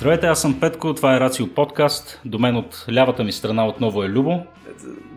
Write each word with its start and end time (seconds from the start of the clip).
Здравейте, 0.00 0.26
аз 0.26 0.40
съм 0.40 0.60
Петко, 0.60 0.94
това 0.94 1.16
е 1.16 1.20
Рацио 1.20 1.54
подкаст. 1.54 2.20
До 2.24 2.38
мен 2.38 2.56
от 2.56 2.86
лявата 2.92 3.24
ми 3.24 3.32
страна 3.32 3.66
отново 3.66 4.04
е 4.04 4.08
Любо. 4.08 4.42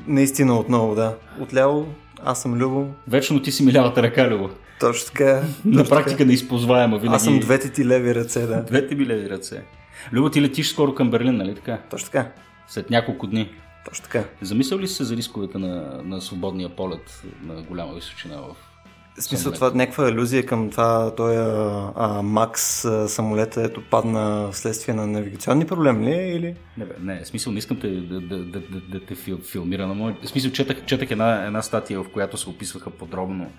Наистина 0.08 0.60
отново, 0.60 0.96
да. 0.96 1.16
Отляво 1.40 1.88
аз 2.24 2.42
съм 2.42 2.56
Любо. 2.56 2.88
Вечно 3.08 3.42
ти 3.42 3.52
си 3.52 3.64
ми 3.64 3.74
лявата 3.74 4.04
ръка, 4.04 4.30
Любо. 4.30 4.50
Точно 4.80 5.08
така. 5.08 5.44
На 5.66 5.78
точно 5.78 5.96
практика 5.96 6.18
така. 6.18 6.28
неизползваема 6.28 6.98
винаги. 6.98 7.16
Аз 7.16 7.24
съм 7.24 7.40
двете 7.40 7.72
ти 7.72 7.86
леви 7.86 8.16
ръце, 8.16 8.46
да. 8.48 8.64
Двете 8.64 8.96
ми 8.96 9.06
леви 9.06 9.30
ръце. 9.30 9.64
Любо, 10.14 10.30
ти 10.30 10.42
летиш 10.42 10.70
скоро 10.70 10.96
към 10.96 11.12
Берлин, 11.12 11.38
нали 11.38 11.56
така? 11.56 11.80
Точно 11.90 12.12
така. 12.12 12.32
След 12.68 12.90
няколко 12.90 13.28
дни. 13.28 13.50
Точно 13.86 14.04
така. 14.04 14.24
Замислял 14.42 14.80
ли 14.80 14.88
си 14.88 14.94
се 14.94 15.04
за 15.04 15.18
рисковете 15.18 15.58
на, 15.58 16.02
на 16.04 16.22
свободния 16.22 16.70
полет 16.70 17.24
на 17.44 17.62
голяма 17.62 17.94
височина 17.94 18.38
в 18.38 18.73
В 19.18 19.24
смисъл 19.24 19.44
Самолет. 19.44 19.56
това 19.56 19.68
е 19.68 19.72
някаква 19.72 20.08
алюзия 20.08 20.46
към 20.46 20.70
това, 20.70 21.16
той 21.16 21.38
а, 21.38 22.22
Макс 22.24 22.86
а, 22.86 23.10
самолета, 23.10 23.62
ето 23.62 23.84
падна 23.90 24.50
вследствие 24.52 24.96
на 24.96 25.08
навигационни 25.08 25.66
проблеми 25.66 26.06
ли 26.06 26.36
или? 26.36 26.56
Не, 26.78 26.86
бе, 26.86 26.94
не, 27.00 27.26
смисъл 27.26 27.54
не 27.54 27.60
искам 27.60 27.80
те, 27.80 27.88
да, 27.88 28.22
да, 28.22 28.38
да, 28.38 28.60
да, 28.60 28.82
да 28.92 29.06
те 29.06 29.16
фил, 29.16 29.40
филмира 29.52 29.88
на 29.88 29.94
мой... 29.94 30.16
В 30.24 30.28
смисъл 30.28 30.52
четах, 30.52 30.86
четах 30.86 31.12
една, 31.12 31.46
една 31.46 31.62
статия, 31.62 32.04
в 32.04 32.10
която 32.10 32.38
се 32.38 32.50
описваха 32.50 32.90
подробно 32.90 33.52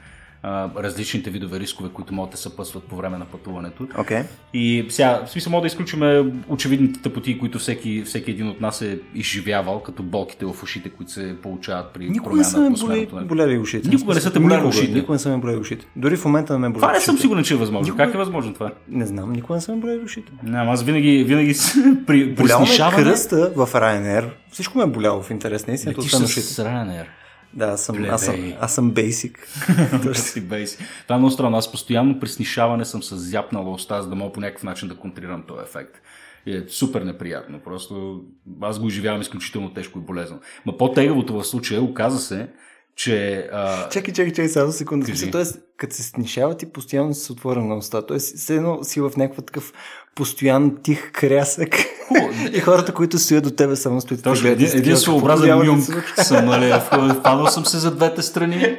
а, 0.46 0.68
различните 0.76 1.30
видове 1.30 1.60
рискове, 1.60 1.88
които 1.88 2.14
могат 2.14 2.30
да 2.30 2.36
съпъсват 2.36 2.84
по 2.84 2.96
време 2.96 3.18
на 3.18 3.24
пътуването. 3.24 3.88
Окей. 3.98 4.22
И 4.54 4.86
сега, 4.88 5.22
в 5.26 5.30
смисъл, 5.30 5.50
мога 5.50 5.60
да 5.60 5.66
изключим 5.66 6.00
очевидните 6.48 7.02
тъпоти, 7.02 7.38
които 7.38 7.58
всеки, 7.58 8.02
всеки 8.02 8.30
един 8.30 8.48
от 8.48 8.60
нас 8.60 8.82
е 8.82 8.98
изживявал, 9.14 9.80
като 9.80 10.02
болките 10.02 10.44
в 10.44 10.62
ушите, 10.62 10.88
които 10.88 11.12
се 11.12 11.36
получават 11.42 11.92
при 11.94 12.10
Никога 12.10 12.36
не 12.36 12.44
са 12.44 12.60
ме 12.60 12.70
боли, 12.70 13.08
боляли 13.24 13.58
ушите. 13.58 13.88
Никога 13.88 14.14
не 14.14 14.20
са 14.20 14.32
те 14.32 14.40
боляли 14.40 14.66
ушите? 14.66 14.92
Никога 14.92 15.12
не 15.12 15.18
са 15.18 15.28
ме 15.28 15.36
боляли 15.36 15.56
ушите. 15.58 15.86
Дори 15.96 16.16
в 16.16 16.24
момента 16.24 16.52
не 16.52 16.58
ме 16.58 16.68
боляли 16.68 16.80
Това 16.80 16.92
не 16.92 17.00
съм 17.00 17.18
сигурен, 17.18 17.44
че 17.44 17.54
е 17.54 17.56
възможно. 17.56 17.84
Никога- 17.84 18.04
Как 18.04 18.14
е 18.14 18.18
възможно 18.18 18.54
това? 18.54 18.70
Не 18.88 19.06
знам, 19.06 19.32
никога 19.32 19.54
не 19.54 19.60
са 19.60 19.72
ме 19.72 19.80
боляли 19.80 19.98
ушите. 19.98 20.32
Не, 20.42 20.58
аз 20.58 20.82
винаги, 20.82 21.24
винаги 21.24 21.54
при, 22.06 22.34
при 22.34 22.42
ме 22.42 22.48
снишаване... 22.48 23.04
кръста 23.04 23.52
в 23.56 23.66
Ryanair. 23.66 24.30
Всичко 24.52 24.78
ме 24.78 24.84
е 24.84 24.86
боляло 24.86 25.22
в 25.22 25.30
интерес 25.30 25.66
на 25.66 25.74
истината, 25.74 26.00
Летиш 26.00 26.12
с. 26.12 26.56
Ryanair. 26.56 27.04
Да, 27.56 27.66
аз 27.66 27.84
съм, 27.84 28.04
аз 28.10 28.24
съм, 28.24 28.52
аз 28.60 28.74
съм 28.74 28.92
basic. 28.92 29.36
Си 30.14 30.40
бейс. 30.40 30.78
Това 31.02 31.14
е 31.14 31.18
много 31.18 31.30
странно. 31.30 31.56
Аз 31.56 31.70
постоянно 31.70 32.20
при 32.20 32.28
снишаване 32.28 32.84
съм 32.84 33.02
с 33.02 33.16
зяпнала 33.16 33.70
уста, 33.70 34.02
за 34.02 34.08
да 34.08 34.16
мога 34.16 34.32
по 34.32 34.40
някакъв 34.40 34.62
начин 34.62 34.88
да 34.88 34.96
контрирам 34.96 35.42
този 35.48 35.62
ефект. 35.62 36.00
И 36.46 36.56
е 36.56 36.64
супер 36.68 37.02
неприятно. 37.02 37.60
Просто 37.64 38.22
аз 38.60 38.78
го 38.80 38.88
изживявам 38.88 39.20
изключително 39.20 39.74
тежко 39.74 39.98
и 39.98 40.02
болезнено. 40.02 40.40
Ма 40.66 40.76
по-тегавото 40.76 41.34
в 41.34 41.44
случая 41.44 41.82
оказа 41.82 42.18
се, 42.18 42.48
че 42.96 43.48
а, 43.52 43.88
Чакай, 43.88 44.14
чакай, 44.14 44.32
чакай, 44.32 44.48
само 44.48 44.72
секунда. 44.72 45.06
Тоест, 45.32 45.58
като 45.76 45.94
се 45.94 46.02
снишава, 46.02 46.56
ти 46.56 46.66
постоянно 46.66 47.14
си 47.14 47.32
отворена 47.32 47.66
на 47.66 47.76
уста. 47.76 48.06
Тоест, 48.06 48.36
все 48.36 48.56
едно 48.56 48.84
си 48.84 49.00
в 49.00 49.12
някакъв 49.16 49.44
такъв 49.44 49.72
постоянен 50.14 50.76
тих 50.82 51.12
крясък. 51.12 51.76
И 52.54 52.60
хората, 52.60 52.94
които 52.94 53.18
стоят 53.18 53.44
до 53.44 53.50
тебе, 53.50 53.76
само 53.76 54.00
стоят. 54.00 54.22
Точно, 54.22 54.48
един, 54.48 54.68
един 54.74 54.96
своеобразен 54.96 55.80
се 55.80 56.24
съм, 56.24 56.46
нали, 56.46 56.72
впадал 57.20 57.46
съм 57.46 57.64
се 57.64 57.78
за 57.78 57.94
двете 57.94 58.22
страни. 58.22 58.76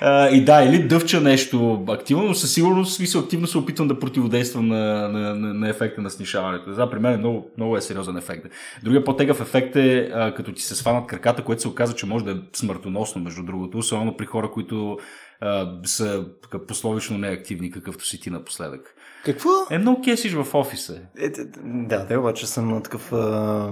А, 0.00 0.28
и 0.28 0.44
да, 0.44 0.62
или 0.62 0.82
дъвча 0.82 1.20
нещо 1.20 1.84
активно, 1.88 2.24
но 2.24 2.34
със 2.34 2.54
сигурност 2.54 2.96
смисъл, 2.96 3.20
активно 3.20 3.46
се 3.46 3.58
опитвам 3.58 3.88
да 3.88 3.98
противодействам 3.98 4.68
на, 4.68 5.08
на, 5.08 5.34
на, 5.34 5.54
на 5.54 5.68
ефекта 5.68 6.00
на 6.00 6.10
снишаването. 6.10 6.70
Да, 6.70 6.90
при 6.90 6.98
мен 6.98 7.14
е 7.14 7.16
много, 7.16 7.50
много 7.56 7.76
е 7.76 7.80
сериозен 7.80 8.16
ефект. 8.16 8.46
Другия 8.82 9.04
по-тегав 9.04 9.40
ефект 9.40 9.76
е 9.76 10.10
а, 10.14 10.34
като 10.34 10.52
ти 10.52 10.62
се 10.62 10.74
сванат 10.74 11.06
краката, 11.06 11.44
което 11.44 11.62
се 11.62 11.68
оказа, 11.68 11.94
че 11.94 12.06
може 12.06 12.24
да 12.24 12.30
е 12.30 12.36
смъртоносно, 12.52 13.22
между 13.22 13.42
другото, 13.42 13.78
особено 13.78 14.16
при 14.16 14.26
хора, 14.26 14.50
които 14.50 14.98
а, 15.40 15.68
са 15.84 16.24
пословично 16.68 17.18
неактивни, 17.18 17.70
какъвто 17.70 18.06
си 18.06 18.20
ти 18.20 18.30
напоследък. 18.30 18.94
Какво? 19.24 19.50
Е, 19.70 19.78
много 19.78 20.02
кесиш 20.02 20.32
в 20.32 20.46
офиса. 20.54 21.00
Е, 21.18 21.24
е, 21.24 21.30
да, 21.64 22.04
да, 22.04 22.20
обаче 22.20 22.46
съм 22.46 22.68
на 22.68 22.82
такъв... 22.82 23.12
А, 23.12 23.70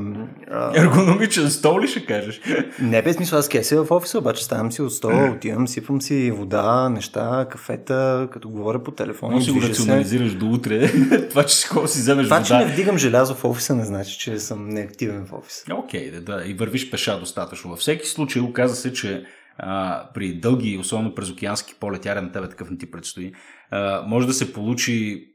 а, 0.51 0.81
Ергономичен 0.81 1.51
стол 1.51 1.81
ли 1.81 1.89
ще 1.89 2.07
кажеш? 2.07 2.41
не 2.83 3.03
без 3.03 3.17
смисъл, 3.17 3.39
аз 3.39 3.49
кеся 3.49 3.85
в 3.85 3.91
офиса, 3.91 4.19
обаче 4.19 4.45
ставам 4.45 4.73
си 4.73 4.83
от 4.83 4.93
стола, 4.93 5.33
отивам, 5.37 5.69
сипвам 5.69 6.03
си 6.03 6.31
вода, 6.31 6.89
неща, 6.89 7.47
кафета, 7.51 8.29
като 8.33 8.49
говоря 8.49 8.83
по 8.83 8.91
телефона, 8.91 9.35
Може 9.35 9.47
да 9.47 9.53
го 9.53 9.63
рационализираш 9.63 10.35
до 10.35 10.47
утре. 10.47 10.91
Това, 11.31 11.45
че 11.45 11.57
си 11.57 11.67
хора 11.67 11.89
си 11.89 11.99
вземеш 12.01 12.27
Това, 12.27 12.43
че 12.43 12.55
вода. 12.55 12.67
не 12.67 12.73
вдигам 12.73 12.99
желязо 12.99 13.35
в 13.35 13.45
офиса, 13.45 13.75
не 13.75 13.85
значи, 13.85 14.19
че 14.19 14.39
съм 14.39 14.69
неактивен 14.69 15.27
в 15.27 15.33
офиса. 15.33 15.65
Окей, 15.75 16.11
да, 16.11 16.21
да, 16.21 16.43
и 16.47 16.55
вървиш 16.55 16.91
пеша 16.91 17.21
достатъчно. 17.21 17.71
Във 17.71 17.79
всеки 17.79 18.07
случай 18.07 18.43
оказа 18.43 18.77
се, 18.77 18.93
че 18.93 19.25
а, 19.59 20.05
при 20.15 20.35
дълги, 20.35 20.79
особено 20.79 21.15
през 21.15 21.31
океански 21.31 21.75
полетяре 21.81 22.21
на 22.21 22.33
тебе 22.33 22.49
такъв 22.49 22.71
не 22.71 22.79
ти 22.79 22.91
предстои, 22.91 23.33
а, 23.71 24.05
може 24.07 24.27
да 24.27 24.33
се 24.33 24.53
получи 24.53 25.29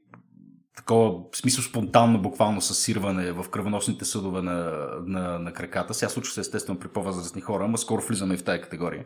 такова, 0.78 1.12
в 1.32 1.38
смисъл 1.38 1.64
спонтанно, 1.64 2.22
буквално 2.22 2.62
съсирване 2.62 3.32
в 3.32 3.50
кръвоносните 3.50 4.06
съдове 4.06 4.42
на, 4.42 4.88
на, 5.06 5.40
на 5.40 5.54
краката. 5.54 5.94
Сега 5.94 6.10
случва 6.10 6.34
се 6.34 6.40
естествено 6.40 6.80
при 6.80 6.88
по-възрастни 6.88 7.42
хора, 7.42 7.66
ама 7.66 7.78
скоро 7.78 8.02
влизаме 8.02 8.34
и 8.34 8.38
в 8.38 8.44
тази 8.44 8.62
категория. 8.62 9.06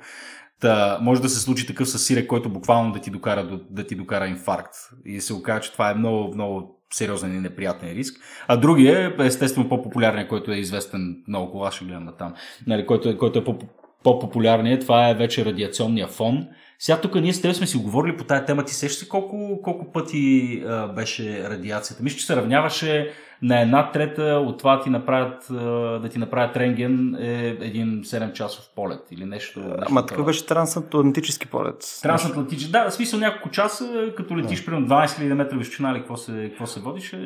Та, 0.59 1.00
може 1.01 1.22
да 1.22 1.29
се 1.29 1.39
случи 1.39 1.67
такъв 1.67 1.89
съсирек, 1.89 2.28
който 2.28 2.50
буквално 2.50 2.91
да 2.94 3.00
ти 3.00 3.09
докара, 3.11 3.47
до- 3.47 3.59
да 3.69 3.88
ти 3.88 3.95
докара 3.95 4.28
инфаркт. 4.28 4.73
И 5.05 5.22
се 5.22 5.33
окаже, 5.33 5.61
че 5.61 5.72
това 5.72 5.89
е 5.89 5.95
много, 5.95 6.33
много 6.33 6.79
сериозен 6.94 7.35
и 7.35 7.39
неприятен 7.39 7.89
риск. 7.89 8.22
А 8.47 8.57
другия 8.57 9.16
е 9.19 9.25
естествено 9.25 9.69
по-популярният, 9.69 10.29
който 10.29 10.51
е 10.51 10.55
известен 10.55 11.23
много, 11.28 11.63
аз 11.63 11.73
ще 11.75 11.85
гледам 11.85 12.03
на 12.05 12.17
там, 12.17 12.34
нали, 12.67 12.85
който, 12.85 13.09
е, 13.09 13.17
който 13.17 13.39
е 13.39 13.44
по- 13.44 13.57
по-популярният, 14.03 14.81
това 14.81 15.09
е 15.09 15.16
вече 15.16 15.45
радиационния 15.45 16.07
фон. 16.07 16.47
Сега 16.79 17.01
тук 17.01 17.15
ние 17.15 17.33
с 17.33 17.41
теб 17.41 17.53
сме 17.55 17.67
си 17.67 17.77
говорили 17.77 18.17
по 18.17 18.23
тая 18.23 18.45
тема. 18.45 18.63
Ти 18.65 18.73
сещаш 18.73 18.99
се 18.99 19.09
колко, 19.09 19.59
колко 19.63 19.91
пъти 19.91 20.63
а, 20.67 20.88
беше 20.88 21.49
радиацията? 21.49 22.03
Мисля, 22.03 22.17
че 22.17 22.25
се 22.25 22.35
равняваше 22.35 23.11
на 23.41 23.61
една 23.61 23.91
трета 23.91 24.23
от 24.23 24.57
това 24.57 24.75
да 24.77 24.83
ти 24.83 24.89
направят, 24.89 25.49
а, 25.51 25.55
да 25.99 26.09
ти 26.09 26.19
направят 26.19 26.57
рентген 26.57 27.16
е 27.19 27.47
един 27.61 28.01
7 28.03 28.33
часов 28.33 28.66
полет 28.75 28.99
или 29.11 29.25
нещо. 29.25 29.59
нещо 29.59 29.75
Ама 29.89 30.05
такъв 30.05 30.25
беше 30.25 30.45
трансатлантически 30.45 31.47
полет. 31.47 31.99
Трансатлантически. 32.03 32.71
Да, 32.71 32.89
в 32.89 32.93
смисъл 32.93 33.19
няколко 33.19 33.49
часа, 33.49 34.13
като 34.17 34.37
летиш 34.37 34.66
примерно 34.66 34.87
12 34.87 35.05
000 35.05 35.33
метра 35.33 35.57
височина 35.57 35.91
или 35.91 35.99
какво 35.99 36.17
се, 36.17 36.47
какво 36.49 36.66
се 36.66 36.79
водиш. 36.79 37.13
Е, 37.13 37.17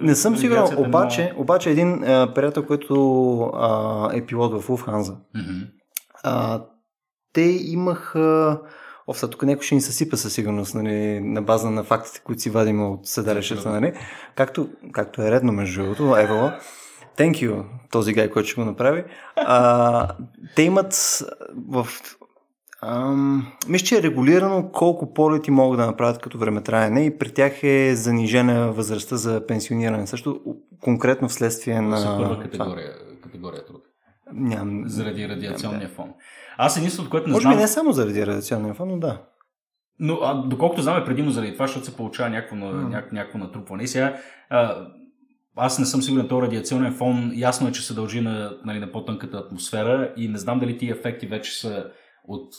Не 0.00 0.14
съм 0.14 0.36
сигурен, 0.36 0.62
е 0.62 0.76
обаче, 0.76 1.22
много- 1.22 1.42
обаче 1.42 1.70
един 1.70 2.04
а, 2.04 2.34
приятел, 2.34 2.66
който 2.66 2.94
а, 3.54 4.10
е 4.14 4.26
пилот 4.26 4.62
в 4.62 4.68
Луфханза, 4.68 5.16
а, 6.22 6.60
те 7.36 7.42
имаха... 7.42 8.60
Офса, 9.06 9.30
тук 9.30 9.42
някой 9.42 9.62
ще 9.62 9.74
ни 9.74 9.80
съсипа 9.80 10.16
със 10.16 10.32
сигурност, 10.32 10.74
нали, 10.74 11.20
на 11.20 11.42
база 11.42 11.70
на 11.70 11.84
фактите, 11.84 12.20
които 12.24 12.42
си 12.42 12.50
вадим 12.50 12.92
от 12.92 13.06
седалищата, 13.06 13.70
нали? 13.70 13.92
Както, 14.34 14.68
както 14.92 15.22
е 15.22 15.30
редно, 15.30 15.52
между 15.52 15.82
другото, 15.82 16.16
Евала. 16.16 16.58
Thank 17.18 17.32
you, 17.32 17.64
този 17.90 18.12
гай, 18.12 18.30
който 18.30 18.48
ще 18.48 18.60
го 18.60 18.64
направи. 18.64 19.04
А, 19.36 20.08
те 20.56 20.62
имат 20.62 21.22
в... 21.68 21.86
Ам, 22.82 23.52
мисля, 23.68 23.86
че 23.86 23.98
е 23.98 24.02
регулирано 24.02 24.70
колко 24.72 25.14
полети 25.14 25.50
могат 25.50 25.78
да 25.78 25.86
направят 25.86 26.18
като 26.18 26.38
времетраене 26.38 27.04
и 27.04 27.18
при 27.18 27.30
тях 27.30 27.62
е 27.62 27.96
занижена 27.96 28.72
възрастта 28.72 29.16
за 29.16 29.46
пенсиониране. 29.46 30.06
Също 30.06 30.40
конкретно 30.80 31.28
вследствие 31.28 31.80
на... 31.80 31.98
Са 31.98 32.16
първа 32.18 32.40
категория, 32.42 32.92
категория 33.22 33.64
труд. 33.66 33.85
Ням... 34.32 34.82
Заради 34.86 35.28
радиационния 35.28 35.88
фон. 35.88 36.12
Аз 36.58 36.76
единственото, 36.76 37.10
което 37.10 37.26
не 37.26 37.32
Може 37.32 37.42
знам... 37.42 37.54
би 37.54 37.60
не 37.60 37.68
само 37.68 37.92
заради 37.92 38.26
радиационния 38.26 38.74
фон, 38.74 38.88
но 38.88 38.98
да. 38.98 39.22
Но 39.98 40.18
а, 40.22 40.34
доколкото 40.34 40.82
знам 40.82 41.02
е 41.02 41.04
предимно 41.04 41.30
заради 41.30 41.52
това, 41.52 41.66
защото 41.66 41.86
се 41.86 41.96
получава 41.96 42.30
някакво, 42.30 42.56
няк, 42.56 43.12
някакво 43.12 43.38
натрупване. 43.38 43.82
И 43.82 43.88
сега 43.88 44.16
а, 44.50 44.86
аз 45.56 45.78
не 45.78 45.86
съм 45.86 46.02
сигурен, 46.02 46.28
този 46.28 46.46
радиационен 46.46 46.92
фон 46.92 47.32
ясно 47.34 47.68
е, 47.68 47.72
че 47.72 47.82
се 47.82 47.94
дължи 47.94 48.20
на, 48.20 48.56
нали, 48.64 48.78
на 48.78 48.92
по-тънката 48.92 49.36
атмосфера 49.36 50.12
и 50.16 50.28
не 50.28 50.38
знам 50.38 50.58
дали 50.58 50.78
тия 50.78 50.92
ефекти 50.94 51.26
вече 51.26 51.60
са 51.60 51.86
от 52.24 52.54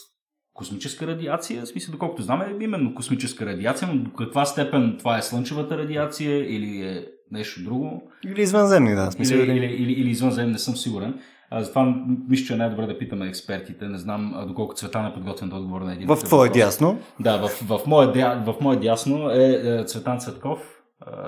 космическа 0.54 1.08
радиация, 1.08 1.62
в 1.62 1.68
смисъл, 1.68 1.92
доколкото 1.92 2.22
знам 2.22 2.42
е 2.42 2.64
именно 2.64 2.96
космическа 2.96 3.46
радиация, 3.46 3.88
но 3.94 4.04
до 4.04 4.14
каква 4.14 4.46
степен 4.46 4.96
това 5.00 5.18
е 5.18 5.22
слънчевата 5.22 5.78
радиация 5.78 6.56
или 6.56 6.82
е 6.82 7.06
нещо 7.32 7.64
друго, 7.64 8.12
Или 8.26 8.42
извънземни, 8.42 8.96
да. 8.96 9.12
Смисъл, 9.12 9.38
или, 9.38 9.52
или, 9.52 9.66
или, 9.66 9.92
или 9.92 10.10
извънземни, 10.10 10.52
не 10.52 10.60
съм 10.60 10.76
сигурен. 10.76 11.20
А, 11.50 11.64
затова 11.64 11.96
мисля, 12.28 12.46
че 12.46 12.54
е 12.54 12.58
най-добре 12.58 12.86
да 12.86 12.98
питаме 12.98 13.28
експертите. 13.28 13.88
Не 13.88 13.98
знам 13.98 14.46
доколко 14.48 14.76
Цветан 14.76 15.06
е 15.06 15.14
подготвен 15.14 15.50
да 15.50 15.56
отговори 15.56 15.84
на 15.84 15.94
един 15.94 16.08
В 16.08 16.16
твое 16.16 16.50
дясно. 16.50 17.00
Да, 17.20 17.38
в, 17.38 17.50
в, 17.50 17.88
мое, 17.88 18.08
в 18.46 18.56
мое 18.62 18.76
дясно 18.76 19.30
е, 19.32 19.62
е 19.64 19.84
Цветан 19.84 20.20
Цветков. 20.20 20.74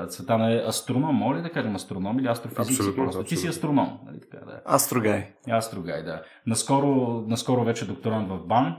Цветан 0.09 0.51
е 0.51 0.63
астроном, 0.67 1.15
моля 1.15 1.37
ли 1.37 1.41
да 1.41 1.49
кажем 1.49 1.75
астроном 1.75 2.19
или 2.19 2.27
астрофизик? 2.27 2.79
Абсолютно, 2.79 3.03
просто? 3.03 3.23
Ти 3.23 3.37
си 3.37 3.47
абсолютно. 3.47 3.81
астроном, 3.81 3.99
нали 4.05 4.19
така, 4.19 4.45
да. 4.45 4.61
Астрогай. 4.75 5.25
Астрогай, 5.51 6.03
да. 6.03 6.21
Наскоро, 6.47 7.23
наскоро 7.27 7.63
вече 7.63 7.87
докторант 7.87 8.29
в 8.29 8.39
БАН. 8.47 8.75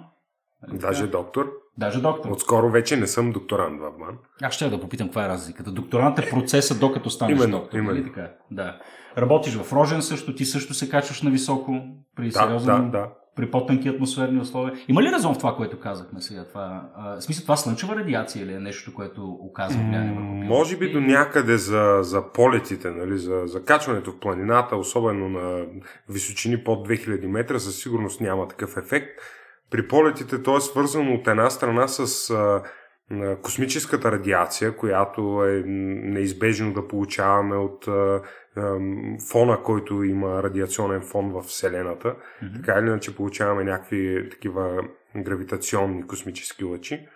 Нали 0.68 0.78
Даже 0.78 1.00
така? 1.00 1.10
доктор. 1.10 1.52
Даже 1.78 2.00
доктор. 2.00 2.30
Отскоро 2.30 2.70
вече 2.70 2.96
не 2.96 3.06
съм 3.06 3.32
докторант 3.32 3.80
в 3.80 3.98
БАН. 3.98 4.18
Аз 4.42 4.54
ще 4.54 4.68
да 4.68 4.80
попитам 4.80 5.06
каква 5.06 5.24
е 5.24 5.28
разликата. 5.28 5.70
Докторант 5.70 6.18
е 6.18 6.30
процеса 6.30 6.78
докато 6.78 7.10
станеш 7.10 7.36
Именно, 7.38 7.58
доктор. 7.58 7.78
именно. 7.78 7.94
Нали 7.94 8.04
така? 8.04 8.30
Да. 8.50 8.78
Работиш 9.18 9.56
в 9.56 9.72
Рожен 9.72 10.02
също, 10.02 10.34
ти 10.34 10.44
също 10.44 10.74
се 10.74 10.88
качваш 10.88 11.22
на 11.22 11.30
високо 11.30 11.80
при 12.16 12.26
Да, 12.26 12.32
сериозен... 12.32 12.90
да, 12.90 12.98
да. 12.98 13.08
при 13.36 13.50
по-тънки 13.50 13.88
атмосферни 13.88 14.40
условия. 14.40 14.74
Има 14.88 15.02
ли 15.02 15.12
резон 15.12 15.34
в 15.34 15.38
това, 15.38 15.56
което 15.56 15.80
казахме 15.80 16.20
сега? 16.20 16.44
Това, 16.44 16.90
а, 16.96 17.16
в 17.16 17.22
смисъл, 17.22 17.42
това 17.42 17.56
слънчева 17.56 17.96
радиация 17.96 18.42
или 18.44 18.52
е 18.52 18.58
нещо, 18.58 18.94
което 18.94 19.26
оказва 19.26 19.82
влияние 19.82 20.12
върху? 20.12 20.54
Може 20.54 20.76
би 20.76 20.92
до 20.92 21.00
някъде 21.00 21.56
за, 21.56 21.98
за 22.02 22.32
полетите, 22.32 22.90
нали, 22.90 23.18
за, 23.18 23.42
за 23.46 23.64
качването 23.64 24.10
в 24.10 24.20
планината, 24.20 24.76
особено 24.76 25.28
на 25.28 25.66
височини 26.08 26.64
под 26.64 26.88
2000 26.88 27.26
метра, 27.26 27.58
със 27.58 27.76
сигурност 27.82 28.20
няма 28.20 28.48
такъв 28.48 28.76
ефект. 28.76 29.08
При 29.70 29.88
полетите 29.88 30.42
то 30.42 30.56
е 30.56 30.60
свързано 30.60 31.14
от 31.14 31.28
една 31.28 31.50
страна 31.50 31.88
с 31.88 32.30
а, 32.30 32.62
космическата 33.42 34.12
радиация, 34.12 34.76
която 34.76 35.44
е 35.44 35.62
неизбежно 35.66 36.72
да 36.72 36.88
получаваме 36.88 37.56
от 37.56 37.84
фона, 39.30 39.62
който 39.62 40.04
има 40.04 40.42
радиационен 40.42 41.00
фон 41.00 41.32
в 41.32 41.42
Вселената. 41.42 42.08
Mm-hmm. 42.08 42.56
Така 42.56 42.80
или 42.80 42.86
иначе 42.86 43.16
получаваме 43.16 43.64
някакви 43.64 44.28
такива 44.30 44.82
гравитационни 45.16 46.06
космически 46.06 46.64
лъчи. 46.64 47.08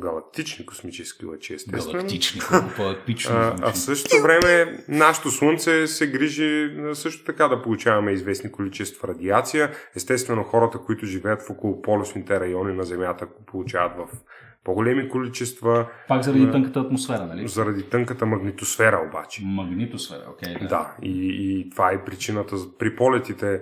Галактични 0.00 0.66
космически 0.66 1.26
лъчи, 1.26 1.54
естествено. 1.54 1.92
Галактични, 1.92 2.40
по-епично. 2.76 3.34
а, 3.34 3.56
а 3.62 3.72
в 3.72 3.78
същото 3.78 4.22
време 4.22 4.78
нашето 4.88 5.30
Слънце 5.30 5.86
се 5.86 6.10
грижи 6.10 6.76
също 6.92 7.24
така 7.24 7.48
да 7.48 7.62
получаваме 7.62 8.12
известни 8.12 8.52
количества 8.52 9.08
радиация. 9.08 9.70
Естествено, 9.96 10.44
хората, 10.44 10.78
които 10.78 11.06
живеят 11.06 11.42
в 11.42 11.50
около 11.50 11.82
полюсните 11.82 12.40
райони 12.40 12.72
на 12.72 12.84
Земята, 12.84 13.26
получават 13.46 13.92
в 13.96 14.18
по-големи 14.64 15.08
количества. 15.08 15.88
Пак 16.08 16.22
заради 16.22 16.50
тънката 16.50 16.80
атмосфера, 16.80 17.26
нали? 17.26 17.48
Заради 17.48 17.82
тънката 17.82 18.26
магнитосфера 18.26 19.08
обаче. 19.08 19.42
Магнитосфера, 19.44 20.24
окей. 20.30 20.54
Okay, 20.54 20.60
да. 20.60 20.68
да, 20.68 20.94
и, 21.02 21.36
и 21.40 21.70
това 21.70 21.92
е 21.92 22.04
причината 22.04 22.56
при 22.78 22.96
полетите 22.96 23.60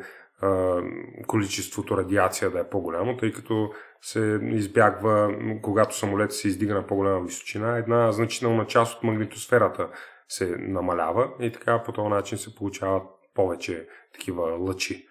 количеството 1.27 1.97
радиация 1.97 2.51
да 2.51 2.61
е 2.61 2.69
по-голямо, 2.71 3.17
тъй 3.17 3.33
като 3.33 3.71
се 4.01 4.41
избягва, 4.43 5.35
когато 5.63 5.97
самолет 5.97 6.33
се 6.33 6.49
издига 6.49 6.75
на 6.75 6.87
по-голяма 6.87 7.25
височина, 7.25 7.77
една 7.77 8.13
значителна 8.13 8.67
част 8.67 8.97
от 8.97 9.03
магнитосферата 9.03 9.89
се 10.29 10.57
намалява 10.59 11.29
и 11.41 11.53
така 11.53 11.83
по 11.83 11.93
този 11.93 12.09
начин 12.09 12.39
се 12.39 12.55
получават 12.55 13.03
повече 13.35 13.87
такива 14.13 14.43
лъчи, 14.43 15.07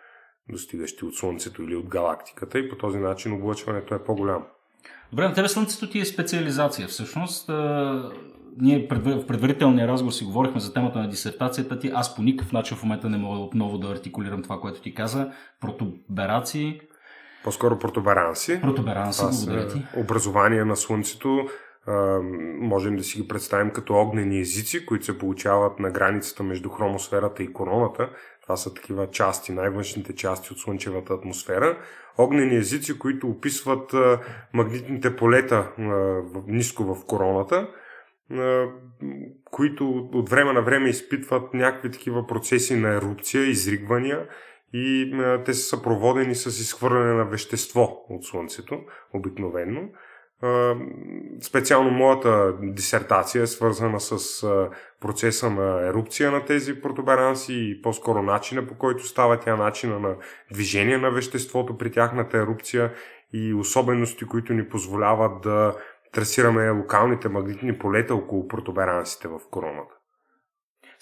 достигащи 0.49 1.05
от 1.05 1.15
Слънцето 1.15 1.63
или 1.63 1.75
от 1.75 1.87
галактиката 1.87 2.59
и 2.59 2.69
по 2.69 2.77
този 2.77 2.97
начин 2.97 3.33
облъчването 3.33 3.95
е 3.95 4.03
по-голямо. 4.03 4.45
Добре, 5.09 5.27
на 5.27 5.33
тебе 5.33 5.47
Слънцето 5.47 5.89
ти 5.89 5.99
е 5.99 6.05
специализация. 6.05 6.87
Всъщност, 6.87 7.49
ние 8.57 8.87
в 8.91 9.27
предварителния 9.27 9.87
разговор 9.87 10.11
си 10.11 10.25
говорихме 10.25 10.59
за 10.59 10.73
темата 10.73 10.99
на 10.99 11.09
дисертацията 11.09 11.79
ти. 11.79 11.91
Аз 11.93 12.15
по 12.15 12.21
никакъв 12.21 12.51
начин 12.51 12.77
в 12.77 12.83
момента 12.83 13.09
не 13.09 13.17
мога 13.17 13.39
отново 13.39 13.77
да 13.77 13.91
артикулирам 13.91 14.43
това, 14.43 14.59
което 14.59 14.81
ти 14.81 14.93
каза. 14.93 15.31
Протоберации. 15.61 16.81
По-скоро 17.45 17.79
протуберанси. 17.79 18.61
Протуберанси, 18.61 19.21
благодаря 19.21 19.67
ти. 19.67 19.85
Образование 19.97 20.65
на 20.65 20.75
Слънцето 20.75 21.47
можем 22.59 22.95
да 22.95 23.03
си 23.03 23.21
ги 23.21 23.27
представим 23.27 23.71
като 23.71 23.93
огнени 23.93 24.39
езици, 24.39 24.85
които 24.85 25.05
се 25.05 25.17
получават 25.17 25.79
на 25.79 25.91
границата 25.91 26.43
между 26.43 26.69
хромосферата 26.69 27.43
и 27.43 27.53
короната. 27.53 28.09
Това 28.41 28.55
са 28.55 28.73
такива 28.73 29.07
части, 29.11 29.51
най-външните 29.51 30.15
части 30.15 30.53
от 30.53 30.59
Слънчевата 30.59 31.13
атмосфера. 31.13 31.77
Огнени 32.17 32.55
езици, 32.55 32.99
които 32.99 33.27
описват 33.27 33.93
магнитните 34.53 35.15
полета 35.15 35.71
ниско 36.47 36.83
в 36.83 37.05
короната, 37.05 37.67
които 39.51 40.09
от 40.13 40.29
време 40.29 40.53
на 40.53 40.61
време 40.61 40.89
изпитват 40.89 41.53
някакви 41.53 41.91
такива 41.91 42.27
процеси 42.27 42.75
на 42.75 42.93
ерупция, 42.93 43.49
изригвания 43.49 44.27
и 44.73 45.13
те 45.45 45.53
са 45.53 45.63
съпроводени 45.63 46.35
с 46.35 46.45
изхвърляне 46.45 47.13
на 47.13 47.25
вещество 47.25 48.05
от 48.09 48.25
Слънцето, 48.25 48.79
обикновенно. 49.13 49.89
Специално 51.41 51.91
моята 51.91 52.53
дисертация 52.61 53.43
е 53.43 53.47
свързана 53.47 53.99
с 53.99 54.43
процеса 55.01 55.49
на 55.49 55.87
ерупция 55.87 56.31
на 56.31 56.45
тези 56.45 56.81
протуберанси 56.81 57.53
и 57.53 57.81
по-скоро 57.81 58.21
начина 58.21 58.67
по 58.67 58.77
който 58.77 59.07
става 59.07 59.39
тя, 59.39 59.55
начина 59.55 59.99
на 59.99 60.15
движение 60.51 60.97
на 60.97 61.11
веществото 61.11 61.77
при 61.77 61.91
тяхната 61.91 62.37
ерупция 62.37 62.93
и 63.33 63.53
особености, 63.53 64.25
които 64.25 64.53
ни 64.53 64.69
позволяват 64.69 65.41
да 65.41 65.75
трасираме 66.11 66.69
локалните 66.69 67.29
магнитни 67.29 67.77
полета 67.77 68.15
около 68.15 68.47
протуберансите 68.47 69.27
в 69.27 69.39
короната. 69.51 69.95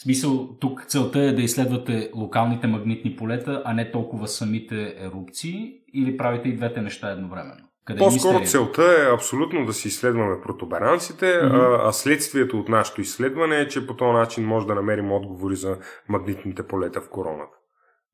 В 0.03 0.05
смисъл, 0.05 0.49
тук 0.59 0.85
целта 0.87 1.19
е 1.19 1.31
да 1.31 1.41
изследвате 1.41 2.11
локалните 2.15 2.67
магнитни 2.67 3.15
полета, 3.15 3.61
а 3.65 3.73
не 3.73 3.91
толкова 3.91 4.27
самите 4.27 4.95
ерупции 4.99 5.73
или 5.93 6.17
правите 6.17 6.49
и 6.49 6.55
двете 6.55 6.81
неща 6.81 7.11
едновременно? 7.11 7.67
Къде 7.85 7.97
е 7.97 8.05
По-скоро 8.05 8.37
е 8.37 8.45
целта 8.45 8.83
е 8.83 9.13
абсолютно 9.13 9.65
да 9.65 9.73
си 9.73 9.87
изследваме 9.87 10.41
протуберанците, 10.41 11.25
mm-hmm. 11.25 11.83
а, 11.83 11.89
а 11.89 11.93
следствието 11.93 12.59
от 12.59 12.69
нашето 12.69 13.01
изследване 13.01 13.59
е, 13.59 13.67
че 13.67 13.87
по 13.87 13.95
този 13.95 14.13
начин 14.13 14.45
може 14.45 14.67
да 14.67 14.75
намерим 14.75 15.11
отговори 15.11 15.55
за 15.55 15.77
магнитните 16.09 16.67
полета 16.67 17.01
в 17.01 17.09
короната. 17.09 17.57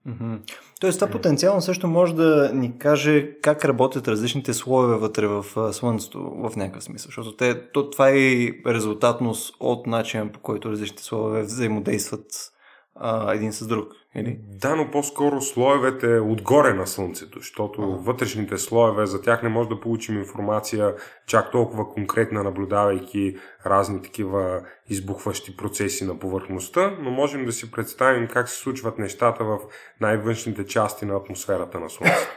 Mm-hmm. 0.08 0.40
Тоест, 0.80 1.00
това 1.00 1.12
потенциално 1.12 1.62
също 1.62 1.88
може 1.88 2.16
да 2.16 2.52
ни 2.54 2.78
каже 2.78 3.32
как 3.42 3.66
работят 3.66 4.08
различните 4.08 4.54
слоеве 4.54 4.96
вътре 4.96 5.28
в 5.28 5.74
Слънцето 5.74 6.20
в 6.20 6.56
някакъв 6.56 6.84
смисъл, 6.84 7.08
защото 7.08 7.36
те, 7.36 7.72
то, 7.72 7.90
това 7.90 8.10
е 8.10 8.50
резултатност 8.68 9.56
от 9.60 9.88
начина 9.88 10.32
по 10.32 10.40
който 10.40 10.72
различните 10.72 11.04
слоеве 11.04 11.42
взаимодействат 11.42 12.52
а, 13.00 13.34
един 13.34 13.54
с 13.54 13.68
друг. 13.68 13.88
Или? 14.16 14.40
Да, 14.42 14.76
но 14.76 14.92
по-скоро 14.92 15.42
слоевете 15.42 16.20
отгоре 16.20 16.74
на 16.74 16.88
Слънцето, 16.88 17.40
защото 17.40 17.82
ага. 17.82 17.92
вътрешните 17.92 18.58
слоеве, 18.58 19.06
за 19.06 19.22
тях 19.22 19.44
не 19.44 19.50
може 19.50 19.70
да 19.70 19.80
получим 19.80 20.18
информация 20.18 20.96
чак 21.28 21.52
толкова 21.52 21.90
конкретна, 21.90 22.44
наблюдавайки 22.44 23.36
разни 23.66 24.02
такива 24.02 24.62
избухващи 24.90 25.58
процеси 25.58 26.06
на 26.06 26.20
повърхността, 26.20 26.98
но 27.02 27.12
можем 27.12 27.46
да 27.46 27.52
си 27.52 27.72
представим 27.72 28.28
как 28.28 28.50
се 28.50 28.58
случват 28.58 29.00
нещата 29.00 29.44
в 29.44 29.60
най-външните 30.02 30.66
части 30.66 31.06
на 31.06 31.16
атмосферата 31.16 31.80
на 31.80 31.90
Слънцето. 31.90 32.32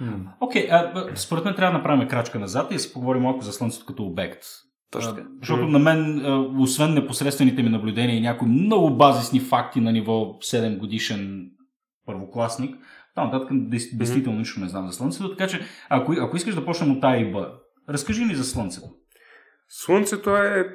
Окей, 0.40 0.68
okay, 0.68 1.14
според 1.14 1.44
мен 1.44 1.54
трябва 1.54 1.72
да 1.72 1.78
направим 1.78 2.08
крачка 2.08 2.38
назад 2.38 2.70
и 2.70 2.74
да 2.74 2.80
си 2.80 2.92
поговорим 2.92 3.22
малко 3.22 3.44
за 3.44 3.52
Слънцето 3.52 3.86
като 3.86 4.02
обект. 4.02 4.42
Точно. 5.00 5.24
Защото 5.40 5.66
на 5.66 5.78
мен, 5.78 6.22
освен 6.58 6.94
непосредствените 6.94 7.62
ми 7.62 7.68
наблюдения 7.68 8.16
и 8.16 8.20
някои 8.20 8.48
много 8.48 8.96
базисни 8.96 9.40
факти 9.40 9.80
на 9.80 9.92
ниво 9.92 10.12
7 10.12 10.78
годишен 10.78 11.50
първокласник, 12.06 12.76
там 13.14 13.30
нататък 13.30 13.50
действително 13.92 14.38
нищо 14.38 14.60
не 14.60 14.68
знам 14.68 14.86
за 14.86 14.92
Слънцето. 14.92 15.30
Така 15.36 15.46
че, 15.46 15.60
ако, 15.88 16.12
ако 16.20 16.36
искаш 16.36 16.54
да 16.54 16.64
почнем 16.64 16.90
от 16.90 17.04
А 17.04 17.16
и 17.16 17.32
Б, 17.32 17.48
разкажи 17.88 18.24
ми 18.24 18.34
за 18.34 18.44
Слънцето. 18.44 18.86
Слънцето 19.68 20.36
е 20.36 20.74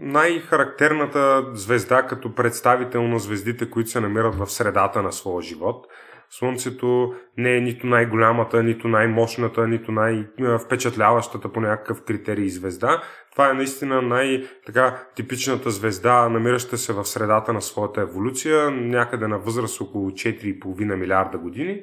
най-характерната 0.00 1.44
звезда 1.52 2.02
като 2.02 2.34
представител 2.34 3.08
на 3.08 3.18
звездите, 3.18 3.70
които 3.70 3.90
се 3.90 4.00
намират 4.00 4.34
в 4.34 4.46
средата 4.46 5.02
на 5.02 5.12
своя 5.12 5.42
живот. 5.42 5.86
Слънцето 6.30 7.12
не 7.38 7.56
е 7.56 7.60
нито 7.60 7.86
най-голямата, 7.86 8.62
нито 8.62 8.88
най-мощната, 8.88 9.68
нито 9.68 9.92
най-впечатляващата 9.92 11.52
по 11.52 11.60
някакъв 11.60 12.04
критерий 12.04 12.48
звезда. 12.48 13.02
Това 13.34 13.50
е 13.50 13.54
наистина 13.54 14.02
най-типичната 14.02 15.70
звезда, 15.70 16.28
намираща 16.28 16.78
се 16.78 16.92
в 16.92 17.04
средата 17.04 17.52
на 17.52 17.62
своята 17.62 18.00
еволюция, 18.00 18.70
някъде 18.70 19.26
на 19.26 19.38
възраст 19.38 19.80
около 19.80 20.10
4,5 20.10 20.94
милиарда 20.94 21.38
години, 21.38 21.82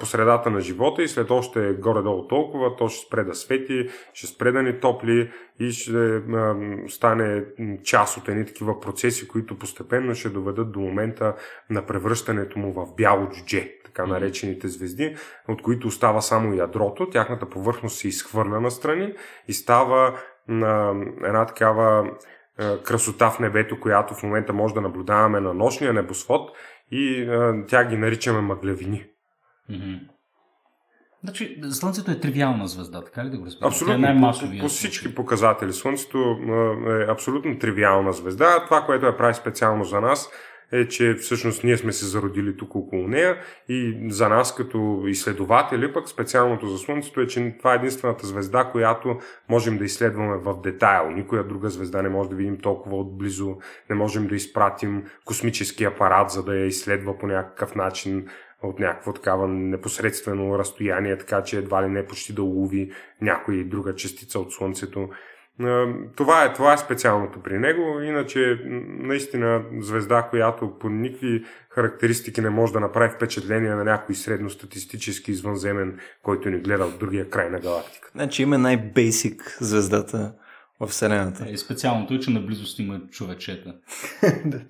по 0.00 0.06
средата 0.06 0.50
на 0.50 0.60
живота 0.60 1.02
и 1.02 1.08
след 1.08 1.30
още 1.30 1.72
горе-долу 1.72 2.28
толкова, 2.28 2.76
то 2.76 2.88
ще 2.88 3.06
спре 3.06 3.24
да 3.24 3.34
свети, 3.34 3.88
ще 4.14 4.26
спре 4.26 4.52
да 4.52 4.62
ни 4.62 4.80
топли 4.80 5.30
и 5.60 5.72
ще 5.72 6.22
стане 6.88 7.44
част 7.84 8.16
от 8.16 8.28
едни 8.28 8.46
такива 8.46 8.80
процеси, 8.80 9.28
които 9.28 9.58
постепенно 9.58 10.14
ще 10.14 10.28
доведат 10.28 10.72
до 10.72 10.80
момента 10.80 11.34
на 11.70 11.86
превръщането 11.86 12.58
му 12.58 12.72
в 12.72 12.94
бяло 12.96 13.28
джудже 13.28 13.80
така 13.94 14.06
наречените 14.06 14.68
звезди, 14.68 15.16
от 15.48 15.62
които 15.62 15.88
остава 15.88 16.20
само 16.20 16.54
ядрото, 16.54 17.10
тяхната 17.10 17.50
повърхност 17.50 17.98
се 17.98 18.08
изхвърля 18.08 18.60
настрани 18.60 19.14
и 19.48 19.52
става 19.52 20.20
на 20.48 20.90
една 21.24 21.46
такава 21.46 22.10
е, 22.58 22.82
красота 22.82 23.30
в 23.30 23.38
небето, 23.38 23.80
която 23.80 24.14
в 24.14 24.22
момента 24.22 24.52
може 24.52 24.74
да 24.74 24.80
наблюдаваме 24.80 25.40
на 25.40 25.54
нощния 25.54 25.92
небосвод 25.92 26.50
и 26.90 27.22
е, 27.22 27.66
тя 27.68 27.84
ги 27.84 27.96
наричаме 27.96 28.40
мъглевини. 28.40 29.04
Mm-hmm. 29.70 30.00
Значи, 31.24 31.60
Слънцето 31.70 32.10
е 32.10 32.20
тривиална 32.20 32.68
звезда, 32.68 33.04
така 33.04 33.24
ли 33.24 33.30
да 33.30 33.38
го 33.38 33.46
разбирам? 33.46 33.68
Абсолютно. 33.68 34.08
Е 34.08 34.20
по, 34.20 34.40
по, 34.40 34.60
по 34.60 34.68
всички 34.68 35.14
показатели. 35.14 35.72
Слънцето 35.72 36.18
е, 36.18 36.92
е 36.92 37.06
абсолютно 37.10 37.58
тривиална 37.58 38.12
звезда. 38.12 38.64
Това, 38.64 38.82
което 38.82 39.06
е 39.06 39.16
прави 39.16 39.34
специално 39.34 39.84
за 39.84 40.00
нас, 40.00 40.30
е, 40.72 40.88
че 40.88 41.14
всъщност 41.14 41.64
ние 41.64 41.76
сме 41.76 41.92
се 41.92 42.06
зародили 42.06 42.56
тук 42.56 42.74
около 42.74 43.08
нея 43.08 43.36
и 43.68 44.06
за 44.08 44.28
нас 44.28 44.54
като 44.54 45.02
изследователи, 45.06 45.92
пък 45.92 46.08
специалното 46.08 46.66
за 46.66 46.78
Слънцето 46.78 47.20
е, 47.20 47.26
че 47.26 47.54
това 47.58 47.72
е 47.72 47.76
единствената 47.76 48.26
звезда, 48.26 48.64
която 48.64 49.18
можем 49.48 49.78
да 49.78 49.84
изследваме 49.84 50.36
в 50.36 50.60
детайл. 50.60 51.10
Никоя 51.10 51.44
друга 51.44 51.70
звезда 51.70 52.02
не 52.02 52.08
може 52.08 52.28
да 52.28 52.36
видим 52.36 52.58
толкова 52.58 52.96
отблизо, 52.96 53.56
не 53.90 53.96
можем 53.96 54.26
да 54.26 54.36
изпратим 54.36 55.04
космически 55.24 55.84
апарат, 55.84 56.30
за 56.30 56.44
да 56.44 56.56
я 56.56 56.66
изследва 56.66 57.18
по 57.18 57.26
някакъв 57.26 57.74
начин 57.74 58.26
от 58.62 58.78
някакво 58.78 59.12
такава 59.12 59.48
непосредствено 59.48 60.58
разстояние, 60.58 61.18
така 61.18 61.42
че 61.42 61.58
едва 61.58 61.82
ли 61.82 61.88
не 61.88 62.06
почти 62.06 62.32
да 62.32 62.42
улови 62.42 62.92
някоя 63.20 63.64
друга 63.64 63.94
частица 63.94 64.40
от 64.40 64.52
Слънцето. 64.52 65.08
Това 66.16 66.44
е, 66.44 66.52
това 66.52 66.72
е 66.72 66.78
специалното 66.78 67.42
при 67.42 67.58
него. 67.58 68.00
Иначе, 68.00 68.60
наистина, 68.88 69.64
звезда, 69.80 70.22
която 70.22 70.78
по 70.78 70.88
никакви 70.88 71.44
характеристики 71.70 72.40
не 72.40 72.50
може 72.50 72.72
да 72.72 72.80
направи 72.80 73.10
впечатление 73.10 73.74
на 73.74 73.84
някой 73.84 74.14
средностатистически 74.14 75.30
извънземен, 75.30 75.98
който 76.22 76.50
ни 76.50 76.58
гледа 76.58 76.84
от 76.84 76.98
другия 76.98 77.30
край 77.30 77.50
на 77.50 77.60
галактика. 77.60 78.10
Значи 78.12 78.42
има 78.42 78.58
най-бейсик 78.58 79.56
звездата 79.60 80.34
в 80.80 80.86
Вселената. 80.86 81.46
Е, 81.48 81.56
специалното 81.56 82.14
е, 82.14 82.20
че 82.20 82.30
наблизост 82.30 82.78
има 82.78 83.00
човечета. 83.10 83.74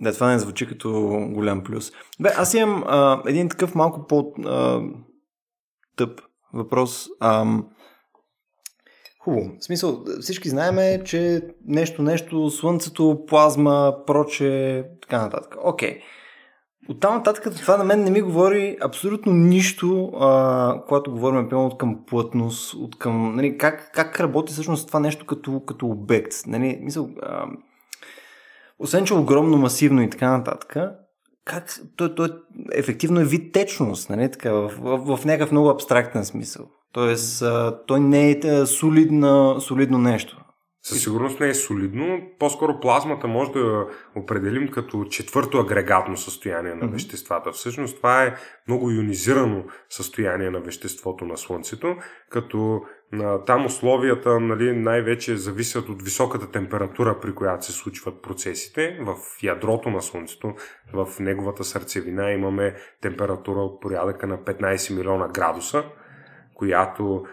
да, 0.00 0.12
това 0.12 0.30
не 0.30 0.38
звучи 0.38 0.66
като 0.66 0.90
голям 1.30 1.64
плюс. 1.64 1.92
Бе, 2.20 2.28
аз 2.36 2.54
имам 2.54 2.84
а, 2.86 3.22
един 3.26 3.48
такъв 3.48 3.74
малко 3.74 4.06
по-тъп 4.06 4.40
въпрос. 6.52 7.08
Ам, 7.20 7.66
Хубаво. 9.28 9.50
В 9.60 9.64
смисъл, 9.64 10.04
всички 10.20 10.48
знаеме, 10.48 11.02
че 11.04 11.42
нещо, 11.66 12.02
нещо, 12.02 12.50
слънцето, 12.50 13.24
плазма, 13.26 13.94
проче, 14.06 14.84
така 15.02 15.22
нататък. 15.22 15.56
Окей. 15.64 15.94
Okay. 15.94 16.00
От 16.88 17.00
там 17.00 17.14
нататък 17.14 17.54
това 17.56 17.76
на 17.76 17.84
мен 17.84 18.04
не 18.04 18.10
ми 18.10 18.20
говори 18.20 18.76
абсолютно 18.82 19.32
нищо, 19.32 20.12
а, 20.20 20.82
когато 20.88 21.10
говорим 21.12 21.48
примерно 21.48 21.66
от 21.66 21.78
към 21.78 22.04
плътност, 22.06 22.74
от 22.74 22.98
към, 22.98 23.36
нали, 23.36 23.58
как, 23.58 23.90
как 23.94 24.20
работи 24.20 24.52
всъщност 24.52 24.88
това 24.88 25.00
нещо 25.00 25.26
като, 25.26 25.60
като 25.60 25.86
обект. 25.86 26.32
Нали, 26.46 26.78
мисъл, 26.82 27.08
а, 27.22 27.46
освен, 28.78 29.04
че 29.04 29.14
е 29.14 29.16
огромно, 29.16 29.56
масивно 29.56 30.02
и 30.02 30.10
така 30.10 30.38
нататък, 30.38 30.76
как, 31.44 31.80
то, 31.96 32.14
то 32.14 32.28
ефективно 32.72 33.20
е 33.20 33.24
вид 33.24 33.52
течност, 33.52 34.10
нали, 34.10 34.30
така, 34.30 34.52
в, 34.52 34.72
в, 34.78 35.16
в 35.16 35.24
някакъв 35.24 35.52
много 35.52 35.68
абстрактен 35.68 36.24
смисъл. 36.24 36.66
Тоест, 36.98 37.44
той 37.86 38.00
не 38.00 38.30
е 38.30 38.66
солидно, 38.66 39.60
солидно 39.60 39.98
нещо. 39.98 40.44
Със 40.82 41.02
сигурност 41.02 41.40
не 41.40 41.48
е 41.48 41.54
солидно. 41.54 42.20
По-скоро 42.38 42.80
плазмата 42.80 43.28
може 43.28 43.50
да 43.52 43.86
определим 44.16 44.68
като 44.68 45.04
четвърто 45.04 45.58
агрегатно 45.58 46.16
състояние 46.16 46.74
на 46.74 46.86
mm-hmm. 46.86 46.92
веществата. 46.92 47.52
Всъщност 47.52 47.96
това 47.96 48.24
е 48.24 48.34
много 48.68 48.90
ионизирано 48.90 49.64
състояние 49.88 50.50
на 50.50 50.60
веществото 50.60 51.24
на 51.24 51.36
Слънцето, 51.36 51.96
като 52.30 52.80
а, 53.12 53.44
там 53.44 53.66
условията 53.66 54.40
нали, 54.40 54.72
най-вече 54.72 55.36
зависят 55.36 55.88
от 55.88 56.02
високата 56.02 56.50
температура, 56.50 57.20
при 57.20 57.34
която 57.34 57.66
се 57.66 57.72
случват 57.72 58.22
процесите. 58.22 58.98
В 59.00 59.16
ядрото 59.42 59.90
на 59.90 60.02
Слънцето, 60.02 60.54
в 60.92 61.08
неговата 61.20 61.64
сърцевина 61.64 62.32
имаме 62.32 62.74
температура 63.00 63.60
от 63.60 63.80
порядъка 63.80 64.26
на 64.26 64.38
15 64.38 64.96
милиона 64.96 65.28
градуса 65.28 65.84
която 66.58 67.24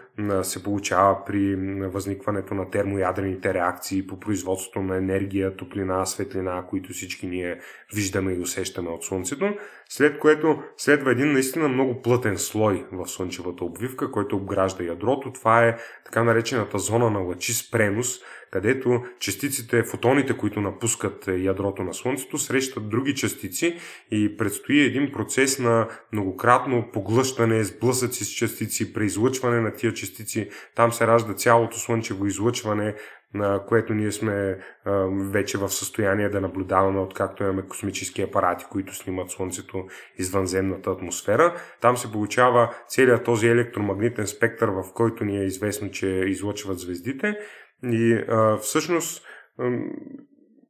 се 0.42 0.62
получава 0.62 1.24
при 1.24 1.56
възникването 1.86 2.54
на 2.54 2.70
термоядрените 2.70 3.54
реакции 3.54 4.06
по 4.06 4.20
производството 4.20 4.82
на 4.82 4.96
енергия, 4.96 5.56
топлина, 5.56 6.06
светлина, 6.06 6.64
които 6.68 6.92
всички 6.92 7.26
ние 7.26 7.60
виждаме 7.94 8.32
и 8.32 8.40
усещаме 8.40 8.90
от 8.90 9.04
Слънцето, 9.04 9.54
след 9.88 10.18
което 10.18 10.62
следва 10.76 11.12
един 11.12 11.32
наистина 11.32 11.68
много 11.68 12.02
плътен 12.02 12.38
слой 12.38 12.86
в 12.92 13.06
Слънчевата 13.06 13.64
обвивка, 13.64 14.10
който 14.10 14.36
обгражда 14.36 14.84
ядрото. 14.84 15.32
Това 15.32 15.66
е 15.66 15.76
така 16.04 16.24
наречената 16.24 16.78
зона 16.78 17.10
на 17.10 17.18
лъчи 17.18 17.54
с 17.54 17.70
пренос, 17.70 18.20
където 18.50 19.04
частиците, 19.18 19.82
фотоните, 19.82 20.36
които 20.36 20.60
напускат 20.60 21.28
ядрото 21.28 21.82
на 21.82 21.94
Слънцето, 21.94 22.38
срещат 22.38 22.88
други 22.88 23.14
частици 23.14 23.78
и 24.10 24.36
предстои 24.36 24.80
един 24.80 25.12
процес 25.12 25.58
на 25.58 25.88
многократно 26.12 26.90
поглъщане, 26.92 27.64
сблъсъци 27.64 28.24
с 28.24 28.30
частици, 28.30 28.92
преизлъчване 28.92 29.60
на 29.60 29.74
тия 29.74 29.94
частици. 29.94 30.48
Там 30.74 30.92
се 30.92 31.06
ражда 31.06 31.34
цялото 31.34 31.78
слънчево 31.78 32.26
излъчване, 32.26 32.94
на 33.34 33.64
което 33.66 33.94
ние 33.94 34.12
сме 34.12 34.58
а, 34.84 34.92
вече 35.10 35.58
в 35.58 35.68
състояние 35.68 36.28
да 36.28 36.40
наблюдаваме, 36.40 37.00
откакто 37.00 37.42
имаме 37.42 37.62
космически 37.62 38.22
апарати, 38.22 38.64
които 38.70 38.94
снимат 38.94 39.30
Слънцето 39.30 39.84
извънземната 40.18 40.90
атмосфера. 40.90 41.54
Там 41.80 41.96
се 41.96 42.12
получава 42.12 42.74
целият 42.88 43.24
този 43.24 43.48
електромагнитен 43.48 44.26
спектър, 44.26 44.68
в 44.68 44.84
който 44.94 45.24
ни 45.24 45.38
е 45.38 45.44
известно, 45.44 45.90
че 45.90 46.06
излъчват 46.06 46.78
звездите. 46.78 47.38
И 47.84 48.24
а, 48.28 48.56
всъщност 48.56 49.26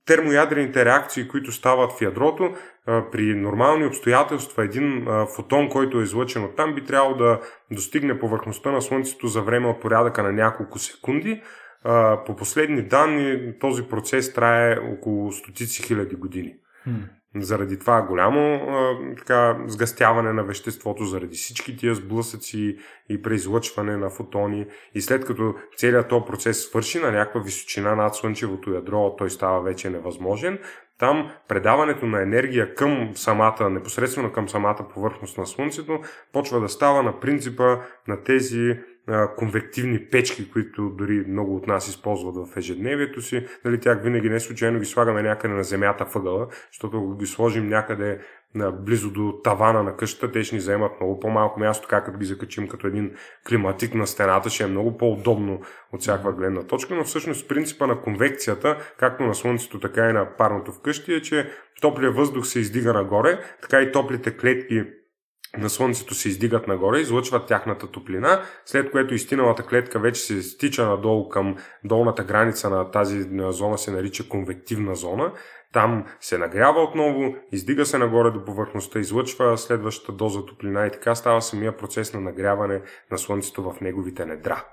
термоядрените 0.07 0.85
реакции, 0.85 1.29
които 1.29 1.53
стават 1.53 1.93
в 1.93 2.03
ядрото, 2.03 2.55
при 2.87 3.35
нормални 3.35 3.87
обстоятелства 3.87 4.65
един 4.65 5.07
фотон, 5.37 5.69
който 5.69 6.01
е 6.01 6.03
излъчен 6.03 6.45
от 6.45 6.57
там, 6.57 6.75
би 6.75 6.85
трябвало 6.85 7.17
да 7.17 7.41
достигне 7.73 8.19
повърхността 8.19 8.73
на 8.73 8.83
Слънцето 8.83 9.27
за 9.27 9.43
време 9.43 9.69
от 9.69 9.81
порядъка 9.81 10.23
на 10.23 10.33
няколко 10.33 10.79
секунди. 10.79 11.43
По 12.27 12.37
последни 12.37 12.83
данни 12.83 13.53
този 13.61 13.83
процес 13.83 14.33
трае 14.33 14.79
около 14.79 15.33
стотици 15.33 15.83
хиляди 15.83 16.17
години. 16.17 16.55
Заради 17.40 17.78
това 17.78 18.02
голямо 18.02 18.55
а, 18.55 18.99
така, 19.19 19.59
сгъстяване 19.66 20.33
на 20.33 20.45
веществото, 20.45 21.05
заради 21.05 21.37
всички 21.37 21.76
тия 21.76 21.95
сблъсъци 21.95 22.76
и 23.09 23.23
преизлъчване 23.23 23.97
на 23.97 24.11
фотони. 24.11 24.66
И 24.95 25.00
след 25.00 25.25
като 25.25 25.55
целият 25.76 26.09
този 26.09 26.25
процес 26.26 26.62
свърши 26.62 26.99
на 26.99 27.12
някаква 27.12 27.40
височина 27.40 27.95
над 27.95 28.14
Слънчевото 28.14 28.71
ядро, 28.71 29.16
той 29.19 29.31
става 29.31 29.62
вече 29.62 29.90
невъзможен. 29.90 30.59
Там 30.99 31.31
предаването 31.49 32.07
на 32.07 32.23
енергия 32.23 32.75
към 32.75 33.11
самата, 33.14 33.71
непосредствено 33.71 34.33
към 34.33 34.49
самата 34.49 34.87
повърхност 34.95 35.38
на 35.38 35.47
Слънцето, 35.47 36.00
почва 36.33 36.61
да 36.61 36.69
става 36.69 37.02
на 37.02 37.21
принципа 37.21 37.76
на 38.09 38.25
тези 38.25 38.76
конвективни 39.37 40.07
печки, 40.11 40.51
които 40.51 40.89
дори 40.89 41.25
много 41.29 41.57
от 41.57 41.67
нас 41.67 41.89
използват 41.89 42.49
в 42.49 42.57
ежедневието 42.57 43.23
си. 43.23 43.47
Нали, 43.65 43.81
тях 43.81 44.03
винаги 44.03 44.31
не 44.31 44.41
случайно 44.41 44.79
ги 44.79 44.87
слагаме 44.87 45.23
някъде 45.23 45.55
на 45.55 45.65
земята 45.65 46.05
въгъла, 46.15 46.47
защото 46.73 46.97
ако 46.97 47.17
ги 47.17 47.27
сложим 47.27 47.69
някъде 47.69 48.19
близо 48.73 49.11
до 49.11 49.41
тавана 49.45 49.83
на 49.83 49.97
къщата, 49.97 50.33
те 50.33 50.45
ще 50.45 50.55
ни 50.55 50.59
вземат 50.59 50.93
много 51.01 51.21
по-малко 51.21 51.61
място, 51.61 51.89
как 51.91 52.05
като 52.07 52.19
ги 52.19 52.25
закачим 52.25 52.69
като 52.69 52.87
един 52.87 53.13
климатик 53.49 53.95
на 53.95 54.07
стената, 54.07 54.51
ще 54.51 54.65
е 54.65 54.67
много 54.67 54.99
по-удобно 54.99 55.61
от 55.93 56.01
всяка 56.01 56.33
гледна 56.33 56.63
точка, 56.63 56.95
но 56.95 57.05
всъщност 57.05 57.49
принципа 57.49 57.87
на 57.87 58.01
конвекцията, 58.01 58.77
както 58.99 59.25
на 59.25 59.35
Слънцето, 59.35 59.81
така 59.81 60.09
и 60.09 60.13
на 60.13 60.37
парното 60.37 60.73
вкъщи, 60.73 61.15
е, 61.15 61.23
че 61.23 61.51
топлия 61.81 62.11
въздух 62.11 62.47
се 62.47 62.61
издига 62.61 62.93
нагоре, 62.93 63.41
така 63.63 63.83
и 63.83 63.93
топлите 63.93 64.37
клетки 64.37 64.85
на 65.59 65.71
Слънцето 65.71 66.15
се 66.15 66.29
издигат 66.29 66.69
нагоре, 66.69 67.01
излъчват 67.01 67.47
тяхната 67.47 67.87
топлина, 67.87 68.43
след 68.65 68.91
което 68.91 69.15
изтиналата 69.15 69.63
клетка 69.63 69.99
вече 69.99 70.21
се 70.21 70.43
стича 70.43 70.87
надолу 70.87 71.29
към 71.29 71.57
долната 71.85 72.25
граница 72.25 72.71
на 72.71 72.91
тази 72.91 73.29
зона, 73.39 73.79
се 73.79 73.91
нарича 73.91 74.29
конвективна 74.29 74.95
зона. 74.95 75.33
Там 75.73 76.05
се 76.21 76.39
нагрява 76.39 76.83
отново, 76.83 77.35
издига 77.53 77.87
се 77.87 77.99
нагоре 77.99 78.31
до 78.31 78.45
повърхността, 78.45 78.99
излъчва 78.99 79.59
следващата 79.59 80.13
доза 80.13 80.47
топлина 80.47 80.87
и 80.87 80.91
така 80.91 81.15
става 81.15 81.43
самия 81.43 81.77
процес 81.77 82.15
на 82.15 82.21
нагряване 82.21 82.81
на 83.11 83.19
Слънцето 83.19 83.63
в 83.63 83.81
неговите 83.81 84.27
недра. 84.27 84.65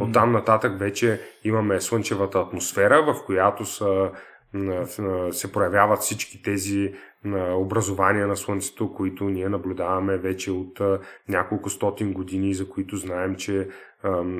От 0.00 0.12
там 0.12 0.32
нататък 0.32 0.78
вече 0.78 1.20
имаме 1.44 1.80
слънчевата 1.80 2.38
атмосфера, 2.38 3.02
в 3.02 3.24
която 3.26 3.64
са 3.64 4.10
се 5.30 5.52
проявяват 5.52 6.00
всички 6.00 6.42
тези 6.42 6.92
образования 7.56 8.26
на 8.26 8.36
Слънцето, 8.36 8.92
които 8.92 9.24
ние 9.24 9.48
наблюдаваме 9.48 10.18
вече 10.18 10.50
от 10.50 10.80
няколко 11.28 11.70
стотин 11.70 12.12
години, 12.12 12.54
за 12.54 12.68
които 12.68 12.96
знаем, 12.96 13.36
че 13.36 13.68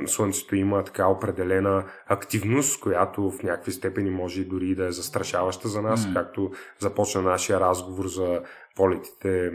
Слънцето 0.06 0.56
има 0.56 0.84
така 0.84 1.08
определена 1.08 1.84
активност, 2.06 2.80
която 2.80 3.30
в 3.30 3.42
някакви 3.42 3.72
степени 3.72 4.10
може 4.10 4.44
дори 4.44 4.74
да 4.74 4.86
е 4.86 4.92
застрашаваща 4.92 5.68
за 5.68 5.82
нас, 5.82 6.06
mm. 6.06 6.14
както 6.14 6.50
започна 6.78 7.22
нашия 7.22 7.60
разговор 7.60 8.06
за 8.06 8.40
полетите 8.76 9.52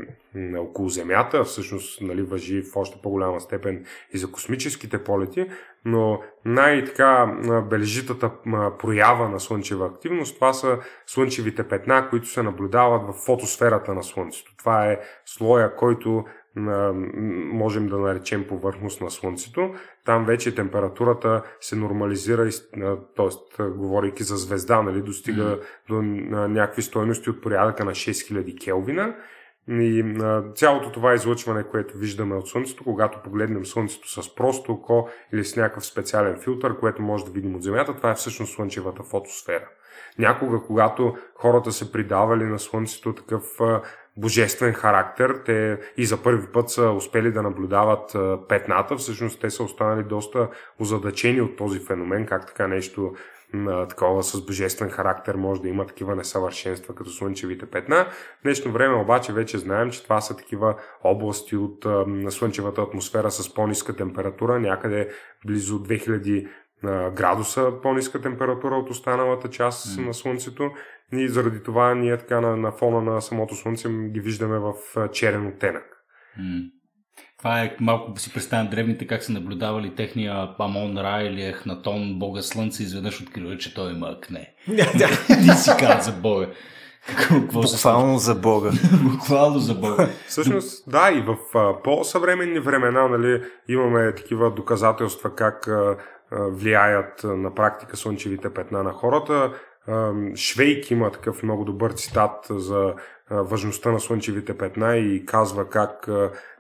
около 0.58 0.90
Земята, 0.90 1.44
всъщност 1.44 2.02
нали, 2.02 2.22
въжи 2.22 2.62
в 2.62 2.76
още 2.76 3.00
по-голяма 3.04 3.42
степен 3.42 3.86
и 4.14 4.18
за 4.18 4.32
космическите 4.32 5.04
полети, 5.04 5.50
но 5.86 6.22
най-така 6.46 7.36
бележитата 7.70 8.32
проява 8.80 9.30
на 9.30 9.40
слънчева 9.40 9.86
активност, 9.86 10.36
това 10.36 10.54
са 10.54 10.80
слънчевите 11.06 11.68
петна, 11.68 12.10
които 12.10 12.28
се 12.28 12.44
наблюдават 12.44 13.02
в 13.08 13.26
фотосферата 13.26 13.94
на 13.94 14.04
Слънцето. 14.04 14.56
Това 14.58 14.92
е 14.92 15.00
слоя, 15.26 15.76
който 15.76 16.26
можем 16.56 17.88
да 17.88 17.98
наречем 17.98 18.48
повърхност 18.48 19.02
на 19.02 19.12
Слънцето. 19.12 19.74
Там 20.06 20.26
вече 20.26 20.56
температурата 20.56 21.44
се 21.62 21.76
нормализира, 21.76 22.50
т.е. 23.18 23.64
говорейки 23.64 24.24
за 24.24 24.36
звезда, 24.36 24.82
нали, 24.82 25.02
достига 25.02 25.44
mm. 25.44 25.62
до 25.88 26.02
някакви 26.48 26.82
стойности 26.82 27.30
от 27.30 27.42
порядъка 27.42 27.86
на 27.86 27.92
6000 27.92 28.64
Келвина. 28.64 29.16
И 29.70 30.16
а, 30.22 30.44
цялото 30.56 30.92
това 30.92 31.14
излъчване, 31.14 31.64
което 31.64 31.98
виждаме 31.98 32.36
от 32.36 32.50
Слънцето, 32.50 32.84
когато 32.84 33.22
погледнем 33.24 33.66
Слънцето 33.66 34.22
с 34.22 34.36
просто 34.36 34.72
око 34.72 35.10
или 35.34 35.46
с 35.46 35.56
някакъв 35.56 35.86
специален 35.86 36.40
филтър, 36.40 36.80
което 36.80 37.02
може 37.02 37.26
да 37.26 37.32
видим 37.32 37.56
от 37.56 37.64
Земята, 37.64 37.96
това 37.96 38.12
е 38.12 38.16
всъщност 38.16 38.54
Слънчевата 38.54 39.04
фотосфера. 39.04 39.70
Някога, 40.20 40.62
когато 40.68 41.16
хората 41.36 41.72
се 41.72 41.92
придавали 41.92 42.44
на 42.44 42.60
Слънцето 42.60 43.14
такъв 43.14 43.44
а, 43.60 43.82
божествен 44.18 44.74
характер. 44.74 45.42
Те 45.46 45.80
и 45.98 46.06
за 46.06 46.24
първи 46.24 46.48
път 46.48 46.70
са 46.70 46.92
успели 46.92 47.32
да 47.32 47.42
наблюдават 47.42 48.16
петната. 48.48 48.96
Всъщност 48.96 49.42
те 49.42 49.50
са 49.50 49.64
останали 49.64 50.04
доста 50.04 50.50
озадачени 50.80 51.42
от 51.42 51.58
този 51.58 51.80
феномен, 51.80 52.26
как 52.26 52.48
така 52.48 52.68
нещо 52.68 53.14
такова 53.90 54.24
с 54.24 54.46
божествен 54.46 54.90
характер 54.90 55.36
може 55.36 55.62
да 55.62 55.70
има 55.70 55.86
такива 55.86 56.16
несъвършенства 56.16 56.96
като 56.96 57.10
слънчевите 57.10 57.66
петна. 57.66 58.06
В 58.40 58.44
днешно 58.44 58.72
време 58.72 58.96
обаче 58.96 59.34
вече 59.34 59.58
знаем, 59.58 59.92
че 59.92 60.04
това 60.04 60.22
са 60.22 60.38
такива 60.38 60.76
области 61.04 61.56
от 61.56 61.86
слънчевата 62.30 62.82
атмосфера 62.82 63.32
с 63.32 63.54
по-ниска 63.54 63.96
температура, 63.96 64.60
някъде 64.60 65.10
близо 65.46 65.84
2000 65.84 66.48
градуса 67.16 67.72
по-ниска 67.84 68.22
температура 68.22 68.76
от 68.76 68.90
останалата 68.90 69.50
част 69.50 69.88
mm. 69.88 70.06
на 70.06 70.14
Слънцето 70.14 70.72
и 71.14 71.28
заради 71.28 71.64
това 71.64 71.96
ние 71.96 72.18
така 72.18 72.42
на, 72.42 72.58
на 72.58 72.72
фона 72.72 73.02
на 73.02 73.22
самото 73.22 73.56
Слънце 73.56 73.90
ги 73.90 74.20
виждаме 74.20 74.60
в 74.60 74.74
черен 75.12 75.48
оттенък. 75.48 75.84
Mm. 76.40 76.72
Това 77.38 77.62
е 77.62 77.76
малко 77.80 78.20
си 78.20 78.34
представям 78.34 78.68
древните 78.68 79.08
как 79.08 79.24
са 79.24 79.32
наблюдавали 79.32 79.96
техния 79.96 80.50
Амон 80.60 80.98
Ра 80.98 81.24
или 81.24 81.46
Ехнатон, 81.46 82.20
бога 82.20 82.42
Слънце, 82.42 82.84
изведнъж 82.84 83.22
открили, 83.22 83.60
че 83.60 83.74
той 83.74 83.92
има 83.92 84.08
акне. 84.08 84.54
Ти 85.28 85.52
си 85.58 85.72
каза 85.80 86.12
за 86.12 86.12
бога. 86.12 86.48
Буквално 87.54 88.18
за 88.18 88.36
Бога. 88.36 88.72
Буквално 89.04 89.60
за 89.60 89.76
Бога. 89.76 90.10
Всъщност, 90.28 90.92
да, 90.92 91.12
и 91.12 91.22
в 91.22 91.38
по-съвременни 91.84 92.60
времена 92.60 93.08
нали, 93.08 93.44
имаме 93.70 94.16
такива 94.16 94.52
доказателства 94.52 95.36
как 95.36 95.70
влияят 96.32 97.24
на 97.24 97.56
практика 97.56 97.98
слънчевите 97.98 98.54
петна 98.54 98.84
на 98.84 98.92
хората. 98.92 99.52
Швейк 100.36 100.92
има 100.92 101.12
такъв 101.12 101.44
много 101.44 101.66
добър 101.66 101.92
цитат 101.92 102.46
за 102.50 102.94
важността 103.32 103.92
на 103.92 104.00
слънчевите 104.00 104.58
петна 104.58 104.98
и 104.98 105.26
казва 105.26 105.70
как 105.70 106.10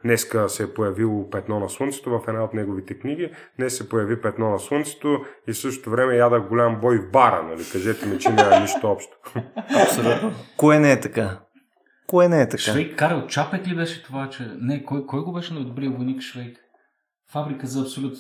днеска 0.03 0.49
се 0.49 0.63
е 0.63 0.73
появило 0.73 1.29
петно 1.29 1.59
на 1.59 1.69
слънцето 1.69 2.09
в 2.09 2.21
една 2.27 2.43
от 2.43 2.53
неговите 2.53 2.99
книги. 2.99 3.31
Днес 3.57 3.77
се 3.77 3.89
появи 3.89 4.21
петно 4.21 4.49
на 4.49 4.59
слънцето 4.59 5.19
и 5.47 5.53
в 5.53 5.57
същото 5.57 5.89
време 5.89 6.15
яда 6.15 6.39
голям 6.39 6.79
бой 6.81 6.97
в 6.97 7.11
бара. 7.11 7.43
Нали? 7.43 7.63
Кажете 7.71 8.05
ми, 8.05 8.19
че 8.19 8.29
няма 8.29 8.59
нищо 8.59 8.91
общо. 8.91 9.17
Абсолютно. 9.83 10.33
Кое 10.57 10.79
не 10.79 10.91
е 10.91 10.99
така? 10.99 11.39
Кое 12.07 12.27
не 12.27 12.41
е 12.41 12.49
така? 12.49 12.61
Швейк 12.61 12.95
Карл 12.95 13.27
Чапек 13.27 13.67
ли 13.67 13.75
беше 13.75 14.03
това, 14.03 14.29
че... 14.29 14.51
Не, 14.61 14.83
кой, 14.83 15.05
кой 15.05 15.21
го 15.21 15.33
беше 15.33 15.53
на 15.53 15.65
добрия 15.65 15.91
войник 15.91 16.21
Швейк? 16.21 16.57
Фабрика 17.31 17.67
за 17.67 17.81
абсолют. 17.81 18.13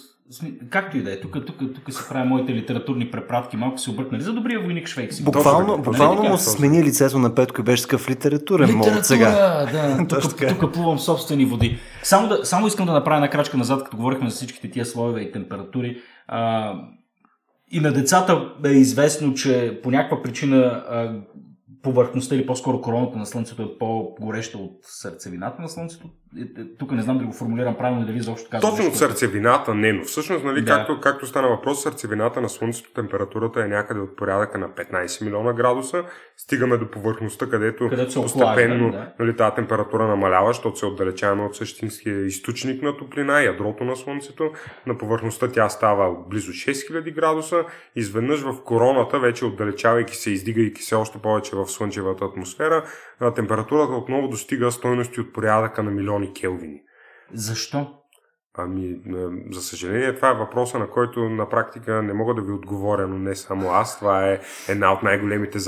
Както 0.69 0.97
и 0.97 1.03
да 1.03 1.13
е, 1.13 1.19
тук, 1.19 1.37
тук, 1.45 1.57
тук 1.57 1.93
се 1.93 2.09
правя 2.09 2.25
моите 2.25 2.53
литературни 2.53 3.11
препратки, 3.11 3.57
малко 3.57 3.77
се 3.77 3.89
объркнали 3.89 4.21
за 4.21 4.33
добрия 4.33 4.59
войник 4.59 4.87
Швейк. 4.87 5.13
Си. 5.13 5.23
Буквално, 5.23 5.77
буквално 5.77 6.29
му 6.29 6.37
смени 6.37 6.83
лицето 6.83 7.19
на 7.19 7.35
Петко 7.35 7.61
и 7.61 7.63
беше 7.63 7.83
такъв 7.83 8.09
литературен 8.09 8.69
Литература, 8.69 8.95
мод 8.95 9.05
сега. 9.05 9.29
Да, 9.71 10.07
тук, 10.21 10.59
тук 10.59 10.73
плувам 10.73 10.99
собствени 10.99 11.45
води. 11.45 11.79
Само, 12.03 12.27
да, 12.27 12.45
само 12.45 12.67
искам 12.67 12.85
да 12.85 12.91
направя 12.91 13.17
една 13.17 13.29
крачка 13.29 13.57
назад, 13.57 13.83
като 13.83 13.97
говорихме 13.97 14.29
за 14.29 14.35
всичките 14.35 14.71
тия 14.71 14.85
слоеве 14.85 15.21
и 15.21 15.31
температури. 15.31 15.97
А, 16.27 16.73
и 17.71 17.79
на 17.79 17.93
децата 17.93 18.53
е 18.65 18.69
известно, 18.69 19.33
че 19.33 19.79
по 19.83 19.91
някаква 19.91 20.21
причина 20.21 20.57
а, 20.57 21.21
повърхността 21.81 22.35
или 22.35 22.45
по-скоро 22.45 22.81
короната 22.81 23.17
на 23.17 23.25
Слънцето 23.25 23.61
е 23.61 23.77
по-гореща 23.79 24.57
от 24.57 24.77
сърцевината 24.81 25.61
на 25.61 25.69
Слънцето. 25.69 26.09
Е, 26.37 26.61
е, 26.61 26.65
тук 26.79 26.91
не 26.91 27.01
знам 27.01 27.17
да 27.17 27.25
го 27.25 27.33
формулирам 27.33 27.77
правилно, 27.77 28.05
дали 28.05 28.17
изобщо 28.17 28.49
казвам. 28.49 28.71
Точно 28.71 28.87
от 28.87 28.95
сърцевината 28.95 29.75
не, 29.75 29.93
но 29.93 30.03
всъщност, 30.03 30.45
нали, 30.45 30.61
да. 30.61 30.71
както, 30.71 30.99
както 31.01 31.25
стана 31.25 31.47
въпрос, 31.47 31.83
сърцевината 31.83 32.41
на 32.41 32.49
Слънцето 32.49 32.93
температурата 32.93 33.63
е 33.63 33.67
някъде 33.67 33.99
от 33.99 34.15
порядъка 34.15 34.57
на 34.57 34.69
15 34.69 35.25
милиона 35.25 35.53
градуса. 35.53 36.03
Стигаме 36.37 36.77
до 36.77 36.91
повърхността, 36.91 37.49
където, 37.49 37.89
където 37.89 38.21
постепенно 38.21 38.91
да. 38.91 39.13
нали, 39.19 39.35
тази 39.35 39.55
температура 39.55 40.07
намалява, 40.07 40.47
защото 40.47 40.79
се 40.79 40.85
отдалечаваме 40.85 41.43
от 41.43 41.55
същинския 41.55 42.25
източник 42.25 42.81
на 42.81 42.97
топлина, 42.97 43.41
ядрото 43.41 43.83
на 43.83 43.95
Слънцето. 43.95 44.51
На 44.87 44.97
повърхността 44.97 45.47
тя 45.51 45.69
става 45.69 46.15
близо 46.29 46.51
6000 46.51 47.15
градуса. 47.15 47.63
Изведнъж 47.95 48.41
в 48.41 48.63
короната, 48.63 49.19
вече 49.19 49.45
отдалечавайки 49.45 50.15
се, 50.15 50.31
издигайки 50.31 50.83
се 50.83 50.95
още 50.95 51.17
повече 51.17 51.55
в 51.55 51.67
Слънчевата 51.67 52.25
атмосфера, 52.25 52.83
температурата 53.35 53.93
отново 53.93 54.27
достига 54.27 54.71
стойности 54.71 55.21
от 55.21 55.33
порядъка 55.33 55.83
на 55.83 55.91
милиони 56.21 56.33
келвини. 56.33 56.81
Защо? 57.33 57.97
Ами, 58.57 59.01
за 59.51 59.61
съжаление, 59.61 60.15
това 60.15 60.29
е 60.29 60.33
въпроса, 60.33 60.79
на 60.79 60.89
който 60.89 61.29
на 61.29 61.49
практика 61.49 62.01
не 62.01 62.13
мога 62.13 62.33
да 62.33 62.41
ви 62.41 62.51
отговоря, 62.51 63.07
но 63.07 63.17
не 63.17 63.35
само 63.35 63.69
аз. 63.69 63.99
Това 63.99 64.29
е 64.29 64.39
една 64.69 64.93
от 64.93 65.03
най-големите 65.03 65.59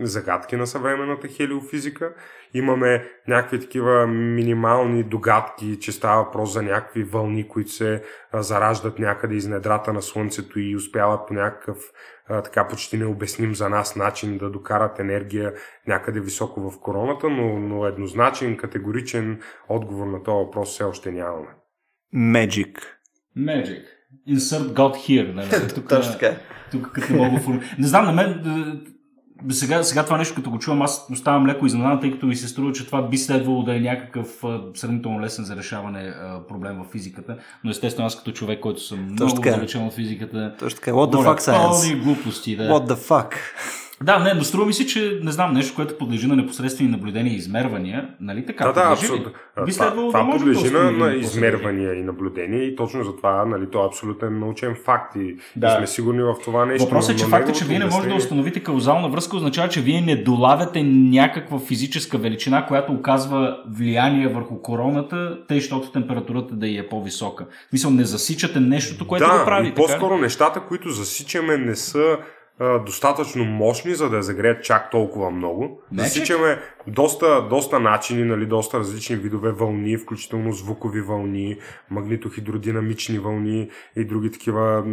загадки 0.00 0.56
на 0.56 0.66
съвременната 0.66 1.28
хелиофизика. 1.28 2.14
Имаме 2.54 3.08
някакви 3.28 3.60
такива 3.60 4.06
минимални 4.06 5.02
догадки, 5.02 5.78
че 5.80 5.92
става 5.92 6.24
въпрос 6.24 6.52
за 6.52 6.62
някакви 6.62 7.04
вълни, 7.04 7.48
които 7.48 7.70
се 7.70 8.02
зараждат 8.34 8.98
някъде 8.98 9.34
из 9.34 9.46
недрата 9.46 9.92
на 9.92 10.02
Слънцето 10.02 10.60
и 10.60 10.76
успяват 10.76 11.28
по 11.28 11.34
някакъв 11.34 11.78
така 12.28 12.68
почти 12.68 12.98
необясним 12.98 13.54
за 13.54 13.68
нас 13.68 13.96
начин 13.96 14.38
да 14.38 14.50
докарат 14.50 14.98
енергия 14.98 15.52
някъде 15.86 16.20
високо 16.20 16.70
в 16.70 16.80
короната, 16.80 17.28
но, 17.28 17.58
но 17.58 17.86
еднозначен, 17.86 18.56
категоричен 18.56 19.40
отговор 19.68 20.06
на 20.06 20.22
този 20.22 20.44
въпрос 20.44 20.70
все 20.70 20.84
още 20.84 21.12
нямаме. 21.12 21.48
Magic. 22.14 22.78
Magic. 23.38 23.82
Insert 24.28 24.72
God 24.72 24.94
here. 24.94 25.34
Нали? 25.34 25.48
Тук, 25.74 25.88
Точно 25.88 26.12
така. 26.12 26.36
Тук 26.70 26.92
като 26.92 27.14
мога 27.14 27.40
форми... 27.40 27.60
Не 27.78 27.86
знам, 27.86 28.04
на 28.04 28.12
мен 28.12 28.42
сега, 29.50 29.82
сега 29.82 30.04
това 30.04 30.18
нещо, 30.18 30.34
като 30.34 30.50
го 30.50 30.58
чувам, 30.58 30.82
аз 30.82 31.06
оставам 31.12 31.46
леко 31.46 31.66
изненадан, 31.66 32.00
тъй 32.00 32.12
като 32.12 32.26
ми 32.26 32.36
се 32.36 32.48
струва, 32.48 32.72
че 32.72 32.86
това 32.86 33.02
би 33.02 33.18
следвало 33.18 33.62
да 33.62 33.76
е 33.76 33.80
някакъв 33.80 34.28
сравнително 34.74 35.20
лесен 35.20 35.44
за 35.44 35.56
решаване 35.56 36.14
проблем 36.48 36.76
в 36.78 36.92
физиката. 36.92 37.36
Но 37.64 37.70
естествено, 37.70 38.06
аз 38.06 38.16
като 38.16 38.32
човек, 38.32 38.60
който 38.60 38.80
съм 38.80 39.12
много 39.12 39.40
далечен 39.40 39.86
от 39.86 39.92
физиката. 39.92 40.54
Точно 40.58 40.76
така. 40.76 40.90
What 40.90 41.14
the 41.14 41.26
fuck 41.26 41.40
science? 41.40 42.02
глупости, 42.02 42.56
да. 42.56 42.62
What 42.62 42.86
the 42.86 42.96
fuck? 42.96 43.34
Да, 44.02 44.18
не, 44.18 44.34
но 44.34 44.44
струва 44.44 44.66
ми 44.66 44.72
се, 44.72 44.86
че 44.86 45.20
не 45.22 45.32
знам, 45.32 45.52
нещо, 45.52 45.74
което 45.74 45.98
подлежи 45.98 46.26
на 46.26 46.36
непосредствени 46.36 46.90
наблюдения 46.90 47.32
и 47.32 47.36
измервания, 47.36 48.08
нали 48.20 48.46
така? 48.46 48.64
Да, 48.64 48.72
да, 48.72 48.92
абсолютно. 48.92 49.32
Би 49.66 49.72
това, 49.72 49.90
да 49.90 49.96
това 49.96 50.30
подлежи 50.30 50.70
на, 50.70 50.90
на 50.90 51.14
измервания 51.14 51.94
и 51.94 52.02
наблюдения 52.02 52.64
и 52.64 52.76
точно 52.76 53.04
за 53.04 53.16
това, 53.16 53.44
нали, 53.44 53.70
то 53.72 53.84
е 53.84 53.86
абсолютен 53.86 54.38
научен 54.38 54.76
факт 54.84 55.16
и, 55.16 55.36
да. 55.56 55.68
и 55.68 55.76
сме 55.76 55.86
сигурни 55.86 56.22
в 56.22 56.34
това 56.44 56.66
нещо. 56.66 56.84
Въпросът 56.84 57.16
е, 57.16 57.18
че 57.18 57.26
факта, 57.26 57.52
че 57.52 57.64
вие 57.64 57.78
не 57.78 57.84
можете 57.84 58.08
да 58.08 58.14
установите 58.14 58.62
каузална 58.62 59.08
връзка, 59.08 59.36
означава, 59.36 59.68
че 59.68 59.80
вие 59.80 60.00
не 60.00 60.16
долавяте 60.16 60.82
някаква 60.82 61.58
физическа 61.58 62.18
величина, 62.18 62.66
която 62.66 62.92
оказва 62.92 63.58
влияние 63.68 64.28
върху 64.28 64.62
короната, 64.62 65.38
тъй, 65.48 65.60
защото 65.60 65.92
температурата 65.92 66.54
да 66.54 66.68
е 66.68 66.88
по-висока. 66.88 67.46
Мисля, 67.72 67.90
не 67.90 68.04
засичате 68.04 68.60
нещото, 68.60 69.06
което 69.06 69.26
да, 69.26 69.38
го 69.38 69.44
прави. 69.44 69.74
По-скоро 69.74 70.18
нещата, 70.18 70.60
които 70.60 70.90
засичаме, 70.90 71.56
не 71.56 71.76
са 71.76 72.18
достатъчно 72.60 73.44
мощни, 73.44 73.94
за 73.94 74.10
да 74.10 74.16
я 74.16 74.22
загреят 74.22 74.64
чак 74.64 74.90
толкова 74.90 75.30
много. 75.30 75.80
Засичаме 75.96 76.58
доста, 76.86 77.48
доста 77.50 77.80
начини, 77.80 78.24
нали, 78.24 78.46
доста 78.46 78.78
различни 78.78 79.16
видове 79.16 79.52
вълни, 79.52 79.96
включително 79.96 80.52
звукови 80.52 81.00
вълни, 81.00 81.58
магнитохидродинамични 81.90 83.18
вълни 83.18 83.70
и 83.96 84.04
други 84.04 84.30
такива 84.30 84.84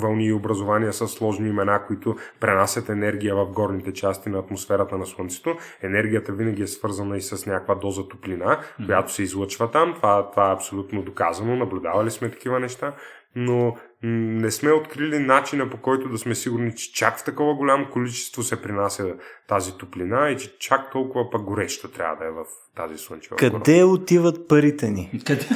вълни 0.00 0.26
и 0.26 0.32
образования 0.32 0.92
с 0.92 1.08
сложни 1.08 1.48
имена, 1.48 1.86
които 1.86 2.16
пренасят 2.40 2.88
енергия 2.88 3.34
в 3.34 3.46
горните 3.46 3.92
части 3.92 4.28
на 4.28 4.38
атмосферата 4.38 4.98
на 4.98 5.06
Слънцето. 5.06 5.56
Енергията 5.82 6.32
винаги 6.32 6.62
е 6.62 6.66
свързана 6.66 7.16
и 7.16 7.20
с 7.20 7.46
някаква 7.46 7.74
доза 7.74 8.08
топлина, 8.08 8.60
която 8.86 9.12
се 9.12 9.22
излъчва 9.22 9.70
там. 9.70 9.94
Това, 9.94 10.30
това 10.30 10.50
е 10.50 10.54
абсолютно 10.54 11.02
доказано. 11.02 11.56
Наблюдавали 11.56 12.10
сме 12.10 12.30
такива 12.30 12.60
неща 12.60 12.92
но 13.36 13.76
не 14.02 14.50
сме 14.50 14.72
открили 14.72 15.18
начина 15.18 15.70
по 15.70 15.76
който 15.76 16.08
да 16.08 16.18
сме 16.18 16.34
сигурни, 16.34 16.74
че 16.74 16.92
чак 16.92 17.18
в 17.18 17.24
такова 17.24 17.54
голямо 17.54 17.86
количество 17.92 18.42
се 18.42 18.62
принася 18.62 19.14
тази 19.48 19.78
топлина 19.78 20.30
и 20.30 20.36
че 20.36 20.58
чак 20.58 20.92
толкова 20.92 21.30
пък 21.30 21.42
горещо 21.42 21.88
трябва 21.88 22.16
да 22.16 22.24
е 22.24 22.30
в 22.30 22.44
тази 22.76 22.98
слънчева 22.98 23.36
Къде 23.36 23.80
кора. 23.80 23.86
отиват 23.86 24.48
парите 24.48 24.90
ни? 24.90 25.10
Къде? 25.26 25.46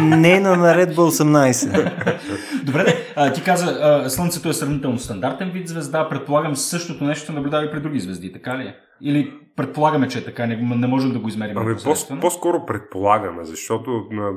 Не 0.00 0.40
на 0.40 0.56
наредба 0.56 1.02
18. 1.02 2.64
Добре, 2.64 2.94
а, 3.16 3.32
ти 3.32 3.44
каза, 3.44 3.78
а, 3.80 4.10
Слънцето 4.10 4.48
е 4.48 4.52
сравнително 4.52 4.98
стандартен 4.98 5.50
вид 5.50 5.68
звезда. 5.68 6.08
Предполагам, 6.08 6.56
същото 6.56 7.04
нещо 7.04 7.32
наблюдава 7.32 7.64
и 7.64 7.70
при 7.70 7.80
други 7.80 8.00
звезди, 8.00 8.32
така 8.32 8.58
ли? 8.58 8.74
Или 9.02 9.38
предполагаме, 9.56 10.08
че 10.08 10.18
е 10.18 10.24
така, 10.24 10.46
не, 10.46 10.56
не 10.56 10.86
можем 10.86 11.12
да 11.12 11.18
го 11.18 11.28
измерим. 11.28 11.58
Ами 11.58 11.74
по- 11.84 12.20
по-скоро 12.20 12.66
предполагаме, 12.66 13.44
защото 13.44 13.90
на, 14.10 14.30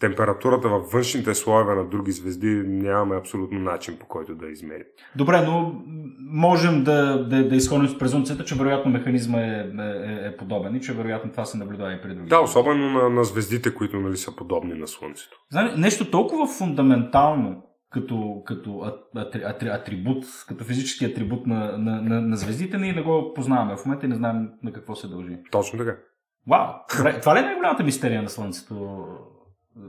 температурата 0.00 0.68
във 0.68 0.90
външните 0.90 1.34
слоеве 1.34 1.74
на 1.74 1.84
други 1.84 2.12
звезди 2.12 2.62
нямаме 2.66 3.16
абсолютно 3.16 3.58
начин 3.58 3.96
по 4.00 4.06
който 4.06 4.34
да 4.34 4.46
измерим. 4.46 4.86
Добре, 5.16 5.40
но 5.46 5.82
можем 6.30 6.84
да, 6.84 7.26
да, 7.28 7.48
да 7.48 7.56
изходим 7.56 7.88
с 7.88 7.98
презумцията, 7.98 8.44
че 8.44 8.54
вероятно 8.54 8.90
механизма 8.90 9.40
е, 9.40 9.70
е, 9.78 10.26
е 10.26 10.36
подобен 10.36 10.76
и 10.76 10.80
че 10.80 10.92
вероятно 10.92 11.30
това 11.30 11.44
се 11.44 11.58
наблюдава 11.58 11.92
и 11.92 12.02
при 12.02 12.14
други. 12.14 12.28
Да, 12.28 12.40
особено 12.40 12.90
на, 12.90 13.10
на 13.10 13.24
звездите, 13.24 13.74
които 13.74 14.00
нали, 14.00 14.16
са 14.16 14.36
подобни 14.36 14.74
на 14.74 14.86
Слънцето. 14.86 15.36
Знае, 15.50 15.72
нещо 15.76 16.10
толкова 16.10 16.46
фундаментално 16.46 17.62
като, 17.90 18.42
като 18.46 18.92
атрибут, 19.66 20.24
като 20.48 20.64
физически 20.64 21.04
атрибут 21.04 21.46
на, 21.46 21.78
на, 21.78 22.02
на, 22.02 22.20
на 22.20 22.36
звездите, 22.36 22.78
ние 22.78 22.92
не 22.92 23.02
го 23.02 23.32
познаваме 23.34 23.76
в 23.76 23.86
момента 23.86 24.06
и 24.06 24.08
не 24.08 24.14
знаем 24.14 24.48
на 24.62 24.72
какво 24.72 24.94
се 24.94 25.08
дължи. 25.08 25.38
Точно 25.50 25.78
така. 25.78 25.96
Вау! 26.48 26.66
Това 27.20 27.34
ли 27.34 27.38
е 27.38 27.42
най-голямата 27.42 27.84
мистерия 27.84 28.22
на 28.22 28.28
Слънцето? 28.28 29.04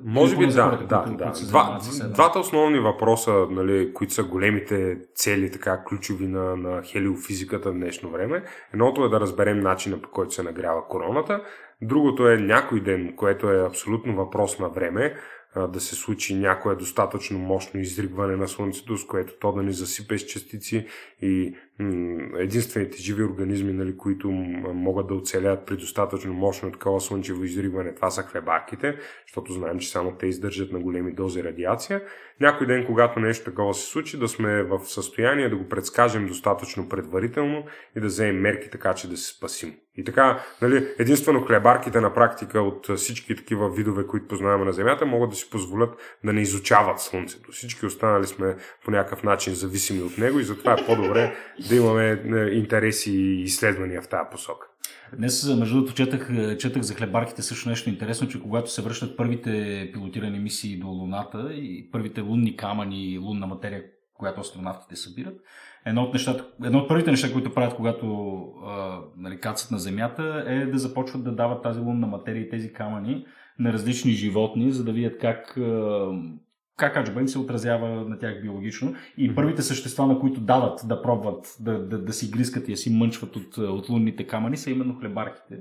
Може 0.04 0.38
би 0.38 0.47
да, 0.47 0.78
да, 0.89 1.06
да. 1.17 1.34
Два, 1.47 1.80
двата 2.13 2.39
основни 2.39 2.80
въпроса, 2.80 3.47
нали, 3.50 3.93
които 3.93 4.13
са 4.13 4.23
големите 4.23 4.97
цели, 5.15 5.52
така 5.52 5.84
ключови 5.84 6.28
на, 6.28 6.56
на 6.56 6.82
хелиофизиката 6.84 7.71
в 7.71 7.73
днешно 7.73 8.10
време. 8.10 8.43
Едното 8.73 9.06
е 9.06 9.10
да 9.10 9.19
разберем 9.19 9.60
начина 9.60 10.02
по 10.02 10.10
който 10.10 10.34
се 10.34 10.43
нагрява 10.43 10.88
короната. 10.88 11.41
Другото 11.82 12.30
е 12.30 12.38
някой 12.38 12.82
ден, 12.84 13.13
което 13.15 13.52
е 13.52 13.65
абсолютно 13.65 14.15
въпрос 14.15 14.60
на 14.60 14.69
време, 14.69 15.15
да 15.69 15.80
се 15.80 15.95
случи 15.95 16.36
някое 16.36 16.76
достатъчно 16.76 17.39
мощно 17.39 17.80
изригване 17.80 18.36
на 18.36 18.47
Слънцето, 18.47 18.97
с 18.97 19.08
което 19.08 19.34
то 19.39 19.52
да 19.52 19.63
ни 19.63 19.73
засипе 19.73 20.17
с 20.17 20.26
частици 20.26 20.88
и 21.21 21.56
единствените 22.38 22.98
живи 22.98 23.24
организми, 23.24 23.74
нали, 23.74 23.98
които 23.98 24.32
могат 24.74 25.08
да 25.08 25.13
оцелят 25.13 25.66
при 25.66 25.78
достатъчно 25.78 26.34
мощно 26.34 26.72
такова 26.72 27.02
слънчево 27.02 27.44
изригване, 27.44 27.96
това 27.96 28.10
са 28.10 28.24
хлебарките, 28.24 28.98
защото 29.28 29.54
знаем, 29.54 29.80
че 29.80 29.90
само 29.90 30.12
те 30.12 30.28
издържат 30.28 30.72
на 30.72 30.80
големи 30.80 31.13
дози 31.13 31.44
радиация. 31.44 32.02
Някой 32.42 32.68
ден, 32.68 32.86
когато 32.86 33.20
нещо 33.20 33.46
такова 33.46 33.74
се 33.74 33.86
случи, 33.86 34.20
да 34.20 34.28
сме 34.28 34.63
в 34.63 34.80
състояние 34.86 35.50
да 35.50 35.56
го 35.56 35.70
предскажем 35.70 36.28
достатъчно 36.28 36.90
предварително 36.90 37.63
и 37.98 38.00
да 38.00 38.08
вземем 38.08 38.42
мерки 38.42 38.70
така, 38.70 38.94
че 38.94 39.10
да 39.10 39.18
се 39.18 39.36
спасим. 39.36 39.76
И 40.00 40.04
така, 40.04 40.44
нали, 40.62 40.88
единствено 41.00 41.42
хлебарките 41.42 42.02
на 42.02 42.13
практика 42.13 42.62
от 42.62 42.98
всички 42.98 43.36
такива 43.36 43.70
видове, 43.70 44.08
които 44.08 44.28
познаваме 44.28 44.66
на 44.66 44.74
Земята, 44.74 45.06
могат 45.06 45.30
да 45.30 45.36
си 45.36 45.50
позволят 45.50 46.18
да 46.26 46.34
не 46.34 46.42
изучават 46.42 47.00
Слънцето. 47.00 47.52
Всички 47.52 47.86
останали 47.86 48.28
сме 48.28 48.56
по 48.86 48.92
някакъв 48.92 49.24
начин 49.24 49.54
зависими 49.54 50.02
от 50.02 50.18
него 50.18 50.40
и 50.40 50.44
затова 50.44 50.74
е 50.74 50.86
по-добре 50.86 51.36
да 51.69 51.75
имаме 51.75 52.10
е, 52.10 52.56
интереси 52.58 53.12
и 53.12 53.41
изследвания 53.41 54.01
в 54.01 54.10
тази 54.10 54.30
посока. 54.32 54.67
Днес, 55.17 55.56
между 55.58 55.75
другото, 55.75 55.95
четах, 55.95 56.30
четах 56.58 56.82
за 56.82 56.93
хлебарките 56.93 57.41
също 57.41 57.69
нещо 57.69 57.89
интересно, 57.89 58.27
че 58.27 58.41
когато 58.41 58.71
се 58.71 58.82
връщат 58.82 59.17
първите 59.17 59.89
пилотирани 59.93 60.39
мисии 60.39 60.80
до 60.80 60.88
Луната 60.88 61.49
и 61.53 61.89
първите 61.91 62.21
лунни 62.21 62.58
камъни 62.58 63.13
и 63.13 63.17
лунна 63.17 63.47
материя, 63.47 63.84
която 64.13 64.41
астронавтите 64.41 64.95
събират, 64.95 65.36
едно 65.86 66.03
от, 66.03 66.13
нещата, 66.13 66.47
едно 66.63 66.80
от 66.80 66.88
първите 66.88 67.12
неща, 67.12 67.34
които 67.34 67.53
правят, 67.53 67.75
когато 67.75 68.38
а, 68.65 68.99
нали, 69.17 69.39
кацат 69.39 69.71
на 69.71 69.80
Земята, 69.80 70.43
е 70.47 70.65
да 70.65 70.77
започват 70.77 71.23
да 71.23 71.32
дават 71.32 71.63
тази 71.63 71.80
лунна 71.80 72.08
материя 72.08 72.41
и 72.41 72.49
тези 72.49 72.73
камъни 72.73 73.25
на 73.60 73.73
различни 73.73 74.12
животни, 74.12 74.71
за 74.71 74.84
да 74.84 74.91
видят 74.91 75.17
как, 75.21 75.58
а, 75.58 76.10
как 76.78 76.98
аджба 76.98 77.22
им 77.22 77.28
се 77.28 77.40
отразява 77.40 77.88
на 77.90 78.20
тях 78.20 78.42
биологично. 78.42 78.96
И 79.18 79.36
първите 79.36 79.62
същества, 79.62 80.08
на 80.08 80.20
които 80.20 80.40
дават 80.40 80.82
да 80.86 81.02
пробват 81.02 81.56
да, 81.60 81.80
да, 81.80 81.98
да 81.98 82.13
си 82.13 82.32
грискат 82.32 82.68
и 82.68 82.72
да 82.72 82.78
си 82.78 82.90
мънчват 82.90 83.36
от, 83.36 83.58
от 83.58 83.90
лунните 83.90 84.28
камъни, 84.28 84.58
са 84.58 84.72
именно 84.72 85.00
хлебарките. 85.00 85.56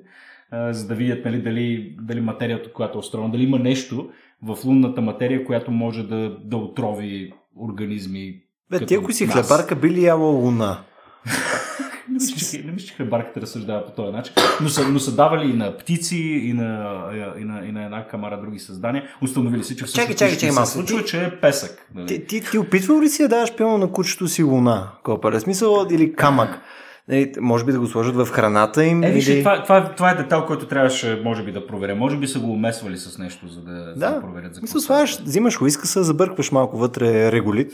А, 0.51 0.73
за 0.73 0.87
да 0.87 0.95
видят 0.95 1.25
нали, 1.25 1.43
дали, 1.43 1.97
дали 2.01 2.21
материята, 2.21 2.73
която 2.73 2.99
е 2.99 3.01
устроена, 3.01 3.31
дали 3.31 3.43
има 3.43 3.59
нещо 3.59 4.11
в 4.43 4.59
лунната 4.65 5.01
материя, 5.01 5.45
която 5.45 5.71
може 5.71 6.03
да, 6.03 6.39
да 6.45 6.57
отрови 6.57 7.33
организми. 7.61 8.43
Бе, 8.71 8.87
ти 8.87 8.95
ако 8.95 9.13
си 9.13 9.27
нас. 9.27 9.35
хлебарка, 9.35 9.77
би 9.77 9.91
ли 9.91 10.05
яла 10.05 10.31
луна? 10.31 10.79
Не 12.09 12.15
мисля, 12.15 12.59
че, 12.59 12.67
не 12.67 12.73
мисля, 12.73 12.87
че 12.87 12.95
хлебарката 12.95 13.41
разсъждава 13.41 13.87
по 13.87 13.91
този 13.91 14.13
начин. 14.13 14.35
Но 14.63 14.69
са, 14.69 14.89
но 14.89 14.99
са 14.99 15.17
давали 15.17 15.51
и 15.51 15.53
на 15.53 15.77
птици, 15.77 16.17
и 16.17 16.53
на, 16.53 17.03
и 17.41 17.45
на, 17.45 17.67
и 17.67 17.73
на 17.73 17.85
една 17.85 18.09
камара 18.09 18.41
други 18.41 18.59
създания. 18.59 19.05
Установили 19.23 19.65
се, 19.65 19.77
че 19.77 19.85
всъщност 19.85 20.09
Чакай, 20.09 20.17
чакай, 20.17 20.51
чакай 20.51 20.67
се 20.67 20.73
случва, 20.73 21.05
че 21.05 21.25
е 21.25 21.41
песък. 21.41 21.89
Нали? 21.95 22.07
Ти, 22.07 22.27
ти, 22.27 22.51
ти 22.51 22.59
опитвал 22.59 23.01
ли 23.01 23.09
си 23.09 23.23
да 23.23 23.29
даваш 23.29 23.57
пилно 23.57 23.79
на 23.79 23.93
кучето 23.93 24.29
си 24.29 24.43
луна? 24.43 24.89
Копа, 25.03 25.41
смисъл 25.41 25.87
или 25.91 26.13
камък? 26.13 26.61
Нали, 27.09 27.33
може 27.41 27.65
би 27.65 27.73
да 27.73 27.81
го 27.81 27.87
сложат 27.87 28.17
в 28.17 28.27
храната 28.27 28.85
им. 28.85 29.03
Е, 29.03 29.11
виж, 29.11 29.29
или... 29.29 29.39
това, 29.39 29.63
това, 29.63 29.95
това 29.95 30.11
е 30.11 30.15
детал, 30.15 30.47
който 30.47 30.69
трябваше, 30.69 31.21
може 31.25 31.45
би, 31.45 31.53
да 31.53 31.67
проверя. 31.67 31.95
Може 31.95 32.17
би 32.19 32.27
са 32.27 32.41
го 32.41 32.51
умесвали 32.53 32.97
с 32.97 33.19
нещо, 33.19 33.49
за 33.49 33.61
да, 33.63 33.71
за 33.71 33.95
да 33.95 34.15
Да, 34.15 34.21
проверят 34.21 34.55
за 34.55 34.61
мисля, 34.61 34.81
слагаш, 34.81 35.21
взимаш 35.21 35.61
уискаса, 35.61 36.05
забъркваш 36.05 36.53
малко 36.53 36.79
вътре 36.79 37.33
регулит. 37.33 37.73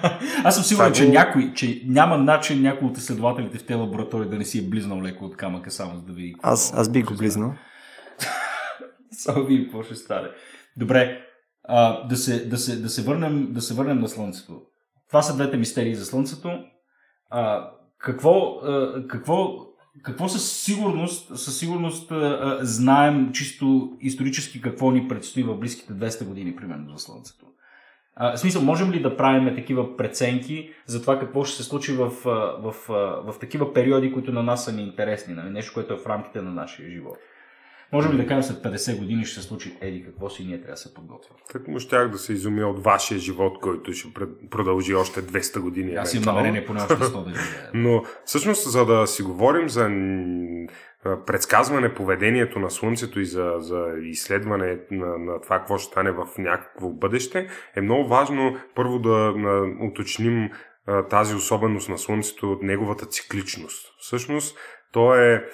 Аз 0.44 0.54
съм 0.54 0.64
сигурен, 0.64 0.92
че, 0.92 1.06
го- 1.06 1.12
някой, 1.12 1.52
че 1.54 1.82
няма 1.86 2.18
начин 2.18 2.62
някой 2.62 2.88
от 2.88 2.98
изследователите 2.98 3.58
в 3.58 3.66
тези 3.66 3.80
лаборатории 3.80 4.28
да 4.28 4.38
не 4.38 4.44
си 4.44 4.58
е 4.58 4.62
близнал 4.62 5.02
леко 5.02 5.24
от 5.24 5.36
камъка, 5.36 5.70
само 5.70 5.96
за 5.96 6.02
да 6.02 6.12
види. 6.12 6.34
Аз, 6.42 6.74
аз 6.76 6.88
бих 6.88 7.04
го 7.04 7.14
близнал. 7.14 7.54
Само 9.12 9.44
видим 9.44 9.64
какво 9.64 9.82
ще 9.82 9.94
стане. 9.94 10.28
Добре, 10.76 11.18
а, 11.68 12.06
да, 12.06 12.16
се, 12.16 12.44
да, 12.44 12.56
се, 12.58 12.76
да, 12.76 12.88
се 12.88 13.02
върнем, 13.02 13.52
да 13.52 13.60
се 13.60 13.74
върнем 13.74 14.00
на 14.00 14.08
Слънцето. 14.08 14.60
Това 15.08 15.22
са 15.22 15.34
двете 15.34 15.56
мистерии 15.56 15.94
за 15.94 16.04
Слънцето. 16.04 16.50
А, 17.30 17.70
какво, 18.04 18.60
какво, 19.08 19.66
какво 20.02 20.28
със 20.28 20.52
сигурност, 20.52 21.38
със 21.38 21.58
сигурност 21.58 22.12
знаем 22.60 23.32
чисто 23.32 23.92
исторически 24.00 24.60
какво 24.60 24.90
ни 24.90 25.08
предстои 25.08 25.42
в 25.42 25.54
близките 25.54 25.92
200 25.92 26.24
години, 26.24 26.56
примерно, 26.56 26.92
за 26.92 26.98
Слънцето? 26.98 27.46
В 28.20 28.36
смисъл, 28.36 28.62
можем 28.62 28.92
ли 28.92 29.02
да 29.02 29.16
правим 29.16 29.54
такива 29.54 29.96
преценки 29.96 30.70
за 30.86 31.00
това 31.00 31.18
какво 31.18 31.44
ще 31.44 31.56
се 31.56 31.68
случи 31.68 31.92
в, 31.92 32.10
в, 32.60 32.74
а, 32.88 32.92
в 33.32 33.38
такива 33.40 33.72
периоди, 33.72 34.12
които 34.12 34.32
на 34.32 34.42
нас 34.42 34.64
са 34.64 34.72
ни 34.72 34.82
интересни, 34.82 35.34
нали? 35.34 35.50
нещо, 35.50 35.74
което 35.74 35.94
е 35.94 35.98
в 35.98 36.06
рамките 36.06 36.42
на 36.42 36.50
нашия 36.50 36.90
живот? 36.90 37.16
Можем 37.94 38.12
ли 38.12 38.16
да 38.16 38.26
кажем 38.26 38.42
след 38.42 38.72
50 38.72 38.98
години 38.98 39.24
ще 39.24 39.40
се 39.40 39.46
случи 39.46 39.76
еди 39.80 40.04
какво 40.04 40.30
си 40.30 40.42
и 40.42 40.46
ние 40.46 40.58
трябва 40.58 40.72
да 40.72 40.76
се 40.76 40.94
подготвим? 40.94 41.36
Так 41.52 41.68
му 41.68 41.80
щях 41.80 42.08
да 42.10 42.18
се 42.18 42.32
изумя 42.32 42.66
от 42.66 42.84
вашия 42.84 43.18
живот, 43.18 43.58
който 43.60 43.92
ще 43.92 44.08
продължи 44.50 44.94
още 44.94 45.22
200 45.22 45.60
години. 45.60 45.94
Аз 45.94 46.14
имам 46.14 46.34
намерение 46.34 46.66
поне 46.66 46.80
още 46.80 46.94
100 46.94 47.24
да 47.24 47.30
живея. 47.40 47.70
Но 47.74 48.02
всъщност, 48.24 48.70
за 48.70 48.86
да 48.86 49.06
си 49.06 49.22
говорим 49.22 49.68
за 49.68 49.88
предсказване 51.26 51.94
поведението 51.94 52.58
на 52.58 52.70
Слънцето 52.70 53.20
и 53.20 53.24
за, 53.24 53.54
за 53.58 53.84
изследване 54.02 54.78
на, 54.90 55.18
на 55.18 55.40
това 55.40 55.58
какво 55.58 55.78
ще 55.78 55.90
стане 55.90 56.10
в 56.10 56.26
някакво 56.38 56.88
бъдеще, 56.88 57.48
е 57.76 57.80
много 57.80 58.08
важно 58.08 58.56
първо 58.74 58.98
да 58.98 59.34
уточним 59.80 60.50
тази 61.10 61.34
особеност 61.34 61.88
на 61.88 61.98
Слънцето, 61.98 62.58
неговата 62.62 63.06
цикличност. 63.06 63.94
Всъщност, 63.98 64.58
то 64.92 65.14
е 65.14 65.44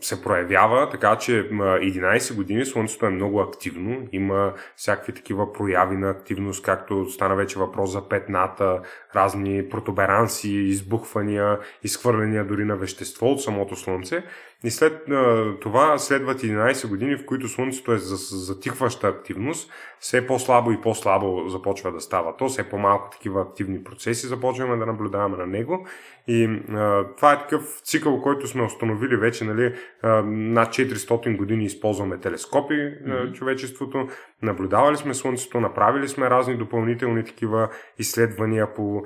се 0.00 0.22
проявява, 0.22 0.90
така 0.90 1.18
че 1.18 1.48
м, 1.50 1.64
11 1.64 2.34
години 2.34 2.66
Слънцето 2.66 3.06
е 3.06 3.10
много 3.10 3.40
активно. 3.40 4.08
Има 4.12 4.54
всякакви 4.76 5.12
такива 5.12 5.52
прояви 5.52 5.96
на 5.96 6.10
активност, 6.10 6.64
както 6.64 7.10
стана 7.10 7.36
вече 7.36 7.58
въпрос 7.58 7.90
за 7.90 8.08
петната, 8.08 8.80
разни 9.14 9.68
протуберанси, 9.68 10.50
избухвания, 10.50 11.58
изхвърляния 11.82 12.44
дори 12.44 12.64
на 12.64 12.76
вещество 12.76 13.26
от 13.26 13.42
самото 13.42 13.76
Слънце. 13.76 14.24
И 14.64 14.70
след 14.70 15.08
а, 15.08 15.54
това 15.60 15.98
следват 15.98 16.40
11 16.40 16.88
години, 16.88 17.16
в 17.16 17.26
които 17.26 17.48
Слънцето 17.48 17.92
е 17.92 17.98
за 17.98 18.16
затихваща 18.36 19.08
активност, 19.08 19.70
все 20.00 20.26
по-слабо 20.26 20.72
и 20.72 20.80
по-слабо 20.80 21.48
започва 21.48 21.92
да 21.92 22.00
става 22.00 22.36
то, 22.36 22.48
все 22.48 22.68
по-малко 22.68 23.10
такива 23.10 23.42
активни 23.42 23.84
процеси 23.84 24.26
започваме 24.26 24.76
да 24.76 24.86
наблюдаваме 24.86 25.36
на 25.36 25.46
него. 25.46 25.86
И 26.28 26.44
а, 26.70 27.04
това 27.16 27.32
е 27.32 27.38
такъв 27.38 27.80
цикъл, 27.84 28.22
който 28.22 28.46
сме 28.46 28.62
установили 28.62 29.16
вече, 29.16 29.44
нали, 29.44 29.74
а, 30.02 30.22
над 30.26 30.68
400 30.68 31.36
години 31.36 31.64
използваме 31.64 32.18
телескопи 32.18 32.74
mm-hmm. 32.74 33.32
човечеството, 33.32 34.08
наблюдавали 34.42 34.96
сме 34.96 35.14
Слънцето, 35.14 35.60
направили 35.60 36.08
сме 36.08 36.30
разни 36.30 36.56
допълнителни 36.56 37.24
такива 37.24 37.68
изследвания 37.98 38.74
по 38.74 39.02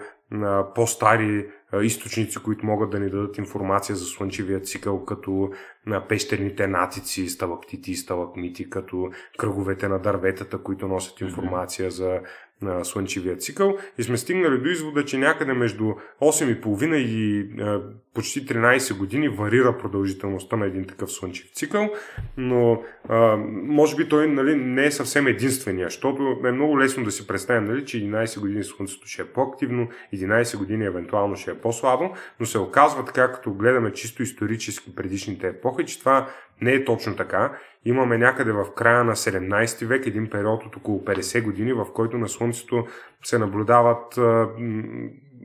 по-стари 0.75 1.47
а, 1.73 1.83
източници, 1.83 2.39
които 2.39 2.67
могат 2.67 2.91
да 2.91 3.01
ни 3.01 3.11
дадат 3.11 3.39
информация 3.39 3.97
за 3.97 4.05
слънчевия 4.05 4.61
цикъл, 4.61 5.05
като 5.05 5.51
на 5.87 6.09
пещерните 6.09 6.67
натици, 6.67 7.29
сталактити 7.29 7.91
и 7.91 7.97
сталакмити, 7.97 8.71
като 8.71 9.11
кръговете 9.39 9.89
на 9.89 9.99
дърветата, 9.99 10.59
които 10.59 10.89
носят 10.89 11.21
информация 11.21 11.91
за 11.91 12.21
на 12.63 12.85
слънчевия 12.85 13.37
цикъл 13.37 13.77
и 13.99 14.03
сме 14.03 14.17
стигнали 14.17 14.59
до 14.59 14.69
извода, 14.69 15.05
че 15.05 15.19
някъде 15.19 15.53
между 15.53 15.85
8,5 16.23 16.95
и 16.97 17.49
а, 17.61 17.81
почти 18.15 18.47
13 18.47 18.99
години 18.99 19.29
варира 19.29 19.79
продължителността 19.79 20.57
на 20.57 20.67
един 20.67 20.87
такъв 20.87 21.13
слънчев 21.13 21.51
цикъл, 21.55 21.91
но 22.37 22.83
а, 23.09 23.37
може 23.67 23.97
би 23.97 24.09
той 24.09 24.29
нали, 24.29 24.57
не 24.57 24.87
е 24.87 24.91
съвсем 24.91 25.27
единствения, 25.27 25.87
защото 25.87 26.41
е 26.45 26.53
много 26.53 26.79
лесно 26.81 27.05
да 27.05 27.11
си 27.11 27.27
представим, 27.27 27.65
нали, 27.65 27.85
че 27.85 27.97
11 27.97 28.41
години 28.41 28.65
Слънцето 28.65 29.07
ще 29.07 29.23
е 29.23 29.25
по-активно, 29.25 29.89
11 30.15 30.59
години 30.59 30.85
евентуално 30.85 31.37
ще 31.37 31.51
е 31.51 31.55
по-слабо, 31.55 32.11
но 32.41 32.47
се 32.47 32.59
оказва 32.59 33.05
така, 33.05 33.33
като 33.33 33.55
гледаме 33.55 33.93
чисто 33.93 34.23
исторически 34.23 34.95
предишните 34.95 35.49
епохи, 35.49 35.87
че 35.87 35.99
това 35.99 36.29
не 36.61 36.73
е 36.73 36.85
точно 36.85 37.17
така. 37.17 37.59
Имаме 37.85 38.19
някъде 38.19 38.53
в 38.53 38.75
края 38.75 39.05
на 39.05 39.17
17 39.17 39.87
век 39.87 40.07
един 40.07 40.31
период 40.31 40.65
от 40.65 40.77
около 40.77 41.05
50 41.05 41.43
години, 41.43 41.73
в 41.73 41.87
който 41.95 42.19
на 42.19 42.29
Слънцето 42.29 42.87
се 43.25 43.39
наблюдават 43.39 44.19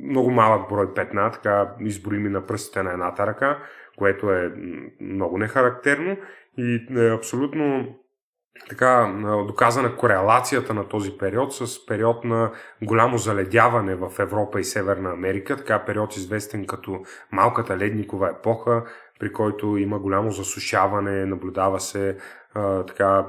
много 0.04 0.32
малък 0.32 0.70
брой 0.70 0.94
петна, 0.94 1.32
така 1.32 1.72
изброими 1.80 2.30
на 2.30 2.46
пръстите 2.46 2.84
на 2.84 2.92
едната 2.92 3.28
ръка, 3.28 3.58
което 3.98 4.32
е 4.32 4.54
много 5.02 5.38
нехарактерно 5.38 6.18
и 6.58 6.88
е 6.98 7.14
абсолютно 7.14 7.96
така 8.70 9.16
доказана 9.48 9.96
корелацията 9.96 10.74
на 10.74 10.88
този 10.88 11.18
период 11.18 11.54
с 11.54 11.86
период 11.86 12.24
на 12.24 12.52
голямо 12.84 13.18
заледяване 13.18 13.96
в 13.96 14.12
Европа 14.20 14.60
и 14.60 14.64
Северна 14.64 15.12
Америка, 15.12 15.58
така 15.58 15.86
период 15.86 16.16
известен 16.16 16.66
като 16.66 17.02
малката 17.32 17.78
ледникова 17.78 18.30
епоха. 18.30 18.84
При 19.20 19.34
който 19.34 19.78
има 19.78 20.00
голямо 20.00 20.32
засушаване, 20.32 21.26
наблюдава 21.26 21.80
се 21.80 22.18
а, 22.54 22.84
така 22.84 23.26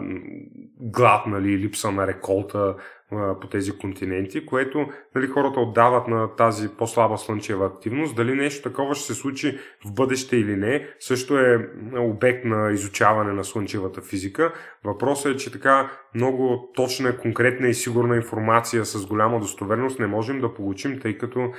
глад, 0.81 1.27
нали, 1.27 1.59
липса 1.59 1.91
на 1.93 2.07
реколта 2.07 2.77
по 3.11 3.49
тези 3.51 3.79
континенти, 3.79 4.47
което 4.47 4.87
нали, 5.15 5.27
хората 5.27 5.61
отдават 5.61 6.09
на 6.09 6.37
тази 6.37 6.69
по-слаба 6.69 7.19
слънчева 7.19 7.67
активност. 7.67 8.17
Дали 8.17 8.35
нещо 8.35 8.69
такова 8.69 8.95
ще 8.95 9.07
се 9.07 9.15
случи 9.15 9.59
в 9.87 9.95
бъдеще 9.95 10.37
или 10.37 10.57
не, 10.57 10.89
също 11.01 11.39
е 11.39 11.69
обект 11.97 12.45
на 12.45 12.73
изучаване 12.73 13.33
на 13.33 13.45
слънчевата 13.45 14.01
физика. 14.01 14.53
Въпросът 14.85 15.35
е, 15.35 15.37
че 15.37 15.53
така 15.53 15.91
много 16.15 16.71
точна, 16.75 17.17
конкретна 17.17 17.69
и 17.69 17.75
сигурна 17.75 18.17
информация 18.17 18.85
с 18.85 19.07
голяма 19.07 19.41
достоверност 19.41 19.99
не 19.99 20.07
можем 20.07 20.41
да 20.41 20.55
получим, 20.55 21.01
тъй 21.01 21.19
като 21.19 21.53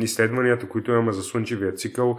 изследванията, 0.00 0.68
които 0.68 0.90
имаме 0.90 1.12
за 1.12 1.22
Слънчевия 1.22 1.72
цикъл, 1.72 2.18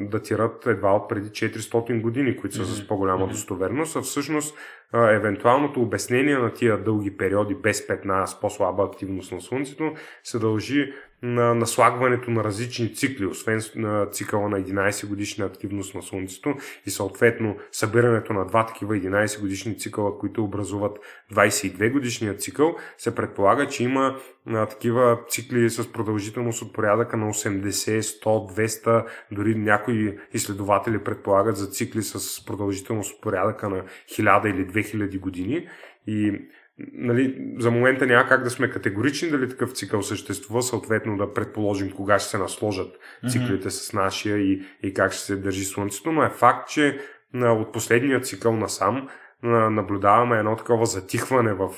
датират 0.00 0.66
едва 0.66 0.92
от 0.92 1.08
преди 1.08 1.28
400 1.28 2.00
години, 2.00 2.36
които 2.36 2.56
са 2.56 2.64
с 2.64 2.86
по-голяма 2.88 3.26
достоверност, 3.26 3.96
а 3.96 4.00
всъщност 4.00 4.58
евентуалното 4.94 5.82
обяснение 5.82 6.38
на 6.38 6.52
тия 6.52 6.78
дълги 6.84 7.16
периоди 7.16 7.54
без 7.54 7.86
петна 7.86 8.26
с 8.26 8.40
по-слаба 8.40 8.82
активност 8.84 9.32
на 9.32 9.40
Слънцето 9.40 9.92
се 10.22 10.38
дължи 10.38 10.92
на 11.22 11.54
наслагването 11.54 12.30
на 12.30 12.44
различни 12.44 12.94
цикли, 12.94 13.26
освен 13.26 13.60
на 13.76 14.06
цикъла 14.06 14.48
на 14.48 14.60
11 14.60 15.06
годишна 15.06 15.46
активност 15.46 15.94
на 15.94 16.02
Слънцето 16.02 16.54
и 16.86 16.90
съответно 16.90 17.56
събирането 17.72 18.32
на 18.32 18.46
два 18.46 18.66
такива 18.66 18.94
11 18.94 19.40
годишни 19.40 19.78
цикъла, 19.78 20.18
които 20.18 20.44
образуват 20.44 20.98
22 21.32 21.92
годишния 21.92 22.36
цикъл, 22.36 22.76
се 22.98 23.14
предполага, 23.14 23.68
че 23.68 23.84
има 23.84 24.16
а, 24.46 24.66
такива 24.66 25.18
цикли 25.28 25.70
с 25.70 25.92
продължителност 25.92 26.62
от 26.62 26.72
порядъка 26.72 27.16
на 27.16 27.26
80, 27.26 28.00
100, 28.00 28.24
200, 28.24 29.06
дори 29.32 29.54
някои 29.54 30.18
изследователи 30.32 31.04
предполагат 31.04 31.56
за 31.56 31.66
цикли 31.66 32.02
с 32.02 32.44
продължителност 32.44 33.14
от 33.14 33.20
порядъка 33.20 33.68
на 33.68 33.84
1000 34.18 34.54
или 34.54 34.66
2000 34.66 35.20
години. 35.20 35.68
И 36.06 36.40
нали, 36.92 37.54
за 37.58 37.70
момента 37.70 38.06
няма 38.06 38.28
как 38.28 38.42
да 38.42 38.50
сме 38.50 38.70
категорични 38.70 39.30
дали 39.30 39.48
такъв 39.48 39.72
цикъл 39.72 40.02
съществува, 40.02 40.62
съответно 40.62 41.16
да 41.16 41.34
предположим 41.34 41.90
кога 41.90 42.18
ще 42.18 42.30
се 42.30 42.38
насложат 42.38 42.98
циклите 43.30 43.68
mm-hmm. 43.68 43.88
с 43.88 43.92
нашия 43.92 44.38
и, 44.38 44.62
и 44.82 44.94
как 44.94 45.12
ще 45.12 45.22
се 45.22 45.36
държи 45.36 45.64
Слънцето, 45.64 46.12
но 46.12 46.22
е 46.22 46.30
факт, 46.30 46.68
че 46.68 46.98
от 47.34 47.72
последния 47.72 48.20
цикъл 48.20 48.56
насам 48.56 49.08
наблюдаваме 49.42 50.38
едно 50.38 50.56
такова 50.56 50.86
затихване 50.86 51.52
в 51.52 51.70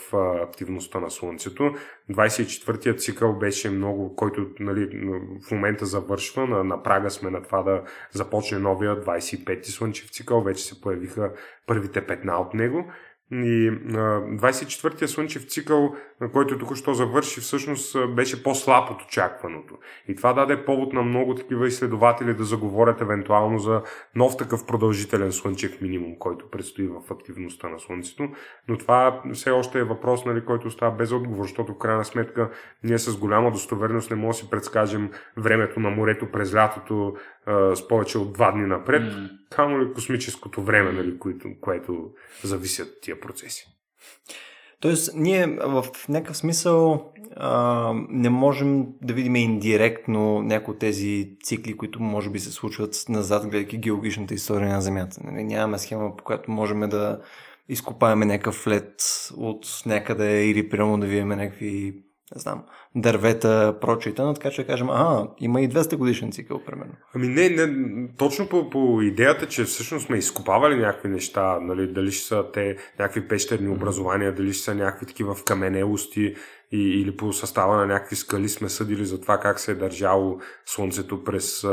активността 0.42 1.00
на 1.00 1.10
Слънцето. 1.10 1.74
24-тият 2.10 3.00
цикъл 3.00 3.38
беше 3.38 3.70
много, 3.70 4.16
който 4.16 4.46
нали, 4.60 5.08
в 5.48 5.50
момента 5.50 5.86
завършва. 5.86 6.46
На, 6.46 6.64
на 6.64 6.82
прага 6.82 7.10
сме 7.10 7.30
на 7.30 7.42
това 7.42 7.62
да 7.62 7.82
започне 8.12 8.58
новия 8.58 9.04
25-ти 9.04 9.70
слънчев 9.70 10.10
цикъл. 10.10 10.42
Вече 10.42 10.64
се 10.64 10.80
появиха 10.80 11.32
първите 11.66 12.06
петна 12.06 12.40
от 12.40 12.54
него. 12.54 12.92
И 13.32 13.70
24-я 13.70 15.08
слънчев 15.08 15.46
цикъл, 15.46 15.94
който 16.32 16.58
тук 16.58 16.76
що 16.76 16.94
завърши, 16.94 17.40
всъщност 17.40 17.96
беше 18.14 18.42
по-слаб 18.42 18.90
от 18.90 19.02
очакваното. 19.02 19.78
И 20.08 20.16
това 20.16 20.32
даде 20.32 20.64
повод 20.64 20.92
на 20.92 21.02
много 21.02 21.34
такива 21.34 21.66
изследователи 21.66 22.34
да 22.34 22.44
заговорят 22.44 23.00
евентуално 23.00 23.58
за 23.58 23.82
нов 24.14 24.36
такъв 24.36 24.66
продължителен 24.66 25.32
слънчев 25.32 25.80
минимум, 25.80 26.18
който 26.18 26.50
предстои 26.50 26.86
в 26.86 27.10
активността 27.10 27.68
на 27.68 27.78
Слънцето. 27.78 28.28
Но 28.68 28.78
това 28.78 29.22
все 29.34 29.50
още 29.50 29.78
е 29.78 29.84
въпрос, 29.84 30.24
нали, 30.24 30.44
който 30.44 30.68
остава 30.68 30.96
без 30.96 31.12
отговор, 31.12 31.42
защото 31.42 31.72
в 31.72 31.78
крайна 31.78 32.04
сметка 32.04 32.50
ние 32.84 32.98
с 32.98 33.18
голяма 33.18 33.50
достоверност 33.50 34.10
не 34.10 34.16
можем 34.16 34.30
да 34.30 34.34
си 34.34 34.50
предскажем 34.50 35.10
времето 35.36 35.80
на 35.80 35.90
морето 35.90 36.26
през 36.30 36.54
лятото 36.54 37.14
а, 37.50 37.76
с 37.76 37.88
повече 37.88 38.18
от 38.18 38.32
два 38.32 38.52
дни 38.52 38.66
напред. 38.66 39.02
Mm 39.02 39.30
Камо 39.50 39.80
ли 39.80 39.92
космическото 39.92 40.62
време, 40.62 40.92
нали, 40.92 41.18
което, 41.18 41.48
което 41.60 42.10
зависят 42.44 42.88
тия 43.02 43.20
процеси. 43.20 43.66
Тоест, 44.80 45.12
ние 45.14 45.46
в 45.46 45.84
някакъв 46.08 46.36
смисъл 46.36 47.12
а, 47.36 47.92
не 48.08 48.30
можем 48.30 48.86
да 49.02 49.14
видим 49.14 49.36
индиректно 49.36 50.42
някои 50.42 50.74
от 50.74 50.80
тези 50.80 51.36
цикли, 51.42 51.76
които 51.76 52.02
може 52.02 52.30
би 52.30 52.38
се 52.38 52.50
случват 52.50 53.04
назад, 53.08 53.42
гледайки 53.42 53.78
геологичната 53.78 54.34
история 54.34 54.68
на 54.68 54.80
Земята. 54.80 55.20
Нали, 55.24 55.44
нямаме 55.44 55.78
схема, 55.78 56.16
по 56.16 56.24
която 56.24 56.50
можем 56.50 56.80
да 56.80 57.20
изкопаеме 57.68 58.26
някакъв 58.26 58.66
лед 58.66 58.94
от 59.36 59.66
някъде 59.86 60.46
или 60.46 60.68
прямо 60.68 61.00
да 61.00 61.06
видим 61.06 61.28
някакви 61.28 62.02
не 62.34 62.40
знам, 62.40 62.62
дървета, 62.94 63.78
но 64.18 64.34
така 64.34 64.50
че 64.50 64.62
да 64.62 64.66
кажем, 64.66 64.90
а, 64.90 65.28
има 65.38 65.60
и 65.60 65.68
200 65.68 65.96
годишен 65.96 66.32
цикъл, 66.32 66.64
примерно. 66.64 66.92
Ами 67.14 67.28
не, 67.28 67.48
не 67.48 68.08
точно 68.16 68.48
по, 68.48 68.70
по 68.70 69.02
идеята, 69.02 69.46
че 69.46 69.64
всъщност 69.64 70.06
сме 70.06 70.16
изкопавали 70.16 70.76
някакви 70.76 71.08
неща, 71.08 71.60
нали, 71.60 71.92
дали 71.92 72.12
ще 72.12 72.26
са 72.26 72.44
те 72.52 72.76
някакви 72.98 73.28
пещерни 73.28 73.68
образования, 73.68 74.34
дали 74.34 74.52
ще 74.52 74.64
са 74.64 74.74
някакви 74.74 75.06
такива 75.06 75.34
в 75.34 75.44
каменелости 75.44 76.34
и, 76.72 77.00
или 77.00 77.16
по 77.16 77.32
състава 77.32 77.76
на 77.76 77.86
някакви 77.86 78.16
скали 78.16 78.48
сме 78.48 78.68
съдили 78.68 79.04
за 79.04 79.20
това 79.20 79.38
как 79.38 79.60
се 79.60 79.72
е 79.72 79.74
държало 79.74 80.38
Слънцето 80.66 81.24
през 81.24 81.66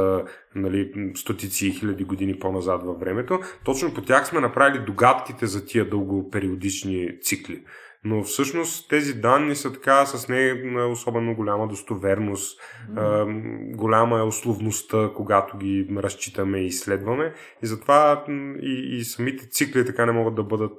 нали, 0.56 1.12
стотици 1.15 1.67
и 1.67 1.72
хиляди 1.72 2.04
години 2.04 2.39
по-назад 2.39 2.84
във 2.84 3.00
времето. 3.00 3.39
Точно 3.65 3.93
по 3.93 4.02
тях 4.02 4.28
сме 4.28 4.39
направили 4.39 4.86
догадките 4.86 5.46
за 5.46 5.65
тия 5.65 5.89
дългопериодични 5.89 7.20
цикли 7.22 7.63
но 8.03 8.23
всъщност 8.23 8.89
тези 8.89 9.13
данни 9.13 9.55
са 9.55 9.73
така 9.73 10.05
с 10.05 10.27
не 10.29 10.83
особено 10.91 11.36
голяма 11.36 11.67
достоверност, 11.67 12.60
mm-hmm. 12.91 13.75
голяма 13.75 14.19
е 14.19 14.23
условността, 14.23 15.10
когато 15.15 15.57
ги 15.57 15.88
разчитаме 15.97 16.60
и 16.60 16.65
изследваме 16.65 17.33
и 17.63 17.65
затова 17.65 18.23
и, 18.62 18.97
и 18.97 19.03
самите 19.03 19.49
цикли 19.49 19.86
така 19.86 20.05
не 20.05 20.12
могат 20.12 20.36
да 20.36 20.43
бъдат 20.43 20.77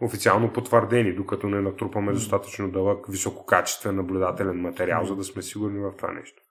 официално 0.00 0.52
потвърдени, 0.52 1.14
докато 1.14 1.48
не 1.48 1.60
натрупаме 1.60 2.12
достатъчно 2.12 2.70
дълъг, 2.70 3.06
висококачествен 3.08 3.96
наблюдателен 3.96 4.60
материал, 4.60 5.04
за 5.04 5.16
да 5.16 5.24
сме 5.24 5.42
сигурни 5.42 5.78
в 5.78 5.92
това 5.96 6.12
нещо. 6.12 6.42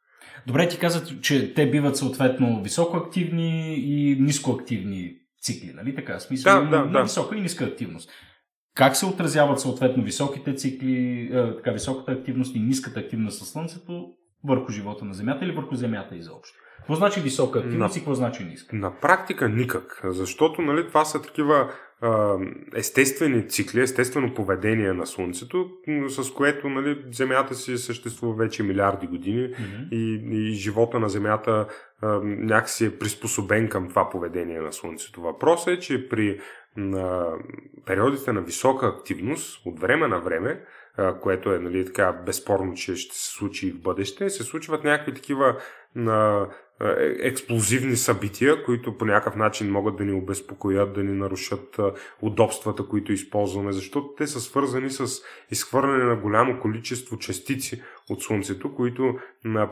Добре, 0.48 0.68
ти 0.68 0.80
каза, 0.80 1.22
че 1.22 1.54
те 1.54 1.70
биват 1.70 1.98
съответно 1.98 2.62
високоактивни 2.64 3.76
и 3.76 4.18
нискоактивни 4.20 5.16
цикли, 5.42 5.72
нали 5.76 5.96
така? 5.96 6.20
Смисъл, 6.20 6.64
да, 6.64 6.70
да, 6.70 6.86
да. 6.86 7.04
висока 7.04 7.36
и 7.36 7.42
ниска 7.42 7.66
активност. 7.66 8.12
Как 8.80 8.96
се 8.96 9.06
отразяват 9.06 9.60
съответно 9.60 10.04
високите 10.04 10.56
цикли, 10.56 11.30
е, 11.34 11.56
така, 11.56 11.72
високата 11.72 12.12
активност 12.12 12.56
и 12.56 12.60
ниската 12.60 13.00
активност 13.00 13.42
на 13.42 13.48
Слънцето 13.48 14.08
върху 14.44 14.72
живота 14.72 15.06
на 15.06 15.14
Земята 15.14 15.46
или 15.46 15.52
върху 15.52 15.76
Земята 15.76 16.16
изобщо? 16.16 16.58
Какво 16.78 16.96
значи 16.96 17.20
висока 17.20 17.60
активност 17.60 17.96
на, 17.96 17.98
и 17.98 18.02
какво 18.02 18.14
значи 18.14 18.44
ниска? 18.44 18.76
На 18.76 19.00
практика 19.00 19.50
никак, 19.50 20.02
защото 20.04 20.62
нали, 20.62 20.88
това 20.88 21.06
са 21.06 21.22
такива 21.22 21.72
естествени 22.76 23.50
цикли, 23.50 23.82
естествено 23.82 24.34
поведение 24.34 24.94
на 24.94 25.06
Слънцето, 25.06 25.70
с 26.08 26.32
което 26.32 26.70
нали, 26.70 27.06
Земята 27.12 27.56
си 27.56 27.78
съществува 27.78 28.36
вече 28.36 28.64
милиарди 28.64 29.08
години 29.08 29.48
mm-hmm. 29.48 29.90
и, 29.92 30.22
и 30.32 30.54
живота 30.54 31.00
на 31.00 31.10
Земята 31.10 31.68
а, 32.02 32.20
някакси 32.24 32.86
е 32.86 32.98
приспособен 32.98 33.70
към 33.70 33.90
това 33.90 34.10
поведение 34.10 34.60
на 34.60 34.74
Слънцето. 34.74 35.22
Въпросът 35.22 35.68
е, 35.68 35.80
че 35.80 36.10
при 36.10 36.40
на 36.80 37.28
периодите 37.86 38.34
на 38.34 38.42
висока 38.42 38.88
активност 38.88 39.66
от 39.66 39.80
време 39.80 40.08
на 40.08 40.20
време, 40.20 40.64
което 41.22 41.54
е 41.54 41.60
нали, 41.60 41.86
така 41.86 42.12
безспорно, 42.12 42.74
че 42.74 42.96
ще 42.96 43.16
се 43.16 43.32
случи 43.32 43.68
и 43.68 43.72
в 43.72 43.82
бъдеще, 43.82 44.30
се 44.30 44.44
случват 44.44 44.84
някакви 44.84 45.14
такива 45.14 45.62
на 45.96 46.48
е, 46.82 47.28
експлозивни 47.28 47.96
събития, 47.96 48.64
които 48.64 48.98
по 48.98 49.06
някакъв 49.06 49.36
начин 49.36 49.72
могат 49.72 49.96
да 49.96 50.06
ни 50.06 50.14
обезпокоят, 50.14 50.94
да 50.94 51.04
ни 51.04 51.12
нарушат 51.12 51.80
удобствата, 52.22 52.88
които 52.88 53.14
използваме, 53.14 53.72
защото 53.72 54.14
те 54.18 54.28
са 54.28 54.40
свързани 54.40 54.90
с 54.90 55.08
изхвърляне 55.52 56.04
на 56.04 56.16
голямо 56.16 56.60
количество 56.60 57.18
частици 57.18 57.82
от 58.10 58.22
Слънцето, 58.22 58.76
които 58.76 59.16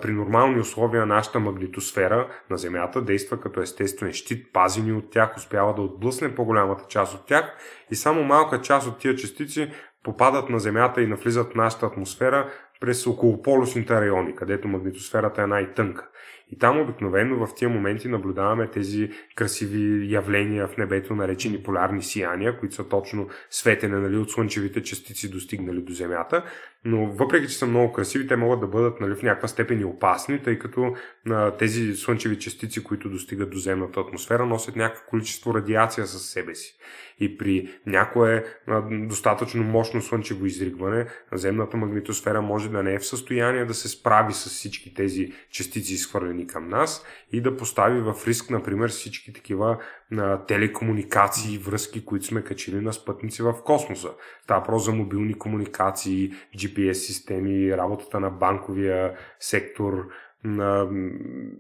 при 0.01 0.11
нормални 0.11 0.59
условия 0.59 1.05
нашата 1.05 1.39
магнитосфера 1.39 2.29
на 2.49 2.57
Земята 2.57 3.01
действа 3.01 3.39
като 3.39 3.61
естествен 3.61 4.13
щит, 4.13 4.53
пази 4.53 4.81
ни 4.81 4.91
от 4.91 5.11
тях, 5.11 5.37
успява 5.37 5.75
да 5.75 5.81
отблъсне 5.81 6.35
по-голямата 6.35 6.83
част 6.89 7.15
от 7.15 7.25
тях. 7.25 7.57
И 7.91 7.95
само 7.95 8.23
малка 8.23 8.61
част 8.61 8.87
от 8.87 8.99
тия 8.99 9.15
частици 9.15 9.71
попадат 10.03 10.49
на 10.49 10.59
Земята 10.59 11.01
и 11.01 11.07
навлизат 11.07 11.51
в 11.51 11.55
нашата 11.55 11.85
атмосфера 11.85 12.49
през 12.79 13.07
околополюсните 13.07 14.01
райони, 14.01 14.35
където 14.35 14.67
магнитосферата 14.67 15.41
е 15.41 15.47
най-тънка. 15.47 16.09
И 16.51 16.57
там 16.57 16.79
обикновено 16.81 17.47
в 17.47 17.55
тия 17.55 17.69
моменти 17.69 18.07
наблюдаваме 18.07 18.67
тези 18.67 19.09
красиви 19.35 20.13
явления 20.13 20.67
в 20.67 20.77
небето, 20.77 21.15
наречени 21.15 21.63
полярни 21.63 22.03
сияния, 22.03 22.59
които 22.59 22.75
са 22.75 22.89
точно 22.89 23.27
светене 23.49 23.97
нали, 23.97 24.17
от 24.17 24.31
слънчевите 24.31 24.83
частици 24.83 25.31
достигнали 25.31 25.81
до 25.81 25.93
Земята. 25.93 26.43
Но 26.85 27.07
въпреки, 27.07 27.47
че 27.47 27.57
са 27.57 27.65
много 27.65 27.93
красиви, 27.93 28.27
те 28.27 28.35
могат 28.35 28.59
да 28.59 28.67
бъдат 28.67 28.99
нали, 29.01 29.15
в 29.15 29.23
някаква 29.23 29.47
степен 29.47 29.81
и 29.81 29.85
опасни, 29.85 30.43
тъй 30.43 30.59
като 30.59 30.95
а, 31.29 31.51
тези 31.51 31.95
слънчеви 31.95 32.39
частици, 32.39 32.83
които 32.83 33.09
достигат 33.09 33.49
до 33.49 33.57
земната 33.57 33.99
атмосфера, 33.99 34.45
носят 34.45 34.75
някакво 34.75 35.05
количество 35.09 35.53
радиация 35.53 36.07
със 36.07 36.29
себе 36.29 36.55
си 36.55 36.77
и 37.19 37.37
при 37.37 37.79
някое 37.85 38.45
достатъчно 38.91 39.63
мощно 39.63 40.01
слънчево 40.01 40.45
изригване, 40.45 41.05
земната 41.33 41.77
магнитосфера 41.77 42.41
може 42.41 42.69
да 42.69 42.83
не 42.83 42.93
е 42.93 42.99
в 42.99 43.05
състояние 43.05 43.65
да 43.65 43.73
се 43.73 43.87
справи 43.87 44.33
с 44.33 44.49
всички 44.49 44.93
тези 44.93 45.33
частици 45.51 45.93
изхвърлени 45.93 46.36
насочвани 46.37 46.47
към 46.47 46.69
нас 46.69 47.03
и 47.31 47.41
да 47.41 47.57
постави 47.57 48.01
в 48.01 48.27
риск, 48.27 48.49
например, 48.49 48.89
всички 48.89 49.33
такива 49.33 49.77
а, 50.17 50.45
телекомуникации, 50.45 51.57
връзки, 51.57 52.05
които 52.05 52.25
сме 52.25 52.43
качили 52.43 52.81
на 52.81 52.93
спътници 52.93 53.43
в 53.43 53.53
космоса. 53.63 54.09
Става 54.43 54.63
про 54.63 54.79
за 54.79 54.91
мобилни 54.91 55.33
комуникации, 55.33 56.31
GPS 56.55 56.93
системи, 56.93 57.77
работата 57.77 58.19
на 58.19 58.29
банковия 58.29 59.17
сектор, 59.39 60.07
на 60.43 60.87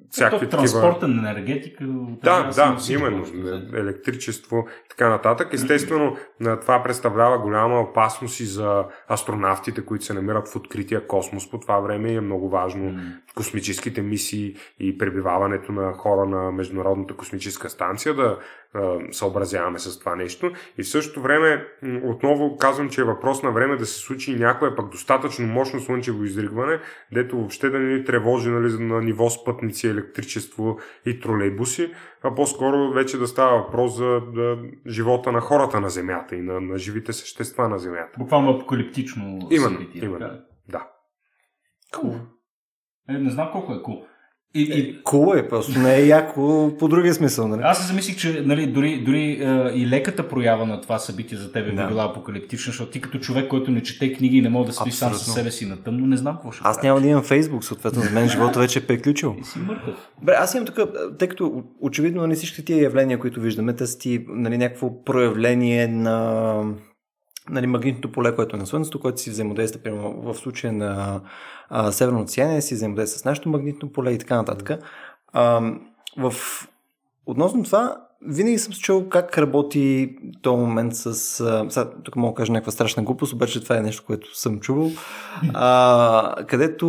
всякакви 0.09 0.49
такива... 0.49 0.81
Транспортен 0.81 1.19
енергетика. 1.19 1.85
Да, 2.23 2.49
да, 2.55 2.77
именно. 2.89 3.25
Електричество 3.73 4.67
и 4.85 4.89
така 4.89 5.09
нататък. 5.09 5.53
Естествено, 5.53 6.17
това 6.61 6.83
представлява 6.83 7.39
голяма 7.39 7.79
опасност 7.79 8.39
и 8.39 8.45
за 8.45 8.85
астронавтите, 9.09 9.85
които 9.85 10.05
се 10.05 10.13
намират 10.13 10.47
в 10.47 10.55
открития 10.55 11.07
космос 11.07 11.51
по 11.51 11.59
това 11.59 11.79
време. 11.79 12.13
Е 12.13 12.21
много 12.21 12.49
важно 12.49 12.99
космическите 13.35 14.01
мисии 14.01 14.55
и 14.79 14.97
пребиваването 14.97 15.71
на 15.71 15.93
хора 15.93 16.25
на 16.25 16.51
Международната 16.51 17.13
космическа 17.13 17.69
станция 17.69 18.15
да 18.15 18.37
съобразяваме 19.11 19.79
с 19.79 19.99
това 19.99 20.15
нещо. 20.15 20.51
И 20.77 20.83
в 20.83 20.89
същото 20.89 21.21
време, 21.21 21.67
отново 22.03 22.57
казвам, 22.57 22.89
че 22.89 23.01
е 23.01 23.03
въпрос 23.03 23.43
на 23.43 23.51
време 23.51 23.75
да 23.75 23.85
се 23.85 23.99
случи 23.99 24.35
някое 24.35 24.75
пък 24.75 24.89
достатъчно 24.89 25.47
мощно 25.47 25.79
слънчево 25.79 26.23
изригване, 26.23 26.79
дето 27.13 27.37
въобще 27.37 27.69
да 27.69 27.79
не 27.79 27.93
ни 27.93 28.05
тревожи 28.05 28.49
нали, 28.49 28.66
на 28.69 29.01
ниво 29.01 29.29
спътници, 29.29 29.87
електричество 29.87 30.77
и 31.05 31.19
тролейбуси, 31.19 31.93
а 32.23 32.35
по-скоро 32.35 32.93
вече 32.93 33.17
да 33.17 33.27
става 33.27 33.57
въпрос 33.57 33.95
за 33.95 34.21
да, 34.33 34.57
живота 34.87 35.31
на 35.31 35.41
хората 35.41 35.79
на 35.79 35.89
Земята 35.89 36.35
и 36.35 36.41
на, 36.41 36.61
на 36.61 36.77
живите 36.77 37.13
същества 37.13 37.69
на 37.69 37.79
Земята. 37.79 38.19
Буквално 38.19 38.51
апокалиптично 38.51 39.23
именно, 39.51 39.77
събитие. 39.77 40.01
Именно, 40.03 40.39
да. 40.69 40.87
Cool. 41.93 42.19
Е, 43.09 43.13
не 43.13 43.29
знам 43.29 43.49
колко 43.51 43.73
е 43.73 43.75
cool. 43.75 44.05
И, 44.55 44.61
и... 44.61 45.03
Куло 45.03 45.33
е, 45.33 45.47
просто 45.47 45.79
не 45.79 45.95
е 45.95 46.05
яко 46.05 46.71
по 46.79 46.87
другия 46.87 47.13
смисъл. 47.13 47.47
Нали? 47.47 47.61
Аз 47.63 47.81
се 47.81 47.87
замислих, 47.87 48.17
че 48.17 48.43
нали, 48.45 48.67
дори, 48.67 49.03
дори 49.03 49.21
е, 49.21 49.71
и 49.75 49.87
леката 49.87 50.29
проява 50.29 50.65
на 50.65 50.81
това 50.81 50.99
събитие 50.99 51.37
за 51.37 51.51
тебе 51.51 51.71
да. 51.71 51.81
би 51.83 51.87
била 51.87 52.05
апокалиптична, 52.05 52.71
защото 52.71 52.91
ти 52.91 53.01
като 53.01 53.19
човек, 53.19 53.47
който 53.49 53.71
не 53.71 53.83
чете 53.83 54.13
книги 54.13 54.37
и 54.37 54.41
не 54.41 54.49
може 54.49 54.67
да 54.67 54.73
спи 54.73 54.91
сам 54.91 55.13
със 55.13 55.33
себе 55.33 55.51
си 55.51 55.65
на 55.65 55.77
тъмно, 55.77 56.07
не 56.07 56.17
знам 56.17 56.35
какво 56.35 56.51
ще 56.51 56.61
Аз 56.65 56.83
няма 56.83 57.01
да 57.01 57.07
имам 57.07 57.23
Фейсбук, 57.23 57.63
съответно 57.63 58.01
за 58.01 58.09
мен 58.11 58.29
живота 58.29 58.59
вече 58.59 58.79
е 58.79 58.85
приключил. 58.85 59.35
И 59.41 59.43
си 59.43 59.59
мъртъв. 59.59 59.95
Бре, 60.23 60.35
аз 60.39 60.55
имам 60.55 60.65
тук, 60.65 60.79
тъй 61.19 61.27
като 61.27 61.63
очевидно 61.81 62.21
не 62.21 62.27
нали, 62.27 62.35
всички 62.35 62.65
тия 62.65 62.81
явления, 62.81 63.19
които 63.19 63.41
виждаме, 63.41 63.73
те 63.73 63.87
са 63.87 63.97
ти 63.97 64.25
нали, 64.27 64.57
някакво 64.57 65.03
проявление 65.03 65.87
на 65.87 66.63
нали, 67.49 67.67
магнитното 67.67 68.11
поле, 68.11 68.35
което 68.35 68.55
е 68.55 68.59
на 68.59 68.65
Слънцето, 68.65 68.99
което 68.99 69.21
си 69.21 69.29
взаимодейства, 69.29 69.81
примерно 69.81 70.21
в 70.21 70.33
случая 70.33 70.73
на 70.73 71.21
а, 71.69 71.91
Северното 71.91 72.31
сияние, 72.31 72.61
си 72.61 72.73
взаимодейства 72.73 73.19
с 73.19 73.25
нашето 73.25 73.49
магнитно 73.49 73.91
поле 73.91 74.11
и 74.11 74.17
така 74.17 74.35
нататък. 74.35 74.83
А, 75.33 75.71
в... 76.17 76.33
Относно 77.25 77.63
това, 77.63 77.97
винаги 78.21 78.57
съм 78.57 78.73
чул 78.73 79.09
как 79.09 79.37
работи 79.37 80.15
този 80.41 80.61
момент 80.61 80.95
с... 80.95 81.07
А, 81.39 81.65
сега, 81.69 81.89
тук 82.03 82.15
мога 82.15 82.33
да 82.33 82.35
кажа 82.35 82.53
някаква 82.53 82.71
страшна 82.71 83.03
глупост, 83.03 83.33
обаче 83.33 83.63
това 83.63 83.77
е 83.77 83.81
нещо, 83.81 84.03
което 84.05 84.39
съм 84.39 84.59
чувал, 84.59 84.91
а, 85.53 86.35
където 86.47 86.87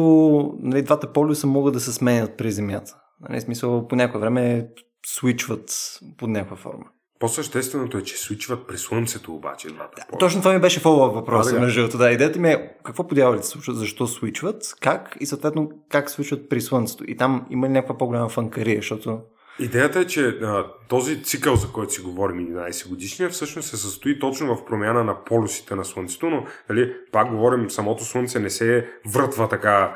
нали, 0.58 0.82
двата 0.82 1.12
полюса 1.12 1.46
могат 1.46 1.74
да 1.74 1.80
се 1.80 1.92
сменят 1.92 2.36
при 2.36 2.50
Земята. 2.50 2.96
Нали, 3.28 3.40
смисъл, 3.40 3.88
по 3.88 3.96
някое 3.96 4.20
време 4.20 4.68
свичват 5.06 5.98
под 6.18 6.30
някаква 6.30 6.56
форма. 6.56 6.84
По-същественото 7.18 7.98
е, 7.98 8.02
че 8.02 8.16
свичват 8.16 8.66
при 8.66 8.78
Слънцето 8.78 9.34
обаче 9.34 9.68
двата 9.68 10.06
да, 10.12 10.18
Точно 10.18 10.40
това 10.40 10.52
ми 10.52 10.60
беше 10.60 10.80
фоллоуп 10.80 11.14
въпрос. 11.14 11.52
Да, 11.52 11.60
между 11.60 11.98
да. 11.98 12.10
Идеята 12.10 12.38
ми 12.38 12.48
е 12.48 12.70
какво 12.84 13.08
по 13.08 13.14
дяволите 13.14 13.46
се 13.46 13.50
случва, 13.50 13.74
защо 13.74 14.06
свичват, 14.06 14.74
как 14.80 15.16
и 15.20 15.26
съответно 15.26 15.70
как 15.88 16.10
свичват 16.10 16.48
при 16.48 16.60
Слънцето. 16.60 17.04
И 17.06 17.16
там 17.16 17.46
има 17.50 17.66
ли 17.66 17.72
някаква 17.72 17.98
по-голяма 17.98 18.28
фанкария, 18.28 18.76
защото... 18.76 19.20
Идеята 19.60 20.00
е, 20.00 20.06
че 20.06 20.28
а, 20.28 20.66
този 20.88 21.22
цикъл, 21.22 21.56
за 21.56 21.68
който 21.68 21.92
си 21.92 22.00
говорим 22.00 22.46
11 22.46 22.88
годишния, 22.88 23.30
всъщност 23.30 23.68
се 23.68 23.76
състои 23.76 24.18
точно 24.18 24.56
в 24.56 24.64
промяна 24.64 25.04
на 25.04 25.24
полюсите 25.24 25.74
на 25.74 25.84
Слънцето, 25.84 26.30
но 26.30 26.44
нали, 26.70 26.94
пак 27.12 27.30
говорим, 27.30 27.70
самото 27.70 28.04
Слънце 28.04 28.38
не 28.38 28.50
се 28.50 28.86
врътва 29.06 29.48
така 29.48 29.94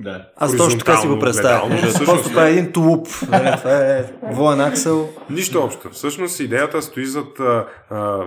да. 0.00 0.28
Аз 0.36 0.56
точно 0.56 0.78
така 0.78 0.96
си 0.96 1.06
го 1.06 1.18
представям. 1.18 1.70
Просто 2.04 2.28
това 2.28 2.46
е 2.46 2.50
един 2.50 2.72
тулуп. 2.72 3.08
Нали, 3.28 3.54
това 3.58 3.76
е 3.76 4.04
воен 4.22 4.60
аксел. 4.60 5.08
Нищо 5.30 5.62
общо. 5.62 5.90
Всъщност 5.90 6.40
идеята 6.40 6.82
стои 6.82 7.06
зад 7.06 7.38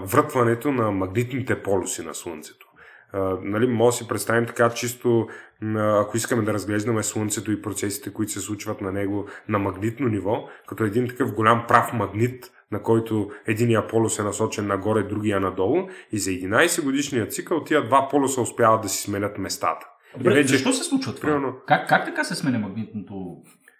врътването 0.04 0.72
на 0.72 0.92
магнитните 0.92 1.64
полюси 1.64 2.02
на 2.02 2.14
Слънцето. 2.14 2.68
Нали, 3.42 3.68
може 3.68 3.96
да 3.96 3.98
си 3.98 4.08
представим 4.08 4.46
така 4.46 4.70
чисто, 4.70 5.28
ако 5.76 6.18
искаме 6.18 6.44
да 6.44 6.54
разглеждаме 6.54 7.04
Слънцето 7.04 7.52
и 7.52 7.62
процесите, 7.62 8.14
които 8.14 8.32
се 8.32 8.40
случват 8.40 8.82
на 8.82 8.92
него 8.92 9.28
на 9.50 9.60
магнитно 9.60 10.08
ниво, 10.08 10.48
като 10.68 10.84
един 10.84 11.08
такъв 11.08 11.34
голям 11.34 11.66
прав 11.68 11.94
магнит, 11.94 12.52
на 12.72 12.82
който 12.82 13.30
единия 13.48 13.88
полюс 13.88 14.20
е 14.20 14.24
насочен 14.24 14.68
нагоре, 14.68 15.04
другия 15.04 15.40
надолу 15.40 15.88
и 16.12 16.20
за 16.20 16.30
11 16.30 16.84
годишния 16.84 17.28
цикъл 17.28 17.64
тия 17.64 17.86
два 17.86 18.08
полюса 18.10 18.42
успяват 18.42 18.82
да 18.82 18.90
си 18.90 19.04
сменят 19.04 19.38
местата. 19.38 19.86
Добре, 20.18 20.34
вече... 20.34 20.48
защо 20.48 20.74
се 20.74 20.84
случва 20.84 21.16
това? 21.16 21.28
Примерно... 21.28 21.54
Как, 21.68 21.90
как 21.90 22.06
така 22.06 22.24
се 22.24 22.36
сменя 22.36 22.60
магнитното 22.60 23.38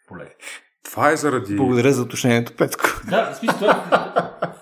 поле? 0.08 0.36
Това 0.84 1.12
е 1.12 1.16
заради... 1.16 1.56
Благодаря 1.56 1.92
за 1.92 2.02
уточнението, 2.02 2.56
Петко. 2.58 2.86
Да, 3.10 3.34
смисъл 3.34 3.58
това. 3.58 4.56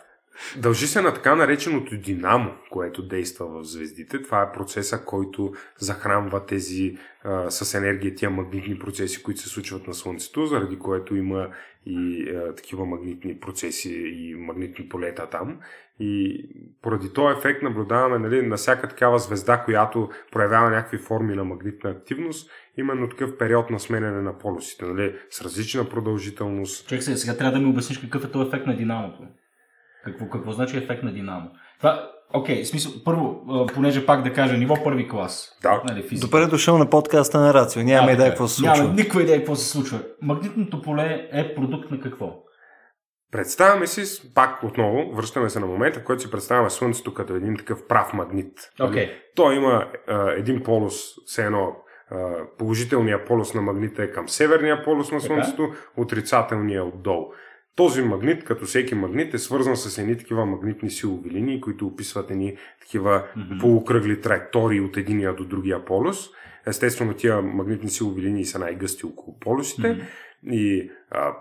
Дължи 0.58 0.88
се 0.88 1.02
на 1.02 1.14
така 1.14 1.36
нареченото 1.36 1.98
динамо, 1.98 2.52
което 2.70 3.08
действа 3.08 3.48
в 3.48 3.64
звездите. 3.64 4.22
Това 4.22 4.42
е 4.42 4.52
процеса, 4.52 5.06
който 5.06 5.54
захранва 5.78 6.46
тези 6.46 6.98
а, 7.24 7.52
с 7.52 7.74
енергия 7.74 8.16
тия 8.16 8.30
магнитни 8.30 8.80
процеси, 8.80 9.24
които 9.24 9.42
се 9.42 9.50
случват 9.50 9.88
на 9.88 9.94
Слънцето, 9.94 10.46
заради 10.46 10.80
което 10.80 11.16
има 11.16 11.48
и 11.86 12.30
а, 12.30 12.56
такива 12.56 12.86
магнитни 12.86 13.40
процеси 13.40 13.92
и 14.16 14.36
магнитни 14.36 14.90
полета 14.90 15.30
там. 15.30 15.60
И 16.00 16.44
поради 16.82 17.14
този 17.14 17.38
ефект 17.40 17.64
наблюдаваме 17.64 18.20
нали, 18.20 18.48
на 18.48 18.56
всяка 18.56 18.88
такава 18.88 19.20
звезда, 19.20 19.58
която 19.58 20.10
проявява 20.32 20.70
някакви 20.70 20.98
форми 20.98 21.36
на 21.36 21.44
магнитна 21.44 21.90
активност, 21.90 22.52
именно 22.78 23.10
такъв 23.10 23.38
период 23.38 23.70
на 23.70 23.80
сменяне 23.80 24.22
на 24.22 24.38
полюсите, 24.38 24.86
нали, 24.86 25.16
с 25.30 25.42
различна 25.42 25.90
продължителност. 25.90 26.88
Човек 26.88 27.04
сега, 27.04 27.38
трябва 27.38 27.52
да 27.52 27.60
ми 27.60 27.70
обясниш 27.70 27.98
какъв 27.98 28.26
е 28.26 28.32
този 28.32 28.48
ефект 28.48 28.66
на 28.66 28.76
динамото. 28.76 29.24
Какво, 30.04 30.30
какво 30.30 30.52
значи 30.52 30.78
ефект 30.78 31.04
на 31.04 31.14
динамо? 31.14 31.50
Това, 31.78 32.10
окей, 32.34 32.62
okay, 32.62 32.64
смисъл, 32.64 32.92
първо, 33.06 33.46
понеже 33.74 34.06
пак 34.06 34.24
да 34.24 34.34
кажа, 34.34 34.58
ниво 34.58 34.84
първи 34.84 35.10
клас. 35.10 35.58
Да. 35.62 35.82
Нали, 35.86 36.20
Добре 36.22 36.46
дошъл 36.46 36.78
на 36.78 36.90
подкаста 36.90 37.40
на 37.40 37.54
Рацио. 37.54 37.84
Нямаме 37.84 38.12
идея 38.12 38.30
какво 38.30 38.48
се 38.48 38.56
случва. 38.56 38.76
Нямаме 38.76 38.96
никаква 38.96 39.22
идея 39.22 39.38
какво 39.38 39.56
се 39.56 39.70
случва. 39.70 40.00
Магнитното 40.22 40.82
поле 40.82 41.30
е 41.32 41.56
продукт 41.56 41.92
на 41.92 42.00
какво? 42.00 42.44
Представяме 43.32 43.88
си, 43.88 44.34
пак 44.34 44.64
отново, 44.64 45.12
връщаме 45.16 45.50
се 45.50 45.60
на 45.60 45.66
момента, 45.68 46.00
в 46.00 46.04
който 46.04 46.22
си 46.22 46.32
представяме 46.32 46.70
Слънцето 46.70 47.14
като 47.14 47.36
един 47.36 47.58
такъв 47.58 47.88
прав 47.88 48.14
магнит. 48.14 48.54
Okay. 48.80 49.12
Той 49.36 49.56
има 49.56 49.86
а, 50.08 50.32
един 50.32 50.64
полюс, 50.64 50.96
все 51.26 51.46
едно 51.46 51.76
положителният 52.58 53.28
полюс 53.28 53.54
на 53.54 53.62
магнита 53.62 54.04
е 54.04 54.12
към 54.12 54.30
северния 54.30 54.84
полюс 54.84 55.12
на 55.12 55.22
Слънцето, 55.22 55.70
отрицателният 55.98 56.94
отдолу. 56.94 57.26
Този 57.76 58.02
магнит, 58.02 58.44
като 58.44 58.66
всеки 58.66 58.96
магнит, 58.96 59.34
е 59.34 59.38
свързан 59.38 59.78
с 59.78 59.98
едни 59.98 60.18
такива 60.18 60.46
магнитни 60.46 60.92
силови 60.92 61.30
линии, 61.30 61.62
които 61.62 61.88
описват 61.88 62.32
едни 62.32 62.58
такива 62.82 63.28
mm-hmm. 63.38 63.60
полукръгли 63.60 64.22
траектории 64.22 64.82
от 64.82 64.98
единия 64.98 65.36
до 65.36 65.46
другия 65.46 65.86
полюс. 65.86 66.18
Естествено, 66.68 67.14
тия 67.14 67.42
магнитни 67.42 67.90
силови 67.90 68.22
линии 68.22 68.46
са 68.46 68.60
най-гъсти 68.60 69.06
около 69.06 69.40
полюсите. 69.40 69.88
Mm-hmm. 69.88 70.04
И 70.48 70.92
а, 71.12 71.34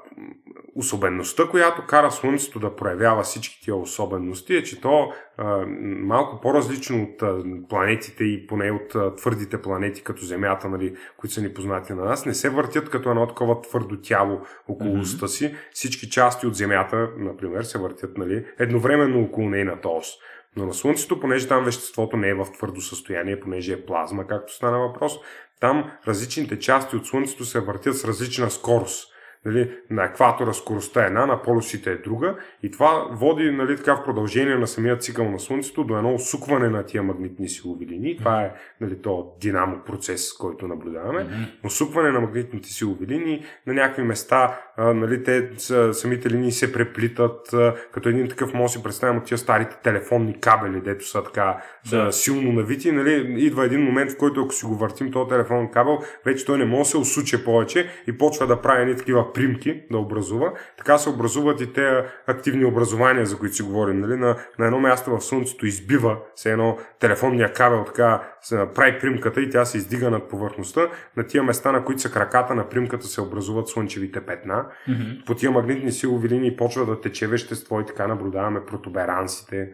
особеността, 0.77 1.49
която 1.49 1.87
кара 1.87 2.11
Слънцето 2.11 2.61
да 2.61 2.77
проявява 2.77 3.23
всички 3.23 3.61
тия 3.65 3.77
особености 3.77 4.57
е, 4.57 4.63
че 4.63 4.81
то 4.81 5.13
а, 5.37 5.67
малко 5.83 6.41
по-различно 6.41 7.03
от 7.03 7.23
а, 7.23 7.43
планетите 7.69 8.25
и 8.25 8.47
поне 8.47 8.71
от 8.71 8.95
а, 8.95 9.15
твърдите 9.15 9.63
планети, 9.63 10.03
като 10.03 10.25
Земята, 10.25 10.69
нали, 10.69 10.97
които 11.17 11.35
са 11.35 11.43
ни 11.43 11.55
познати 11.55 11.93
на 11.93 12.05
нас, 12.05 12.27
не 12.27 12.35
се 12.35 12.51
въртят 12.51 12.91
като 12.91 13.11
едно 13.11 13.27
такова 13.27 13.61
твърдо 13.61 14.01
тяло 14.01 14.41
около 14.69 14.97
mm-hmm. 14.97 15.01
уста 15.01 15.29
си. 15.29 15.55
Всички 15.73 16.11
части 16.11 16.47
от 16.47 16.55
Земята, 16.55 17.11
например, 17.17 17.63
се 17.63 17.79
въртят 17.79 18.19
нали, 18.19 18.45
едновременно 18.59 19.23
около 19.23 19.49
нейната 19.49 19.89
ос. 19.89 20.09
Но 20.57 20.67
на 20.67 20.75
Слънцето, 20.75 21.21
понеже 21.21 21.49
там 21.49 21.65
веществото 21.65 22.17
не 22.17 22.29
е 22.29 22.35
в 22.35 22.47
твърдо 22.53 22.81
състояние, 22.81 23.41
понеже 23.41 23.73
е 23.73 23.85
плазма, 23.85 24.27
както 24.27 24.55
стана 24.55 24.79
въпрос, 24.79 25.19
там 25.61 25.91
различните 26.07 26.59
части 26.59 26.97
от 26.97 27.07
Слънцето 27.07 27.45
се 27.45 27.61
въртят 27.61 27.97
с 27.99 28.05
различна 28.05 28.51
скорост. 28.51 29.18
Нали, 29.45 29.71
на 29.91 30.05
екватора 30.05 30.53
скоростта 30.53 31.03
е 31.03 31.07
една, 31.07 31.27
на 31.27 31.43
полюсите 31.43 31.93
е 31.93 31.97
друга 31.97 32.37
и 32.63 32.71
това 32.71 33.09
води 33.11 33.51
нали, 33.51 33.77
така 33.77 33.95
в 33.95 34.05
продължение 34.05 34.57
на 34.57 34.67
самия 34.67 34.99
цикъл 34.99 35.31
на 35.31 35.39
Слънцето 35.39 35.85
до 35.85 35.97
едно 35.97 36.15
усукване 36.15 36.69
на 36.69 36.83
тия 36.83 37.03
магнитни 37.03 37.49
силови 37.49 37.87
линии. 37.87 38.17
Това 38.17 38.43
е 38.43 38.53
нали, 38.81 39.03
то 39.03 39.33
динамо 39.41 39.77
процес, 39.87 40.33
който 40.33 40.69
наблюдаваме. 40.69 41.27
Mm-hmm. 41.65 42.13
На 42.13 42.21
магнитните 42.21 42.69
силови 42.69 43.07
линии 43.07 43.45
на 43.67 43.75
някакви 43.75 44.03
места, 44.03 44.61
а, 44.77 44.95
нали, 44.95 45.25
те 45.25 45.51
самите 45.93 46.31
линии 46.31 46.53
се 46.53 46.73
преплитат, 46.73 47.53
а, 47.53 47.75
като 47.93 48.09
един 48.09 48.29
такъв 48.29 48.55
може 48.55 48.73
да 48.73 48.79
си 48.79 48.83
представим 48.83 49.19
от 49.19 49.25
тия 49.25 49.39
старите 49.39 49.77
телефонни 49.83 50.41
кабели, 50.41 50.81
дето 50.81 51.07
са 51.07 51.25
така 51.25 51.63
да. 51.91 52.13
силно 52.13 52.53
навити. 52.53 52.93
Нали, 52.93 53.35
идва 53.39 53.65
един 53.65 53.81
момент, 53.81 54.11
в 54.13 54.17
който 54.17 54.41
ако 54.41 54.53
си 54.53 54.67
го 54.67 54.75
въртим 54.75 55.13
този 55.13 55.29
телефонен 55.29 55.71
кабел, 55.71 55.99
вече 56.25 56.45
той 56.45 56.59
не 56.59 56.65
може 56.65 56.83
да 56.83 56.85
се 56.85 56.99
усуче 56.99 57.45
повече 57.45 57.89
и 58.07 58.19
почва 58.19 58.47
да 58.47 58.61
прави 58.61 58.83
едни 58.83 58.97
такива 58.97 59.33
примки 59.39 59.83
да 59.91 59.99
образува. 59.99 60.53
Така 60.79 60.99
се 60.99 61.09
образуват 61.09 61.61
и 61.61 61.73
те 61.73 62.05
активни 62.27 62.65
образования, 62.65 63.27
за 63.27 63.39
които 63.39 63.55
си 63.55 63.63
говорим. 63.63 64.01
Нали? 64.01 64.17
На, 64.17 64.37
на 64.59 64.67
едно 64.67 64.81
място 64.81 65.11
в 65.11 65.21
Слънцето 65.21 65.67
избива 65.67 66.17
се 66.35 66.53
едно 66.53 66.79
телефонния 67.01 67.53
кабел, 67.53 67.85
така 67.85 68.23
се 68.41 68.67
прави 68.75 68.99
примката 68.99 69.41
и 69.41 69.51
тя 69.51 69.65
се 69.65 69.79
издига 69.79 70.11
над 70.11 70.29
повърхността. 70.29 70.89
На 71.17 71.27
тия 71.27 71.43
места, 71.43 71.73
на 71.73 71.85
които 71.85 72.01
са 72.01 72.11
краката 72.11 72.55
на 72.55 72.69
примката, 72.69 73.07
се 73.07 73.21
образуват 73.21 73.69
слънчевите 73.69 74.21
петна. 74.21 74.67
Mm-hmm. 74.89 75.25
По 75.25 75.35
тия 75.35 75.51
магнитни 75.51 75.93
силови 75.93 76.29
линии 76.29 76.57
почва 76.57 76.87
да 76.87 77.01
тече 77.01 77.27
вещество 77.27 77.81
и 77.81 77.87
така 77.87 78.07
наблюдаваме 78.07 78.67
протуберансите. 78.67 79.71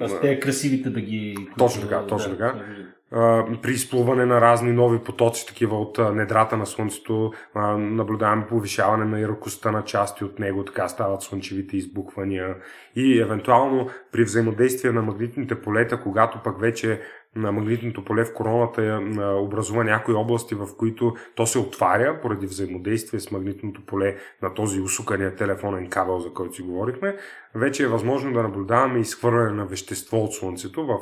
Аз 0.00 0.20
те 0.20 0.40
красивите 0.40 0.90
да 0.90 1.00
ги... 1.00 1.36
Точно 1.58 1.82
така, 1.82 2.06
точно 2.06 2.36
да, 2.36 2.52
така 2.52 2.64
при 3.62 3.70
изплуване 3.70 4.26
на 4.26 4.40
разни 4.40 4.72
нови 4.72 4.98
потоци, 4.98 5.46
такива 5.46 5.80
от 5.80 5.98
недрата 6.14 6.56
на 6.56 6.66
Слънцето, 6.66 7.32
наблюдаваме 7.78 8.46
повишаване 8.46 9.04
на 9.04 9.20
яркостта 9.20 9.70
на 9.70 9.84
части 9.84 10.24
от 10.24 10.38
него, 10.38 10.64
така 10.64 10.88
стават 10.88 11.22
слънчевите 11.22 11.76
избухвания. 11.76 12.56
И 12.96 13.20
евентуално 13.20 13.88
при 14.12 14.24
взаимодействие 14.24 14.92
на 14.92 15.02
магнитните 15.02 15.60
полета, 15.60 16.00
когато 16.00 16.42
пък 16.42 16.60
вече 16.60 17.00
на 17.36 17.52
магнитното 17.52 18.04
поле 18.04 18.24
в 18.24 18.34
короната 18.34 19.00
образува 19.42 19.84
някои 19.84 20.14
области, 20.14 20.54
в 20.54 20.66
които 20.78 21.14
то 21.34 21.46
се 21.46 21.58
отваря 21.58 22.20
поради 22.22 22.46
взаимодействие 22.46 23.20
с 23.20 23.30
магнитното 23.30 23.86
поле 23.86 24.16
на 24.42 24.54
този 24.54 24.80
усукания 24.80 25.36
телефонен 25.36 25.90
кабел, 25.90 26.18
за 26.18 26.32
който 26.32 26.54
си 26.54 26.62
говорихме, 26.62 27.16
вече 27.54 27.84
е 27.84 27.88
възможно 27.88 28.32
да 28.32 28.42
наблюдаваме 28.42 28.98
изхвърляне 28.98 29.52
на 29.52 29.66
вещество 29.66 30.18
от 30.18 30.34
Слънцето 30.34 30.86
в 30.86 31.00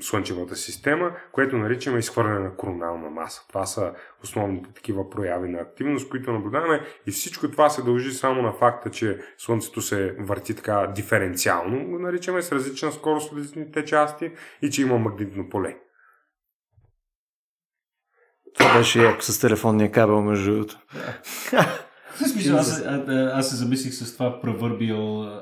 Слънчевата 0.00 0.56
система, 0.56 1.12
което 1.32 1.56
наричаме 1.56 1.98
изхвърляне 1.98 2.40
на 2.40 2.56
коронална 2.56 3.10
маса. 3.10 3.42
Това 3.48 3.66
са 3.66 3.92
основните 4.22 4.72
такива 4.72 5.10
прояви 5.10 5.48
на 5.48 5.58
активност, 5.58 6.08
които 6.08 6.32
наблюдаваме 6.32 6.80
и 7.06 7.10
всичко 7.10 7.50
това 7.50 7.70
се 7.70 7.82
дължи 7.82 8.12
само 8.12 8.42
на 8.42 8.52
факта, 8.52 8.90
че 8.90 9.20
Слънцето 9.38 9.82
се 9.82 10.16
върти 10.18 10.56
така 10.56 10.92
диференциално, 10.94 11.86
го 11.86 11.98
наричаме 11.98 12.42
с 12.42 12.52
различна 12.52 12.92
скорост 12.92 13.32
от 13.32 13.38
различните 13.38 13.84
части 13.84 14.32
и 14.62 14.70
че 14.70 14.82
има 14.82 14.98
магнитно 14.98 15.48
поле. 15.48 15.76
Това 18.58 18.74
беше 18.78 19.02
яко 19.02 19.22
с 19.22 19.40
телефонния 19.40 19.92
кабел, 19.92 20.22
между 20.22 20.52
другото. 20.52 20.78
Смисъл, 22.32 22.56
аз, 22.56 22.82
аз 23.32 23.48
се 23.48 23.56
замислих 23.56 23.94
с 23.94 24.12
това 24.12 24.40
провърбил 24.40 24.96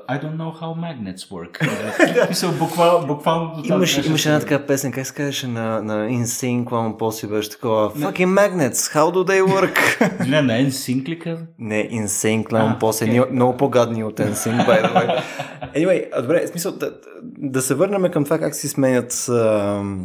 I 0.09 0.21
don't 0.23 0.35
know 0.35 0.61
how 0.61 0.75
magnets 0.75 1.29
work. 1.29 2.29
Мисъл, 2.29 2.51
буквал, 2.51 3.05
буквално 3.07 3.61
Имаш, 3.63 4.05
имаше 4.05 4.29
една 4.29 4.39
така 4.39 4.65
песен, 4.65 4.91
как 4.91 5.07
се 5.07 5.13
казваше 5.13 5.47
на, 5.47 5.81
на 5.81 6.07
InSync, 6.09 6.65
Posse 6.65 7.27
беше 7.27 7.49
такова 7.49 7.91
Fucking 7.91 8.27
magnets, 8.27 8.73
how 8.73 9.11
do 9.13 9.23
they 9.23 9.43
work? 9.43 9.79
Не, 10.29 10.41
на 10.41 10.53
InSync 10.53 11.09
ли 11.09 11.19
каза? 11.19 11.45
Не, 11.59 11.89
InSync, 11.89 12.47
Posse, 12.79 13.05
okay. 13.05 13.31
много 13.31 13.57
по-гадни 13.57 14.03
от 14.03 14.19
InSync, 14.19 14.65
by 14.67 14.83
the 14.83 14.93
way. 14.93 15.21
Anyway, 15.75 16.21
добре, 16.21 16.47
смисъл, 16.47 16.71
да, 16.71 16.91
да 17.23 17.61
се 17.61 17.75
върнем 17.75 18.11
към 18.11 18.23
това 18.23 18.39
как 18.39 18.55
си 18.55 18.67
сменят 18.67 19.13
uh, 19.13 19.97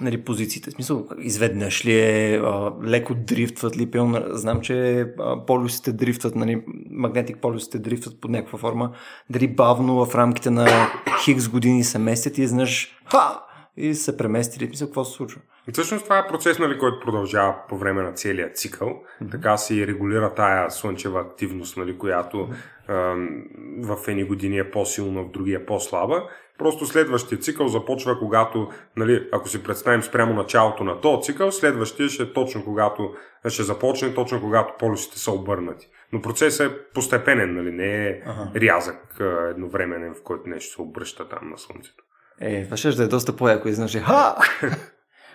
нали, 0.00 0.24
позициите. 0.24 0.70
В 0.70 0.74
смисъл, 0.74 1.06
изведнъж 1.18 1.84
ли 1.84 2.00
е, 2.00 2.36
а, 2.36 2.72
леко 2.84 3.14
дрифтват 3.14 3.76
ли, 3.76 3.90
пълно, 3.90 4.22
знам, 4.28 4.60
че 4.60 5.00
а, 5.18 5.46
полюсите 5.46 5.92
дрифтват, 5.92 6.34
нали, 6.34 6.62
магнетик 6.90 7.38
полюсите 7.40 7.78
дрифтват 7.78 8.20
под 8.20 8.30
някаква 8.30 8.58
форма, 8.58 8.92
дали 9.30 9.48
бавно 9.48 10.06
в 10.06 10.14
рамките 10.14 10.50
на 10.50 10.90
хикс 11.24 11.48
години 11.48 11.84
се 11.84 11.98
местят 11.98 12.38
и 12.38 12.42
изнъж 12.42 12.98
ха! 13.12 13.40
И 13.76 13.94
се 13.94 14.16
преместили. 14.16 14.68
Мисля, 14.68 14.86
какво 14.86 15.04
се 15.04 15.12
случва? 15.12 15.40
Всъщност 15.72 16.04
това 16.04 16.18
е 16.18 16.26
процес, 16.28 16.58
нали, 16.58 16.78
който 16.78 17.00
продължава 17.00 17.54
по 17.68 17.78
време 17.78 18.02
на 18.02 18.12
целия 18.12 18.52
цикъл. 18.52 18.88
Mm-hmm. 18.88 19.30
Така 19.30 19.56
се 19.56 19.86
регулира 19.86 20.34
тая 20.34 20.70
слънчева 20.70 21.20
активност, 21.20 21.76
нали, 21.76 21.98
която 21.98 22.36
mm-hmm. 22.36 23.88
а, 23.88 23.94
в 23.96 24.08
едни 24.08 24.24
години 24.24 24.58
е 24.58 24.70
по-силна, 24.70 25.22
в 25.22 25.30
други 25.30 25.52
е 25.54 25.66
по-слаба. 25.66 26.28
Просто 26.58 26.86
следващия 26.86 27.38
цикъл 27.38 27.68
започва 27.68 28.18
когато, 28.18 28.68
нали, 28.96 29.28
ако 29.32 29.48
си 29.48 29.62
представим 29.62 30.02
спрямо 30.02 30.34
началото 30.34 30.84
на 30.84 31.00
този 31.00 31.22
цикъл, 31.22 31.52
следващия 31.52 32.08
ще 32.08 32.22
е 32.22 32.32
точно 32.32 32.64
когато 32.64 33.10
ще 33.48 33.62
започне, 33.62 34.14
точно 34.14 34.40
когато 34.40 34.74
полюсите 34.78 35.18
са 35.18 35.32
обърнати. 35.32 35.86
Но 36.12 36.22
процесът 36.22 36.72
е 36.72 36.76
постепенен, 36.94 37.54
нали, 37.54 37.72
не 37.72 38.06
е 38.06 38.22
ага. 38.26 38.60
рязък 38.60 39.16
едновременен, 39.50 40.14
в 40.14 40.22
който 40.24 40.48
нещо 40.48 40.74
се 40.74 40.82
обръща 40.82 41.28
там 41.28 41.50
на 41.50 41.58
Слънцето. 41.58 42.04
Е, 42.40 42.64
това 42.64 42.76
ще 42.76 42.88
е 42.88 43.06
доста 43.06 43.36
по-яко 43.36 43.68
изнаше. 43.68 44.00
Ха! 44.00 44.36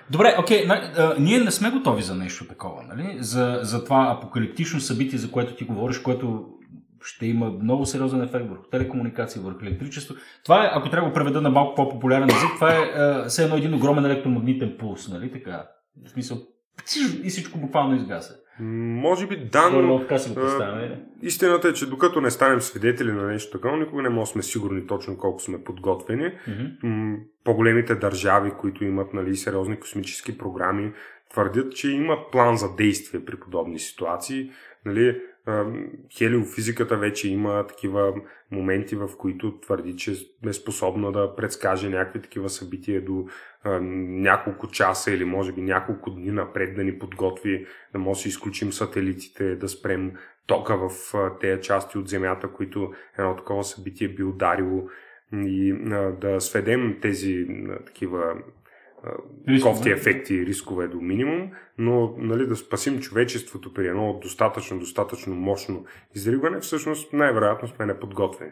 Добре, 0.09 0.35
окей, 0.39 0.67
okay, 0.67 1.19
ние 1.19 1.39
не 1.39 1.51
сме 1.51 1.71
готови 1.71 2.01
за 2.01 2.15
нещо 2.15 2.47
такова, 2.47 2.83
нали? 2.83 3.17
За, 3.19 3.59
за 3.61 3.83
това 3.83 4.15
апокалиптично 4.17 4.79
събитие, 4.79 5.19
за 5.19 5.31
което 5.31 5.55
ти 5.55 5.63
говориш, 5.63 5.99
което 5.99 6.45
ще 7.03 7.25
има 7.25 7.51
много 7.51 7.85
сериозен 7.85 8.21
ефект 8.21 8.49
върху 8.49 8.63
телекомуникации, 8.63 9.41
върху 9.41 9.65
електричество. 9.65 10.15
Това 10.43 10.65
е, 10.65 10.69
ако 10.73 10.89
трябва 10.89 11.05
да 11.05 11.11
го 11.11 11.13
преведа 11.13 11.41
на 11.41 11.49
малко 11.49 11.75
по-популярен 11.75 12.29
език, 12.29 12.49
това 12.55 12.75
е, 12.75 12.79
е 12.79 13.27
все 13.27 13.43
едно 13.43 13.55
един 13.55 13.73
огромен 13.73 14.05
електромагнитен 14.05 14.75
пулс, 14.79 15.09
нали 15.09 15.31
така? 15.31 15.67
В 16.05 16.09
смисъл, 16.09 16.37
и 17.23 17.29
всичко 17.29 17.59
буквално 17.59 17.95
изгася. 17.95 18.35
Може 18.59 19.27
би 19.27 19.49
да, 19.51 19.69
но 19.69 20.05
истината 21.21 21.67
е, 21.67 21.73
че 21.73 21.89
докато 21.89 22.21
не 22.21 22.31
станем 22.31 22.61
свидетели 22.61 23.11
на 23.11 23.27
нещо 23.27 23.57
такова, 23.57 23.77
никога 23.77 24.01
не 24.01 24.09
можем 24.09 24.31
сме 24.31 24.43
сигурни 24.43 24.87
точно 24.87 25.17
колко 25.17 25.41
сме 25.41 25.63
подготвени. 25.63 26.23
Mm-hmm. 26.23 27.19
По-големите 27.43 27.95
държави, 27.95 28.51
които 28.59 28.83
имат 28.83 29.13
нали, 29.13 29.35
сериозни 29.35 29.79
космически 29.79 30.37
програми, 30.37 30.91
твърдят, 31.31 31.75
че 31.75 31.91
имат 31.91 32.31
план 32.31 32.57
за 32.57 32.75
действие 32.75 33.25
при 33.25 33.39
подобни 33.39 33.79
ситуации. 33.79 34.49
Нали, 34.85 35.21
хелиофизиката 36.17 36.97
вече 36.97 37.29
има 37.29 37.67
такива 37.67 38.13
моменти, 38.51 38.95
в 38.95 39.09
които 39.17 39.59
твърди, 39.59 39.97
че 39.97 40.11
е 40.47 40.53
способна 40.53 41.11
да 41.11 41.35
предскаже 41.35 41.89
някакви 41.89 42.21
такива 42.21 42.49
събития 42.49 43.05
до 43.05 43.27
няколко 43.65 44.67
часа 44.67 45.11
или 45.11 45.25
може 45.25 45.51
би 45.51 45.61
няколко 45.61 46.11
дни 46.11 46.31
напред 46.31 46.75
да 46.75 46.83
ни 46.83 46.99
подготви, 46.99 47.65
да 47.93 47.99
може 47.99 48.23
да 48.23 48.29
изключим 48.29 48.73
сателитите, 48.73 49.55
да 49.55 49.69
спрем 49.69 50.11
тока 50.47 50.77
в 50.77 51.13
тези 51.41 51.61
части 51.61 51.97
от 51.97 52.07
Земята, 52.07 52.47
които 52.47 52.93
едно 53.17 53.35
такова 53.35 53.63
събитие 53.63 54.07
би 54.07 54.23
ударило. 54.23 54.83
И 55.33 55.73
да 56.21 56.41
сведем 56.41 56.97
тези 57.01 57.47
такива 57.85 58.35
рискове. 59.47 59.73
кофти 59.73 59.89
ефекти, 59.89 60.45
рискове 60.45 60.87
до 60.87 61.01
минимум, 61.01 61.51
но 61.77 62.15
нали, 62.17 62.47
да 62.47 62.55
спасим 62.55 62.99
човечеството 62.99 63.73
при 63.73 63.87
едно 63.87 64.19
достатъчно, 64.21 64.79
достатъчно 64.79 65.35
мощно 65.35 65.85
изригване, 66.15 66.59
всъщност 66.59 67.13
най-вероятно 67.13 67.67
сме 67.67 67.85
неподготвени. 67.85 68.51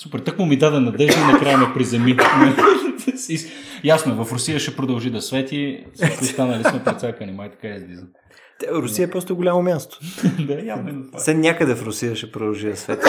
Супер, 0.00 0.18
так 0.18 0.38
му 0.38 0.46
ми 0.46 0.56
даде 0.56 0.80
надежда 0.80 1.20
и 1.20 1.32
накрая 1.32 1.58
ме 1.58 1.74
приземи. 1.74 2.16
Ясно, 3.84 4.24
в 4.24 4.32
Русия 4.32 4.58
ще 4.58 4.76
продължи 4.76 5.10
да 5.10 5.22
свети, 5.22 5.84
всички 5.94 6.24
останали 6.24 6.64
сме 6.64 6.84
прецакани, 6.84 7.32
май 7.32 7.50
така 7.50 7.68
излиза. 7.68 8.06
Русия 8.72 9.04
е 9.04 9.10
просто 9.10 9.36
голямо 9.36 9.62
място. 9.62 9.98
да, 10.46 10.60
явно. 10.60 11.04
Се 11.16 11.34
някъде 11.34 11.74
в 11.74 11.82
Русия 11.82 12.16
ще 12.16 12.32
продължи 12.32 12.68
да 12.68 12.76
свети. 12.76 13.06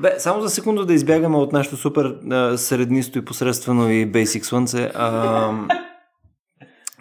Бе, 0.00 0.14
само 0.18 0.40
за 0.40 0.50
секунда 0.50 0.86
да 0.86 0.94
избягаме 0.94 1.36
от 1.36 1.52
нашото 1.52 1.76
супер 1.76 2.04
а, 2.04 2.58
среднисто 2.58 3.18
и 3.18 3.24
посредствено 3.24 3.90
и 3.90 4.12
Basic 4.12 4.42
Слънце. 4.42 4.90
А, 4.94 5.52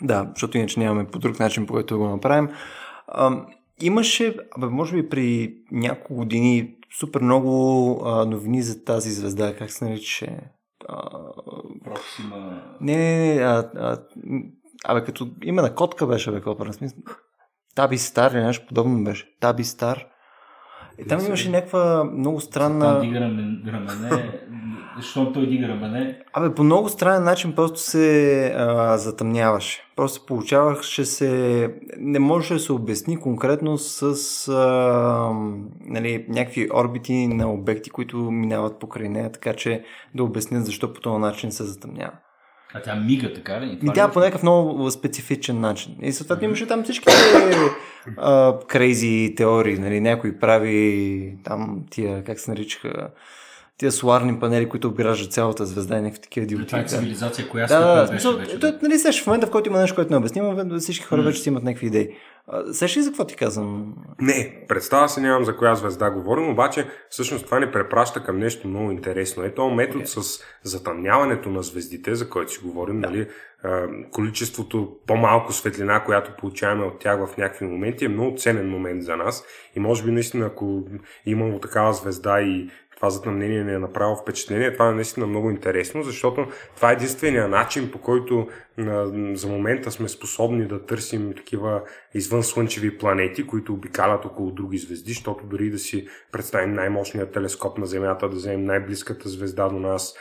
да, 0.01 0.29
защото 0.35 0.57
иначе 0.57 0.79
нямаме 0.79 1.07
по 1.07 1.19
друг 1.19 1.39
начин, 1.39 1.65
по 1.65 1.73
който 1.73 1.97
го 1.97 2.09
направим. 2.09 2.49
А, 3.07 3.45
имаше, 3.81 4.37
абе, 4.57 4.67
може 4.67 4.95
би 4.95 5.09
при 5.09 5.55
няколко 5.71 6.15
години 6.15 6.75
супер 6.99 7.21
много 7.21 8.01
а, 8.05 8.25
новини 8.25 8.61
за 8.61 8.83
тази 8.83 9.11
звезда. 9.11 9.55
Как 9.55 9.71
се 9.71 9.85
наричаше? 9.85 10.39
Проксима... 11.83 12.61
Не, 12.81 12.97
не, 12.97 13.35
не. 13.35 13.41
А, 13.41 13.69
а, 13.75 13.97
абе, 14.85 15.03
като 15.03 15.27
име 15.43 15.61
на 15.61 15.75
котка 15.75 16.07
беше, 16.07 16.31
бе, 16.31 16.41
копър. 16.41 16.71
Смисъл. 16.71 16.97
Таби 17.75 17.97
Стар 17.97 18.31
или 18.31 18.43
нещо 18.43 18.65
подобно 18.67 19.03
беше. 19.03 19.27
Таби 19.39 19.63
Стар. 19.63 20.05
И 20.99 21.07
там 21.07 21.25
имаше 21.25 21.49
някаква 21.49 22.03
много 22.03 22.39
странна... 22.39 22.99
Там 23.01 23.13
рамене 23.67 24.45
защото 24.97 25.33
той 25.33 25.47
дига 25.47 25.67
рамене. 25.67 26.19
Абе, 26.33 26.55
по 26.55 26.63
много 26.63 26.89
странен 26.89 27.23
начин 27.23 27.55
просто 27.55 27.79
се 27.79 28.45
а, 28.57 28.97
затъмняваше. 28.97 29.83
Просто 29.95 30.25
получаваше 30.25 31.05
се... 31.05 31.73
Не 31.97 32.19
може 32.19 32.53
да 32.53 32.59
се 32.59 32.73
обясни 32.73 33.19
конкретно 33.19 33.77
с 33.77 34.03
а, 34.47 35.31
нали, 35.85 36.25
някакви 36.29 36.69
орбити 36.73 37.27
на 37.27 37.53
обекти, 37.53 37.89
които 37.89 38.17
минават 38.17 38.79
покрай 38.79 39.09
нея, 39.09 39.31
така 39.31 39.53
че 39.53 39.83
да 40.15 40.23
обяснят 40.23 40.65
защо 40.65 40.93
по 40.93 41.01
този 41.01 41.19
начин 41.19 41.51
се 41.51 41.63
затъмнява. 41.63 42.13
А 42.77 42.81
тя 42.81 42.95
мига, 42.95 43.33
така 43.33 43.61
ли? 43.61 43.79
И 43.83 43.93
тя 43.93 44.11
по 44.11 44.19
някакъв 44.19 44.43
много 44.43 44.91
специфичен 44.91 45.59
начин. 45.59 45.95
И 46.01 46.11
съответно 46.11 46.45
имаше 46.45 46.67
там 46.67 46.83
всички 46.83 47.05
крейзи 48.67 49.33
теории. 49.37 49.77
Нали? 49.79 50.01
Някой 50.01 50.37
прави 50.37 51.37
там 51.43 51.83
тия, 51.89 52.23
как 52.23 52.39
се 52.39 52.51
наричаха, 52.51 53.09
тия 53.77 53.91
соларни 53.91 54.39
панели, 54.39 54.69
които 54.69 54.87
обграждат 54.87 55.33
цялата 55.33 55.65
звезда 55.65 55.97
и 55.97 56.01
някакви 56.01 56.21
такива 56.21 56.47
диоти. 56.47 56.67
Това 56.67 56.79
е 56.79 56.85
цивилизация, 56.85 57.49
коя 57.49 57.67
да, 57.67 57.79
да, 57.79 58.11
беше, 58.11 58.31
вече. 58.31 58.57
Да. 58.57 58.79
Нали, 58.81 58.99
сега 58.99 59.23
в 59.23 59.27
момента, 59.27 59.47
в 59.47 59.51
който 59.51 59.69
има 59.69 59.79
нещо, 59.79 59.95
което 59.95 60.11
не 60.11 60.17
обяснимо, 60.17 60.79
всички 60.79 61.05
хора 61.05 61.21
mm. 61.21 61.25
вече 61.25 61.41
си 61.41 61.49
имат 61.49 61.63
някакви 61.63 61.87
идеи. 61.87 62.09
Сеш 62.71 62.97
ли 62.97 63.01
за 63.01 63.09
какво 63.09 63.25
ти 63.25 63.35
казвам? 63.35 63.93
Не, 64.21 64.65
представа 64.67 65.09
се 65.09 65.21
нямам 65.21 65.43
за 65.43 65.57
коя 65.57 65.75
звезда 65.75 66.11
говорим, 66.11 66.49
обаче 66.49 66.87
всъщност 67.09 67.45
това 67.45 67.59
ни 67.59 67.71
препраща 67.71 68.23
към 68.23 68.39
нещо 68.39 68.67
много 68.67 68.91
интересно. 68.91 69.43
Ето 69.43 69.69
метод 69.69 70.03
okay. 70.03 70.21
с 70.21 70.43
затъмняването 70.63 71.49
на 71.49 71.63
звездите, 71.63 72.15
за 72.15 72.29
който 72.29 72.51
си 72.51 72.59
говорим, 72.63 73.01
да. 73.01 73.09
нали, 73.09 73.27
количеството 74.11 74.89
по-малко 75.07 75.53
светлина, 75.53 76.03
която 76.03 76.31
получаваме 76.37 76.83
от 76.83 76.99
тях 76.99 77.19
в 77.25 77.37
някакви 77.37 77.65
моменти 77.65 78.05
е 78.05 78.09
много 78.09 78.37
ценен 78.37 78.69
момент 78.69 79.03
за 79.03 79.15
нас. 79.15 79.43
И 79.75 79.79
може 79.79 80.03
би 80.03 80.11
наистина, 80.11 80.45
ако 80.45 80.83
имало 81.25 81.59
такава 81.59 81.93
звезда 81.93 82.41
и 82.41 82.69
това 82.95 83.09
затъмнение 83.09 83.63
не 83.63 83.73
е 83.73 83.79
направило 83.79 84.15
впечатление. 84.15 84.73
Това 84.73 84.89
е 84.89 84.93
наистина 84.93 85.27
много 85.27 85.49
интересно, 85.49 86.03
защото 86.03 86.47
това 86.75 86.89
е 86.89 86.93
единствения 86.93 87.47
начин, 87.47 87.91
по 87.91 87.99
който 88.01 88.47
за 89.33 89.47
момента 89.47 89.91
сме 89.91 90.09
способни 90.09 90.67
да 90.67 90.85
търсим 90.85 91.33
такива 91.33 91.81
извънслънчеви 92.13 92.97
планети, 92.97 93.47
които 93.47 93.73
обикалят 93.73 94.25
около 94.25 94.51
други 94.51 94.77
звезди, 94.77 95.13
защото 95.13 95.45
дори 95.45 95.69
да 95.69 95.79
си 95.79 96.07
представим 96.31 96.73
най-мощният 96.73 97.33
телескоп 97.33 97.77
на 97.77 97.85
Земята, 97.85 98.29
да 98.29 98.35
вземем 98.35 98.65
най-близката 98.65 99.29
звезда 99.29 99.69
до 99.69 99.79
нас, 99.79 100.13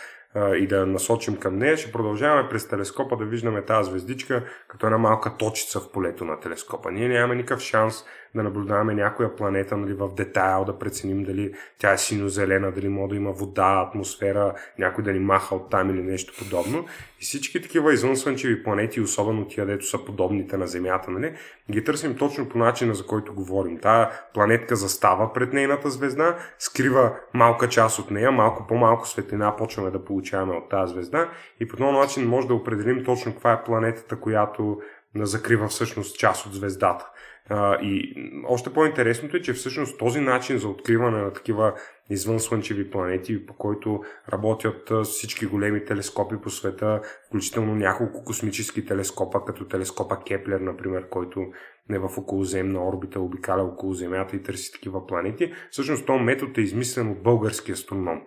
и 0.59 0.66
да 0.66 0.87
насочим 0.87 1.37
към 1.37 1.59
нея, 1.59 1.77
ще 1.77 1.93
продължаваме 1.93 2.49
през 2.49 2.68
телескопа 2.68 3.16
да 3.16 3.25
виждаме 3.25 3.62
тази 3.62 3.91
звездичка 3.91 4.45
като 4.68 4.87
една 4.87 4.99
малка 4.99 5.37
точица 5.37 5.81
в 5.81 5.93
полето 5.93 6.25
на 6.25 6.41
телескопа. 6.41 6.93
Ние 6.93 7.09
нямаме 7.09 7.35
никакъв 7.35 7.61
шанс 7.61 8.05
да 8.35 8.43
наблюдаваме 8.43 8.95
някоя 8.95 9.37
планета 9.37 9.76
нали, 9.76 9.95
в 9.95 10.14
детайл, 10.14 10.64
да 10.64 10.78
преценим 10.78 11.24
дали 11.24 11.55
тя 11.78 11.93
е 11.93 11.99
сино-зелена, 11.99 12.72
дали 12.72 12.89
може 12.89 13.11
да 13.11 13.16
има 13.16 13.32
вода, 13.32 13.85
атмосфера, 13.89 14.55
някой 14.78 15.05
да 15.05 15.12
ни 15.12 15.18
маха 15.18 15.55
от 15.55 15.70
там 15.70 15.91
или 15.91 16.03
нещо 16.03 16.35
подобно. 16.39 16.85
И 17.20 17.24
всички 17.24 17.62
такива 17.62 17.93
извънслънчеви 17.93 18.62
планети, 18.62 19.01
особено 19.01 19.49
тия, 19.49 19.66
дето 19.66 19.87
са 19.87 20.05
подобните 20.05 20.57
на 20.57 20.66
Земята, 20.66 21.11
нали, 21.11 21.35
ги 21.70 21.85
търсим 21.85 22.16
точно 22.16 22.49
по 22.49 22.59
начина, 22.59 22.95
за 22.95 23.07
който 23.07 23.35
говорим. 23.35 23.78
Тая 23.78 24.11
планетка 24.35 24.76
застава 24.76 25.32
пред 25.32 25.53
нейната 25.53 25.91
звезда, 25.91 26.37
скрива 26.59 27.16
малка 27.35 27.68
част 27.68 27.99
от 27.99 28.11
нея, 28.11 28.32
малко 28.32 28.66
по-малко 28.66 29.09
светлина 29.09 29.57
почваме 29.57 29.91
да 29.91 30.05
получаваме 30.05 30.55
от 30.55 30.68
тази 30.68 30.93
звезда 30.93 31.28
и 31.61 31.68
по 31.68 31.76
този 31.76 31.93
начин 31.93 32.28
може 32.28 32.49
да 32.49 32.55
определим 32.55 33.05
точно 33.05 33.32
каква 33.32 33.53
е 33.53 33.64
планетата, 33.64 34.20
която 34.20 34.80
закрива 35.16 35.68
всъщност 35.68 36.18
част 36.18 36.47
от 36.47 36.55
звездата. 36.55 37.11
А, 37.51 37.79
и 37.83 38.15
още 38.49 38.73
по-интересното 38.73 39.37
е, 39.37 39.43
че 39.43 39.53
всъщност 39.53 39.99
този 39.99 40.21
начин 40.21 40.59
за 40.59 40.69
откриване 40.69 41.23
на 41.23 41.33
такива 41.33 41.75
извънслънчеви 42.11 42.91
планети, 42.91 43.47
по 43.47 43.55
който 43.55 44.01
работят 44.33 44.93
всички 45.05 45.47
големи 45.47 45.85
телескопи 45.85 46.37
по 46.43 46.51
света, 46.51 47.01
включително 47.27 47.75
няколко 47.75 48.25
космически 48.25 48.87
телескопа, 48.87 49.45
като 49.45 49.65
телескопа 49.65 50.19
Кеплер, 50.27 50.61
например, 50.61 51.09
който 51.09 51.41
не 51.89 51.99
в 51.99 52.19
околоземна 52.19 52.89
орбита, 52.89 53.21
обикаля 53.21 53.63
около 53.63 53.93
Земята 53.93 54.37
и 54.37 54.43
търси 54.43 54.73
такива 54.73 55.07
планети. 55.07 55.53
Всъщност 55.71 56.07
този 56.07 56.25
метод 56.25 56.53
е 56.59 56.61
измислен 56.61 57.11
от 57.11 57.23
български 57.23 57.73
астроном. 57.73 58.21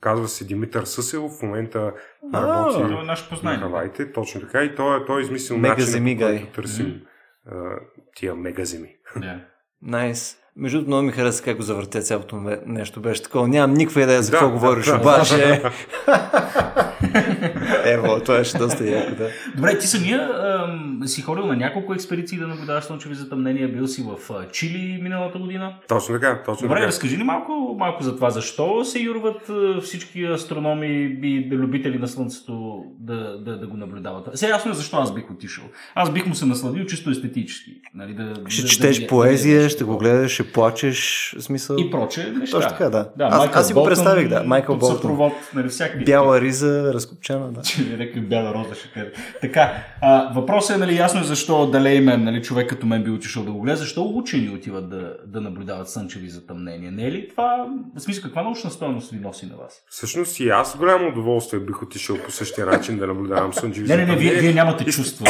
Казва 0.00 0.28
се 0.28 0.44
Димитър 0.44 0.84
Съселов, 0.84 1.32
в 1.32 1.42
момента 1.42 1.92
работи 2.34 2.80
е 2.80 2.84
на 2.84 3.16
Хавайте, 3.58 4.12
точно 4.12 4.40
така, 4.40 4.62
и 4.62 4.74
той, 4.74 5.04
той 5.06 5.20
е 5.20 5.22
измислил 5.22 5.58
начин, 5.58 6.16
по 6.16 6.24
който 6.24 6.46
търсим 6.46 7.02
тия 8.16 8.34
мегаземи. 8.34 8.96
Найс. 9.82 10.32
Nice. 10.32 10.36
Между 10.56 10.78
другото, 10.78 10.88
много 10.88 11.02
ми 11.02 11.12
хареса 11.12 11.44
как 11.44 11.56
го 11.56 11.62
завъртя 11.62 12.00
цялото 12.00 12.36
нещо. 12.66 13.00
Беше 13.00 13.22
такова. 13.22 13.48
Нямам 13.48 13.76
никаква 13.76 14.02
идея 14.02 14.22
за 14.22 14.32
какво 14.32 14.46
да, 14.46 14.52
говориш, 14.52 14.86
да, 14.86 14.96
обаче. 14.96 15.62
Ево, 17.84 18.20
това 18.20 18.44
ще 18.44 18.58
доста 18.58 18.88
яко, 18.88 19.14
да. 19.14 19.30
Добре, 19.56 19.78
ти 19.78 19.86
самия 19.86 20.20
ам, 20.20 20.51
си 21.06 21.22
ходил 21.22 21.46
на 21.46 21.56
няколко 21.56 21.94
експедиции 21.94 22.38
да 22.38 22.46
наблюдаваш 22.46 22.84
слънчеви 22.84 23.14
затъмнения. 23.14 23.68
Бил 23.68 23.86
си 23.86 24.02
в 24.02 24.30
Чили 24.52 25.02
миналата 25.02 25.38
година. 25.38 25.74
Точно 25.88 26.14
така, 26.14 26.42
точно 26.42 26.68
Добре, 26.68 26.76
така. 26.76 26.86
разкажи 26.86 27.16
ни 27.16 27.24
малко, 27.24 27.76
малко 27.78 28.02
за 28.02 28.14
това. 28.14 28.30
Защо 28.30 28.84
се 28.84 29.00
юрват 29.00 29.50
всички 29.82 30.24
астрономи 30.24 31.18
и 31.22 31.48
любители 31.50 31.98
на 31.98 32.08
Слънцето 32.08 32.84
да, 32.98 33.38
да, 33.38 33.58
да 33.58 33.66
го 33.66 33.76
наблюдават? 33.76 34.28
Сега 34.34 34.52
ясно 34.52 34.70
е 34.70 34.74
защо 34.74 34.96
аз 34.96 35.14
бих 35.14 35.30
отишъл. 35.30 35.64
Аз 35.94 36.10
бих 36.10 36.26
му 36.26 36.34
се 36.34 36.46
насладил 36.46 36.84
чисто 36.84 37.10
естетически. 37.10 37.70
Нали, 37.94 38.14
да, 38.14 38.34
ще 38.48 38.62
да, 38.62 38.68
четеш 38.68 39.00
да, 39.00 39.06
поезия, 39.06 39.62
да, 39.62 39.68
ще 39.68 39.84
го 39.84 39.98
гледаш, 39.98 40.32
ще 40.32 40.52
плачеш, 40.52 41.36
смисъл. 41.40 41.76
И 41.78 41.90
проче 41.90 42.32
неща. 42.38 42.56
Точно 42.56 42.70
така, 42.70 42.90
да. 42.90 43.10
да 43.16 43.24
аз, 43.24 43.56
аз 43.56 43.66
си 43.66 43.72
го 43.72 43.84
представих, 43.84 44.28
да. 44.28 44.42
Майкъл 44.44 44.76
Болтон. 44.76 44.96
Съпровод, 44.96 45.32
нали, 45.54 45.68
всякакви. 45.68 46.04
Бяла 46.04 46.40
риза, 46.40 46.94
разкопчана, 46.94 47.52
да. 47.52 47.62
Че 47.72 47.82
нека 47.98 48.20
бяла 48.20 48.54
роза 48.54 48.74
ще 48.74 48.88
кажа. 48.88 49.10
Така, 49.40 49.72
а, 50.00 50.32
въпросът 50.52 50.76
е, 50.76 50.78
нали, 50.78 50.96
ясно 50.96 51.20
е 51.20 51.24
защо 51.24 51.66
Далеймен, 51.66 52.24
нали, 52.24 52.42
човек 52.42 52.68
като 52.68 52.86
мен 52.86 53.02
би 53.02 53.10
отишъл 53.10 53.44
да 53.44 53.52
го 53.52 53.60
гледа, 53.60 53.76
защо 53.76 54.12
учени 54.14 54.50
отиват 54.50 54.90
да, 54.90 55.16
да 55.26 55.40
наблюдават 55.40 55.90
слънчеви 55.90 56.28
затъмнения. 56.28 56.92
Не 56.92 57.06
е 57.06 57.12
ли 57.12 57.28
това, 57.28 57.66
в 57.96 58.00
смисъл, 58.00 58.22
каква 58.22 58.42
научна 58.42 58.70
стоеност 58.70 59.10
ви 59.10 59.18
носи 59.18 59.46
на 59.46 59.56
вас? 59.56 59.82
Всъщност 59.90 60.40
и 60.40 60.48
аз 60.48 60.76
голямо 60.76 61.08
удоволствие 61.08 61.60
бих 61.60 61.82
отишъл 61.82 62.18
по 62.18 62.30
същия 62.30 62.66
начин 62.66 62.98
да 62.98 63.06
наблюдавам 63.06 63.52
слънчеви 63.52 63.86
затъмнения. 63.86 64.16
Не, 64.16 64.22
не, 64.22 64.24
не, 64.24 64.30
вие, 64.30 64.40
вие 64.40 64.54
нямате 64.54 64.84
чувства. 64.84 65.26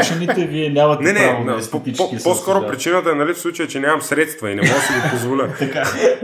Учените, 0.00 0.46
вие 0.46 0.70
нямате 0.70 1.04
не, 1.04 1.12
не, 1.12 1.18
право 1.18 1.44
на 1.44 1.56
естетически 1.56 2.16
По-скоро 2.24 2.66
причината 2.66 3.10
е, 3.10 3.14
нали, 3.14 3.34
в 3.34 3.38
случая, 3.38 3.68
че 3.68 3.80
нямам 3.80 4.02
средства 4.02 4.50
и 4.50 4.54
не 4.54 4.62
мога 4.62 4.74
да 4.74 4.80
си 4.80 4.92
го 4.92 5.10
позволя. 5.10 5.48
така, 5.58 5.82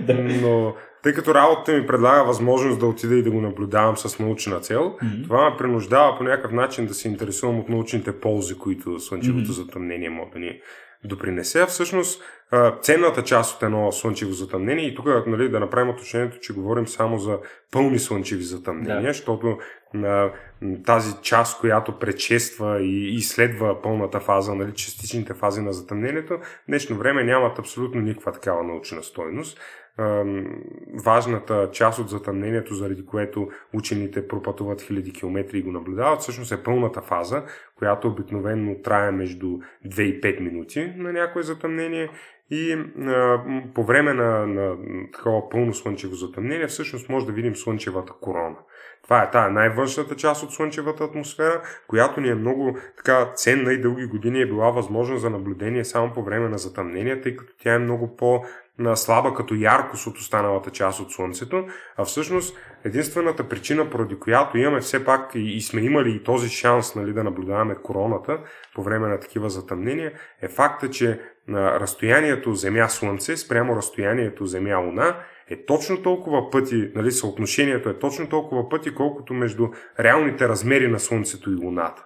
Но 0.08 0.74
тъй 1.06 1.14
като 1.14 1.34
работата 1.34 1.72
ми 1.72 1.86
предлага 1.86 2.24
възможност 2.24 2.80
да 2.80 2.86
отида 2.86 3.14
и 3.14 3.22
да 3.22 3.30
го 3.30 3.40
наблюдавам 3.40 3.96
с 3.96 4.18
научна 4.18 4.60
цел, 4.60 4.80
mm-hmm. 4.80 5.24
това 5.24 5.50
ме 5.50 5.56
принуждава 5.56 6.18
по 6.18 6.24
някакъв 6.24 6.52
начин 6.52 6.86
да 6.86 6.94
се 6.94 7.08
интересувам 7.08 7.58
от 7.58 7.68
научните 7.68 8.20
ползи, 8.20 8.58
които 8.58 9.00
слънчевото 9.00 9.44
mm-hmm. 9.44 9.64
затъмнение 9.64 10.10
може 10.10 10.30
да 10.30 10.38
ни 10.38 10.60
допринесе. 11.04 11.66
Всъщност, 11.66 12.22
ценната 12.82 13.22
част 13.22 13.56
от 13.56 13.62
едно 13.62 13.92
слънчево 13.92 14.32
затъмнение, 14.32 14.86
и 14.86 14.94
тук 14.94 15.06
нали, 15.26 15.48
да 15.48 15.60
направим 15.60 15.90
отношението, 15.90 16.38
че 16.40 16.52
говорим 16.52 16.86
само 16.86 17.18
за 17.18 17.38
пълни 17.72 17.98
слънчеви 17.98 18.42
затъмнения, 18.42 19.02
да. 19.02 19.12
защото 19.12 19.58
на 19.94 20.30
тази 20.86 21.14
част, 21.22 21.60
която 21.60 21.98
предшества 21.98 22.80
и 22.80 23.14
изследва 23.14 23.82
пълната 23.82 24.20
фаза, 24.20 24.54
нали, 24.54 24.74
частичните 24.74 25.34
фази 25.34 25.60
на 25.60 25.72
затъмнението, 25.72 26.38
днешно 26.68 26.96
време 26.96 27.24
нямат 27.24 27.58
абсолютно 27.58 28.00
никаква 28.00 28.32
такава 28.32 28.62
научна 28.62 29.02
стойност 29.02 29.60
важната 31.04 31.70
част 31.72 31.98
от 31.98 32.08
затъмнението, 32.08 32.74
заради 32.74 33.06
което 33.06 33.48
учените 33.74 34.28
пропътуват 34.28 34.82
хиляди 34.82 35.12
километри 35.12 35.58
и 35.58 35.62
го 35.62 35.72
наблюдават, 35.72 36.20
всъщност 36.20 36.52
е 36.52 36.62
пълната 36.62 37.02
фаза, 37.02 37.44
която 37.78 38.08
обикновенно 38.08 38.82
трае 38.82 39.10
между 39.10 39.46
2 39.86 40.00
и 40.00 40.20
5 40.20 40.40
минути 40.40 40.92
на 40.96 41.12
някое 41.12 41.42
затъмнение 41.42 42.10
и 42.50 42.72
а, 42.72 43.44
по 43.74 43.84
време 43.84 44.14
на, 44.14 44.46
на 44.46 44.76
такова 45.12 45.48
пълно 45.48 45.74
слънчево 45.74 46.14
затъмнение 46.14 46.66
всъщност 46.66 47.08
може 47.08 47.26
да 47.26 47.32
видим 47.32 47.56
слънчевата 47.56 48.12
корона. 48.20 48.56
Това 49.02 49.22
е 49.22 49.30
тая 49.30 49.50
най-външната 49.50 50.16
част 50.16 50.42
от 50.42 50.52
Слънчевата 50.52 51.04
атмосфера, 51.04 51.62
която 51.86 52.20
ни 52.20 52.28
е 52.28 52.34
много 52.34 52.76
така 52.96 53.32
ценна 53.34 53.72
и 53.72 53.80
дълги 53.80 54.06
години 54.06 54.40
е 54.40 54.46
била 54.46 54.70
възможна 54.70 55.18
за 55.18 55.30
наблюдение 55.30 55.84
само 55.84 56.12
по 56.12 56.22
време 56.22 56.48
на 56.48 56.58
затъмнение, 56.58 57.20
тъй 57.20 57.36
като 57.36 57.52
тя 57.62 57.74
е 57.74 57.78
много 57.78 58.16
по- 58.16 58.44
слаба 58.94 59.34
като 59.34 59.54
яркост 59.54 60.06
от 60.06 60.18
останалата 60.18 60.70
част 60.70 61.00
от 61.00 61.12
Слънцето, 61.12 61.66
а 61.96 62.04
всъщност 62.04 62.56
единствената 62.84 63.48
причина, 63.48 63.90
поради 63.90 64.18
която 64.18 64.58
имаме 64.58 64.80
все 64.80 65.04
пак 65.04 65.30
и 65.34 65.60
сме 65.60 65.80
имали 65.80 66.10
и 66.10 66.22
този 66.22 66.48
шанс 66.48 66.94
нали, 66.94 67.12
да 67.12 67.24
наблюдаваме 67.24 67.74
короната 67.74 68.38
по 68.74 68.82
време 68.82 69.08
на 69.08 69.20
такива 69.20 69.50
затъмнения, 69.50 70.12
е 70.42 70.48
факта, 70.48 70.90
че 70.90 71.20
на 71.48 71.80
разстоянието 71.80 72.54
Земя-Слънце 72.54 73.36
спрямо 73.36 73.76
разстоянието 73.76 74.46
Земя-Луна 74.46 75.16
е 75.48 75.64
точно 75.64 76.02
толкова 76.02 76.50
пъти, 76.50 76.90
нали, 76.94 77.12
съотношението 77.12 77.88
е 77.88 77.98
точно 77.98 78.28
толкова 78.28 78.68
пъти, 78.68 78.94
колкото 78.94 79.34
между 79.34 79.68
реалните 80.00 80.48
размери 80.48 80.88
на 80.88 81.00
Слънцето 81.00 81.50
и 81.50 81.54
Луната. 81.54 82.05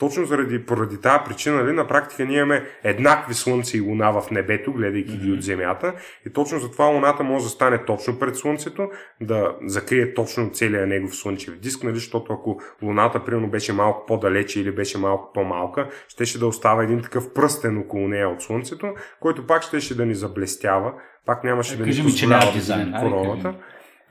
Точно 0.00 0.24
заради, 0.24 0.66
поради 0.66 1.00
тази 1.00 1.18
причина, 1.26 1.56
нали, 1.56 1.72
на 1.72 1.86
практика 1.86 2.24
ние 2.24 2.38
имаме 2.38 2.64
еднакви 2.84 3.34
Слънце 3.34 3.76
и 3.76 3.80
Луна 3.80 4.20
в 4.20 4.30
небето, 4.30 4.72
гледайки 4.72 5.16
ги 5.16 5.32
от 5.32 5.42
Земята. 5.42 5.94
И 6.26 6.32
точно 6.32 6.58
затова 6.58 6.84
Луната 6.84 7.22
може 7.22 7.44
да 7.44 7.50
стане 7.50 7.84
точно 7.84 8.18
пред 8.18 8.36
Слънцето, 8.36 8.88
да 9.20 9.56
закрие 9.66 10.14
точно 10.14 10.50
целият 10.50 10.88
негов 10.88 11.16
слънчев 11.16 11.58
диск, 11.58 11.82
нали, 11.82 11.94
защото 11.94 12.32
ако 12.32 12.60
Луната, 12.82 13.24
примерно, 13.24 13.50
беше 13.50 13.72
малко 13.72 14.06
по-далече 14.06 14.60
или 14.60 14.72
беше 14.72 14.98
малко 14.98 15.32
по-малка, 15.34 15.88
щеше 16.08 16.38
да 16.38 16.46
остава 16.46 16.82
един 16.82 17.02
такъв 17.02 17.32
пръстен 17.32 17.78
около 17.78 18.08
нея 18.08 18.28
от 18.28 18.42
Слънцето, 18.42 18.94
който 19.20 19.46
пак 19.46 19.62
щеше 19.62 19.96
да 19.96 20.06
ни 20.06 20.14
заблестява, 20.14 20.92
пак 21.26 21.44
нямаше 21.44 21.76
да, 21.76 21.84
да 21.84 21.90
ни 21.90 22.02
позволява 22.02 22.52
да 22.52 22.74
видим 22.74 22.94
короната. 23.00 23.54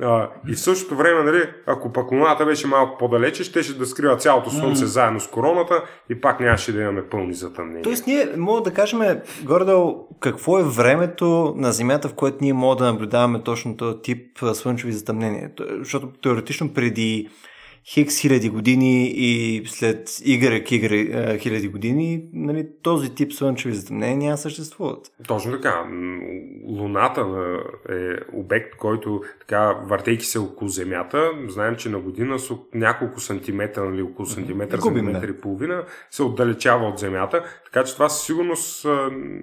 А, 0.01 0.29
и 0.49 0.53
в 0.53 0.59
същото 0.59 0.95
време, 0.95 1.23
нали, 1.23 1.49
ако 1.65 1.93
пък 1.93 2.11
луната 2.11 2.45
беше 2.45 2.67
малко 2.67 2.97
по-далече, 2.97 3.43
щеше 3.43 3.77
да 3.77 3.85
скрива 3.85 4.17
цялото 4.17 4.49
слънце 4.49 4.83
mm. 4.83 4.87
заедно 4.87 5.19
с 5.19 5.27
короната 5.27 5.83
и 6.09 6.21
пак 6.21 6.39
нямаше 6.39 6.71
да 6.71 6.81
имаме 6.81 7.03
пълни 7.03 7.33
затъмнения. 7.33 7.83
Тоест 7.83 8.07
ние 8.07 8.29
мога 8.37 8.61
да 8.61 8.73
кажем 8.73 8.99
гордо 9.43 10.05
какво 10.19 10.59
е 10.59 10.63
времето 10.63 11.53
на 11.57 11.71
Земята, 11.71 12.09
в 12.09 12.13
което 12.13 12.37
ние 12.41 12.53
можем 12.53 12.77
да 12.77 12.85
наблюдаваме 12.85 13.43
точно 13.43 13.77
този 13.77 13.97
тип 14.01 14.39
слънчеви 14.53 14.93
затъмнения. 14.93 15.51
Защото 15.79 16.07
теоретично 16.07 16.73
преди 16.73 17.29
хикс 17.85 18.19
хиляди 18.19 18.49
години 18.49 19.07
и 19.15 19.63
след 19.65 20.09
Y, 20.09 20.63
Y 20.63 21.39
хиляди 21.39 21.67
години, 21.67 22.23
нали, 22.33 22.67
този 22.83 23.15
тип 23.15 23.33
слънчеви 23.33 23.75
затъмнения 23.75 24.37
съществуват. 24.37 25.11
Точно 25.27 25.51
така. 25.51 25.85
Луната 26.67 27.21
е 27.89 28.15
обект, 28.33 28.75
който 28.75 29.21
така, 29.39 29.73
въртейки 29.85 30.25
се 30.25 30.39
около 30.39 30.69
Земята, 30.69 31.31
знаем, 31.47 31.75
че 31.75 31.89
на 31.89 31.99
година 31.99 32.39
с 32.39 32.53
няколко 32.73 33.19
сантиметра, 33.19 33.83
нали, 33.83 34.01
около 34.01 34.25
сантиметър, 34.25 34.79
Губим, 34.79 34.97
сантиметър 34.97 35.27
да. 35.27 35.33
и 35.33 35.41
половина, 35.41 35.83
се 36.11 36.23
отдалечава 36.23 36.87
от 36.87 36.99
Земята, 36.99 37.43
така 37.65 37.83
че 37.83 37.93
това 37.93 38.09
със 38.09 38.25
сигурност 38.25 38.85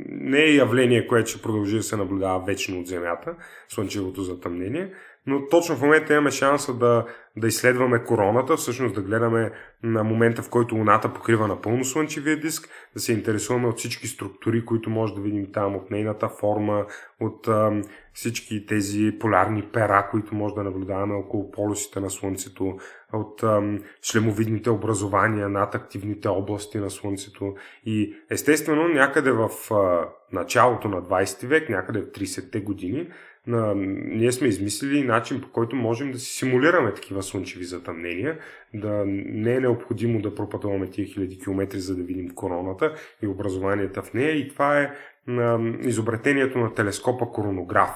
не 0.08 0.38
е 0.38 0.54
явление, 0.54 1.06
което 1.06 1.30
ще 1.30 1.42
продължи 1.42 1.76
да 1.76 1.82
се 1.82 1.96
наблюдава 1.96 2.44
вечно 2.44 2.80
от 2.80 2.86
Земята, 2.86 3.34
слънчевото 3.68 4.22
затъмнение, 4.22 4.90
но 5.26 5.48
точно 5.48 5.76
в 5.76 5.82
момента 5.82 6.12
имаме 6.12 6.30
шанса 6.30 6.74
да, 6.74 7.06
да 7.36 7.46
изследваме 7.46 8.04
короната, 8.04 8.56
всъщност 8.56 8.94
да 8.94 9.02
гледаме 9.02 9.50
на 9.82 10.04
момента, 10.04 10.42
в 10.42 10.50
който 10.50 10.74
Луната 10.74 11.12
покрива 11.12 11.48
напълно 11.48 11.84
Слънчевия 11.84 12.40
диск, 12.40 12.68
да 12.94 13.00
се 13.00 13.12
интересуваме 13.12 13.68
от 13.68 13.78
всички 13.78 14.06
структури, 14.06 14.64
които 14.64 14.90
може 14.90 15.14
да 15.14 15.20
видим 15.20 15.52
там, 15.52 15.76
от 15.76 15.90
нейната 15.90 16.28
форма, 16.28 16.86
от 17.20 17.48
ам, 17.48 17.82
всички 18.12 18.66
тези 18.66 19.18
полярни 19.20 19.62
пера, 19.62 20.08
които 20.10 20.34
може 20.34 20.54
да 20.54 20.62
наблюдаваме 20.62 21.14
около 21.14 21.50
полюсите 21.50 22.00
на 22.00 22.10
Слънцето, 22.10 22.76
от 23.12 23.42
ам, 23.42 23.82
шлемовидните 24.02 24.70
образования 24.70 25.48
над 25.48 25.74
активните 25.74 26.28
области 26.28 26.78
на 26.78 26.90
Слънцето. 26.90 27.54
И 27.84 28.14
естествено, 28.30 28.88
някъде 28.88 29.32
в 29.32 29.50
а, 29.70 30.08
началото 30.32 30.88
на 30.88 31.02
20 31.02 31.46
век, 31.46 31.68
някъде 31.68 32.00
в 32.00 32.06
30-те 32.06 32.60
години, 32.60 33.08
на, 33.46 33.74
ние 33.74 34.32
сме 34.32 34.48
измислили 34.48 35.02
начин 35.02 35.40
по 35.40 35.48
който 35.48 35.76
можем 35.76 36.12
да 36.12 36.18
си 36.18 36.36
симулираме 36.38 36.94
такива 36.94 37.22
слънчеви 37.22 37.64
затъмнения, 37.64 38.38
да 38.74 39.04
не 39.06 39.54
е 39.54 39.60
необходимо 39.60 40.20
да 40.20 40.34
пропътуваме 40.34 40.90
тия 40.90 41.06
хиляди 41.06 41.38
километри, 41.38 41.78
за 41.78 41.96
да 41.96 42.02
видим 42.02 42.30
короната 42.34 42.94
и 43.22 43.26
образованията 43.26 44.02
в 44.02 44.14
нея. 44.14 44.36
И 44.36 44.48
това 44.48 44.80
е 44.80 44.92
на 45.26 45.76
изобретението 45.82 46.58
на 46.58 46.74
телескопа 46.74 47.30
коронограф, 47.30 47.90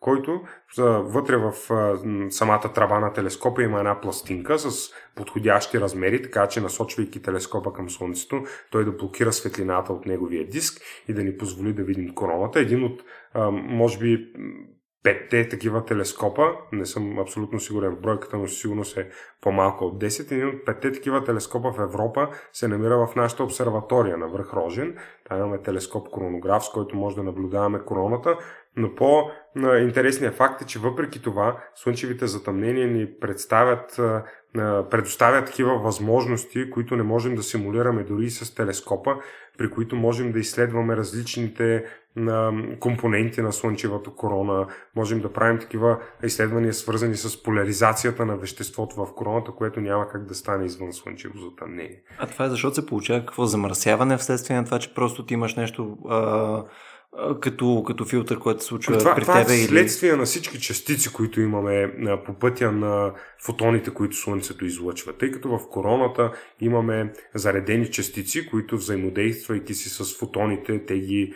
който 0.00 0.40
вътре 1.04 1.36
в 1.36 1.52
самата 2.30 2.72
трава 2.74 3.00
на 3.00 3.12
телескопа 3.12 3.62
има 3.62 3.78
една 3.78 4.00
пластинка 4.00 4.58
с 4.58 4.90
подходящи 5.14 5.80
размери, 5.80 6.22
така 6.22 6.46
че 6.46 6.60
насочвайки 6.60 7.22
телескопа 7.22 7.72
към 7.72 7.90
Слънцето, 7.90 8.44
той 8.70 8.84
да 8.84 8.92
блокира 8.92 9.32
светлината 9.32 9.92
от 9.92 10.06
неговия 10.06 10.46
диск 10.46 10.82
и 11.08 11.14
да 11.14 11.24
ни 11.24 11.36
позволи 11.36 11.72
да 11.72 11.82
видим 11.82 12.14
короната. 12.14 12.60
Един 12.60 12.84
от, 12.84 13.02
може 13.52 13.98
би, 13.98 14.32
петте 15.02 15.48
такива 15.48 15.84
телескопа, 15.84 16.52
не 16.72 16.86
съм 16.86 17.18
абсолютно 17.18 17.60
сигурен 17.60 17.96
бройката, 17.96 18.36
но 18.36 18.48
сигурно 18.48 18.82
е 18.96 19.08
по-малко 19.40 19.84
от 19.84 20.02
10. 20.02 20.32
Един 20.32 20.48
от 20.48 20.64
петте 20.66 20.92
такива 20.92 21.24
телескопа 21.24 21.72
в 21.72 21.82
Европа 21.82 22.28
се 22.52 22.68
намира 22.68 23.06
в 23.06 23.16
нашата 23.16 23.44
обсерватория 23.44 24.16
на 24.16 24.28
връх 24.28 24.54
Рожен. 24.54 24.96
Там 25.28 25.38
имаме 25.38 25.62
телескоп 25.62 26.08
коронограф, 26.08 26.64
с 26.64 26.70
който 26.70 26.96
може 26.96 27.16
да 27.16 27.22
наблюдаваме 27.22 27.84
короната, 27.86 28.36
но 28.76 28.94
по-интересният 28.94 30.34
факт 30.34 30.62
е, 30.62 30.66
че 30.66 30.78
въпреки 30.78 31.22
това 31.22 31.60
слънчевите 31.74 32.26
затъмнения 32.26 32.88
ни 32.88 33.18
представят 33.20 34.00
предоставят 34.90 35.46
такива 35.46 35.78
възможности, 35.78 36.70
които 36.70 36.96
не 36.96 37.02
можем 37.02 37.34
да 37.34 37.42
симулираме 37.42 38.02
дори 38.02 38.24
и 38.24 38.30
с 38.30 38.54
телескопа, 38.54 39.16
при 39.58 39.70
които 39.70 39.96
можем 39.96 40.32
да 40.32 40.38
изследваме 40.38 40.96
различните 40.96 41.84
компоненти 42.80 43.42
на 43.42 43.52
Слънчевата 43.52 44.10
корона. 44.10 44.66
Можем 44.96 45.20
да 45.20 45.32
правим 45.32 45.58
такива 45.58 45.98
изследвания, 46.24 46.74
свързани 46.74 47.16
с 47.16 47.42
поляризацията 47.42 48.26
на 48.26 48.36
веществото 48.36 48.96
в 48.96 49.14
короната, 49.14 49.52
което 49.52 49.80
няма 49.80 50.08
как 50.08 50.24
да 50.24 50.34
стане 50.34 50.64
извън 50.64 50.92
Слънчево 50.92 51.38
затъмнение. 51.38 52.02
А 52.18 52.26
това 52.26 52.44
е 52.44 52.48
защото 52.48 52.74
се 52.74 52.86
получава 52.86 53.20
какво 53.20 53.46
замърсяване 53.46 54.16
вследствие 54.16 54.56
на 54.56 54.64
това, 54.64 54.78
че 54.78 54.94
просто 54.94 55.26
ти 55.26 55.34
имаш 55.34 55.54
нещо 55.54 55.98
а, 56.08 56.64
като, 57.40 57.84
като 57.86 58.04
филтър, 58.04 58.38
който 58.38 58.62
се 58.62 58.66
случва 58.66 58.98
това, 58.98 59.14
при 59.14 59.22
това 59.22 59.34
тебе? 59.34 59.44
Това 59.44 59.54
е 59.54 59.58
следствие 59.58 60.10
или... 60.10 60.16
на 60.16 60.24
всички 60.24 60.60
частици, 60.60 61.12
които 61.12 61.40
имаме 61.40 61.92
по 62.26 62.34
пътя 62.34 62.72
на 62.72 63.12
фотоните, 63.44 63.90
които 63.90 64.16
Слънцето 64.16 64.64
излъчва. 64.64 65.12
Тъй 65.12 65.30
като 65.30 65.58
в 65.58 65.68
короната 65.70 66.32
имаме 66.60 67.12
заредени 67.34 67.90
частици, 67.90 68.46
които 68.46 68.76
взаимодействайки 68.76 69.74
си 69.74 69.88
с 69.88 70.18
фотоните, 70.18 70.86
те 70.86 70.98
ги 70.98 71.34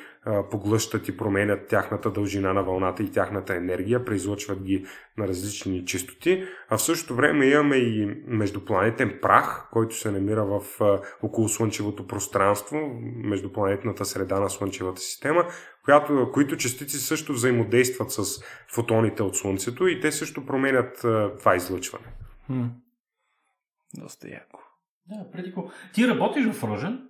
поглъщат 0.50 1.08
и 1.08 1.16
променят 1.16 1.68
тяхната 1.68 2.10
дължина 2.10 2.52
на 2.52 2.62
вълната 2.62 3.02
и 3.02 3.10
тяхната 3.10 3.54
енергия, 3.54 4.04
преизлъчват 4.04 4.62
ги 4.62 4.86
на 5.18 5.28
различни 5.28 5.84
частоти, 5.86 6.44
а 6.68 6.76
в 6.76 6.82
същото 6.82 7.14
време 7.14 7.46
имаме 7.46 7.76
и 7.76 8.22
междупланетен 8.26 9.18
прах, 9.22 9.68
който 9.72 9.96
се 9.96 10.10
намира 10.10 10.44
в 10.44 10.62
около 11.22 11.48
Слънчевото 11.48 12.06
пространство, 12.06 13.00
междупланетната 13.16 14.04
среда 14.04 14.40
на 14.40 14.50
Слънчевата 14.50 15.00
система, 15.00 15.44
която, 15.84 16.30
които 16.32 16.56
частици 16.56 16.96
също 16.96 17.32
взаимодействат 17.32 18.12
с 18.12 18.44
фотоните 18.68 19.22
от 19.22 19.36
Слънцето 19.36 19.88
и 19.88 20.00
те 20.00 20.12
също 20.12 20.46
променят 20.46 20.98
това 21.38 21.56
излъчване. 21.56 22.06
Хм. 22.46 22.64
Доста 23.94 24.28
яко. 24.28 24.60
Да, 25.06 25.30
преди 25.32 25.54
Ти 25.94 26.08
работиш 26.08 26.46
в 26.46 26.64
Рожен? 26.64 27.08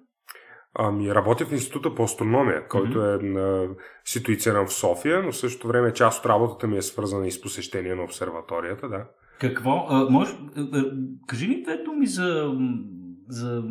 Ами, 0.78 1.14
работя 1.14 1.46
в 1.46 1.52
Института 1.52 1.94
по 1.94 2.02
астрономия, 2.02 2.68
който 2.68 2.98
mm-hmm. 2.98 3.20
е 3.20 3.26
на, 3.26 3.68
ситуициран 4.04 4.66
в 4.66 4.72
София, 4.72 5.22
но 5.22 5.32
в 5.32 5.36
същото 5.36 5.68
време 5.68 5.92
част 5.92 6.20
от 6.20 6.26
работата 6.30 6.66
ми 6.66 6.76
е 6.76 6.82
свързана 6.82 7.26
и 7.26 7.30
с 7.30 7.40
посещение 7.40 7.94
на 7.94 8.02
обсерваторията, 8.02 8.88
да. 8.88 9.04
Какво? 9.40 9.86
А, 9.88 10.10
може, 10.10 10.32
а, 10.56 10.84
кажи 11.26 11.48
ми 11.48 11.62
две 11.62 11.76
думи 11.76 12.06
за, 12.06 12.52
за 13.28 13.62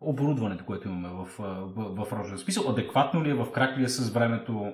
оборудването, 0.00 0.64
което 0.64 0.88
имаме 0.88 1.08
в, 1.08 1.28
в, 1.76 2.04
в 2.04 2.12
Рожен. 2.12 2.38
Смисъл, 2.38 2.70
адекватно 2.70 3.24
ли 3.24 3.30
е, 3.30 3.34
в 3.34 3.52
крак 3.52 3.78
ли 3.78 3.84
е 3.84 3.88
с 3.88 4.10
времето? 4.10 4.72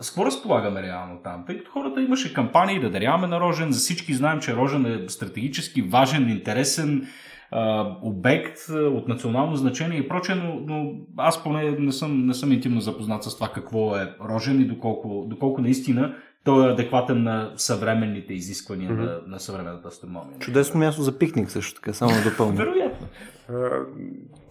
С 0.00 0.10
какво 0.10 0.26
разполагаме 0.26 0.82
реално 0.82 1.20
там? 1.22 1.44
Тъй 1.46 1.58
като 1.58 1.70
хората 1.70 2.02
имаше 2.02 2.34
кампании 2.34 2.80
да 2.80 2.90
даряваме 2.90 3.26
на 3.26 3.40
Рожен, 3.40 3.72
за 3.72 3.78
всички 3.78 4.14
знаем, 4.14 4.40
че 4.40 4.56
Рожен 4.56 4.86
е 4.86 5.08
стратегически 5.08 5.82
важен, 5.82 6.28
интересен, 6.28 7.06
а, 7.50 7.96
обект 8.02 8.58
от 8.70 9.08
национално 9.08 9.56
значение 9.56 9.98
и 9.98 10.08
прочее, 10.08 10.34
но, 10.34 10.60
но 10.66 10.92
аз 11.16 11.44
поне 11.44 11.70
не 11.70 11.92
съм, 11.92 12.26
не 12.26 12.34
съм 12.34 12.52
интимно 12.52 12.80
запознат 12.80 13.24
с 13.24 13.34
това 13.34 13.48
какво 13.48 13.96
е 13.96 14.14
рожен 14.28 14.60
и 14.60 14.64
доколко, 14.64 15.26
доколко 15.28 15.60
наистина 15.60 16.14
той 16.44 16.68
е 16.68 16.72
адекватен 16.72 17.22
на 17.22 17.52
съвременните 17.56 18.34
изисквания 18.34 18.90
mm-hmm. 18.90 19.04
на, 19.04 19.20
на 19.26 19.40
съвременната 19.40 19.88
астрономия. 19.88 20.38
Чудесно 20.38 20.80
място 20.80 21.02
за 21.02 21.18
пикник 21.18 21.50
също 21.50 21.74
така, 21.74 21.92
само 21.92 22.12
да 22.12 22.30
допълня. 22.30 22.56
Вероятно. 22.56 23.06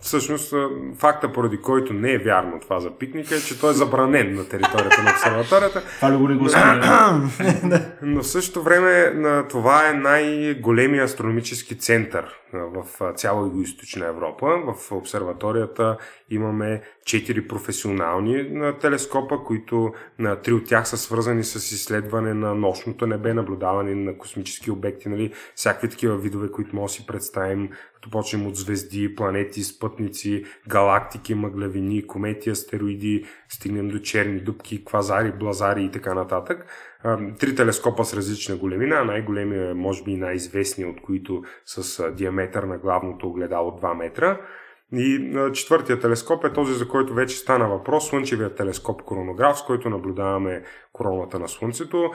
Всъщност, 0.02 0.54
факта, 0.98 1.34
поради 1.34 1.62
който 1.62 1.94
не 1.94 2.14
е 2.14 2.18
вярно 2.18 2.60
това 2.60 2.80
за 2.80 2.92
пикника, 2.92 3.36
е, 3.36 3.40
че 3.40 3.60
той 3.60 3.72
е 3.72 3.74
забранен 3.74 4.36
на 4.36 4.50
територията 4.50 5.04
на 5.04 5.12
обсерваторията. 5.12 5.84
Това 5.96 6.12
ли 6.12 6.18
го 6.18 6.28
не 6.28 6.36
го 6.36 6.46
Но 8.02 8.22
в 8.24 8.28
същото 8.28 8.64
време 8.64 9.14
това 9.50 9.90
е 9.90 9.94
най-големия 9.94 11.04
астрономически 11.04 11.78
център 11.78 12.40
в 12.54 12.86
цяла 13.16 13.48
Юго-Источна 13.48 14.10
Европа. 14.10 14.48
В 14.48 14.92
обсерваторията 14.92 15.98
имаме 16.30 16.82
четири 17.06 17.48
професионални 17.48 18.62
телескопа, 18.82 19.44
които 19.44 19.94
три 20.44 20.54
от 20.54 20.66
тях 20.66 20.88
са 20.88 20.98
свързани 20.98 21.44
с 21.44 21.56
изследване 21.72 22.34
на 22.34 22.56
нощното 22.56 23.08
небе, 23.08 23.34
наблюдаване 23.34 23.96
на 23.96 24.18
космически 24.18 24.72
обекти, 24.72 25.10
нали, 25.10 25.34
всякакви 25.56 25.90
такива 25.90 26.18
видове, 26.18 26.52
които 26.52 26.76
може 26.76 26.92
да 26.92 26.94
си 26.94 27.08
представим, 27.08 27.70
като 27.96 28.10
почнем 28.10 28.48
от 28.48 28.56
звезди, 28.56 29.16
планети, 29.16 29.64
спътници, 29.90 30.46
галактики, 30.68 31.36
мъглавини, 31.36 32.08
комети, 32.08 32.50
астероиди, 32.50 33.26
стигнем 33.50 33.88
до 33.88 34.00
черни 34.00 34.40
дубки, 34.40 34.86
квазари, 34.86 35.32
блазари 35.32 35.84
и 35.84 35.92
така 35.92 36.14
нататък. 36.14 36.66
Три 37.40 37.56
телескопа 37.56 38.06
с 38.06 38.14
различна 38.14 38.56
големина, 38.56 39.04
най-големия 39.04 39.70
е 39.70 39.74
може 39.74 40.04
би 40.04 40.16
най-известният 40.16 40.92
от 40.92 41.02
които 41.02 41.44
с 41.66 42.12
диаметър 42.12 42.64
на 42.64 42.78
главното 42.78 43.28
огледало 43.28 43.72
2 43.72 43.98
метра. 43.98 44.40
И 44.94 45.34
четвъртия 45.54 46.00
телескоп 46.00 46.46
е 46.46 46.54
този, 46.54 46.74
за 46.74 46.88
който 46.88 47.14
вече 47.14 47.38
стана 47.38 47.68
въпрос, 47.68 48.08
Слънчевия 48.10 48.56
телескоп 48.56 49.02
коронограф, 49.02 49.58
с 49.58 49.66
който 49.66 49.90
наблюдаваме 49.90 50.64
короната 50.94 51.40
на 51.40 51.48
Слънцето. 51.48 52.12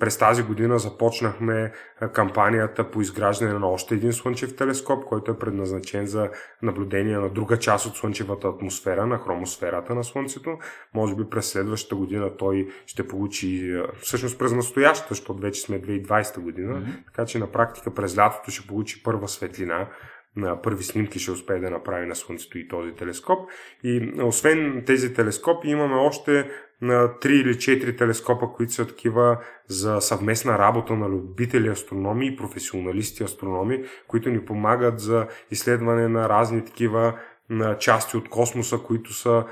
През 0.00 0.18
тази 0.18 0.42
година 0.42 0.78
започнахме 0.78 1.72
кампанията 2.12 2.90
по 2.90 3.00
изграждане 3.00 3.58
на 3.58 3.66
още 3.66 3.94
един 3.94 4.12
слънчев 4.12 4.56
телескоп, 4.56 5.04
който 5.04 5.30
е 5.30 5.38
предназначен 5.38 6.06
за 6.06 6.30
наблюдение 6.62 7.18
на 7.18 7.28
друга 7.28 7.58
част 7.58 7.86
от 7.86 7.96
слънчевата 7.96 8.48
атмосфера, 8.48 9.06
на 9.06 9.18
хромосферата 9.18 9.94
на 9.94 10.04
Слънцето. 10.04 10.58
Може 10.94 11.14
би 11.14 11.22
през 11.30 11.50
следващата 11.50 11.96
година 11.96 12.36
той 12.36 12.68
ще 12.86 13.08
получи, 13.08 13.82
всъщност 14.00 14.38
през 14.38 14.52
настоящата, 14.52 15.14
защото 15.14 15.40
вече 15.40 15.60
сме 15.60 15.82
2020 15.82 16.40
година, 16.40 16.74
mm-hmm. 16.74 17.04
така 17.06 17.26
че 17.26 17.38
на 17.38 17.46
практика 17.46 17.94
през 17.94 18.18
лятото 18.18 18.50
ще 18.50 18.66
получи 18.66 19.02
първа 19.02 19.28
светлина 19.28 19.88
на 20.36 20.62
първи 20.62 20.84
снимки 20.84 21.18
ще 21.18 21.30
успее 21.30 21.58
да 21.58 21.70
направи 21.70 22.06
на 22.06 22.16
Слънцето 22.16 22.58
и 22.58 22.68
този 22.68 22.92
телескоп. 22.92 23.38
И 23.84 24.12
освен 24.22 24.82
тези 24.86 25.14
телескопи 25.14 25.68
имаме 25.68 25.94
още 25.94 26.50
на 26.80 27.08
3 27.08 27.26
или 27.28 27.54
4 27.54 27.98
телескопа, 27.98 28.52
които 28.52 28.72
са 28.72 28.86
такива 28.86 29.38
за 29.66 30.00
съвместна 30.00 30.58
работа 30.58 30.92
на 30.96 31.08
любители 31.08 31.68
астрономи 31.68 32.26
и 32.26 32.36
професионалисти 32.36 33.24
астрономи, 33.24 33.84
които 34.08 34.30
ни 34.30 34.44
помагат 34.44 35.00
за 35.00 35.26
изследване 35.50 36.08
на 36.08 36.28
разни 36.28 36.64
такива 36.64 37.18
на 37.50 37.78
части 37.78 38.16
от 38.16 38.28
космоса, 38.28 38.78
които 38.78 39.12
са 39.12 39.44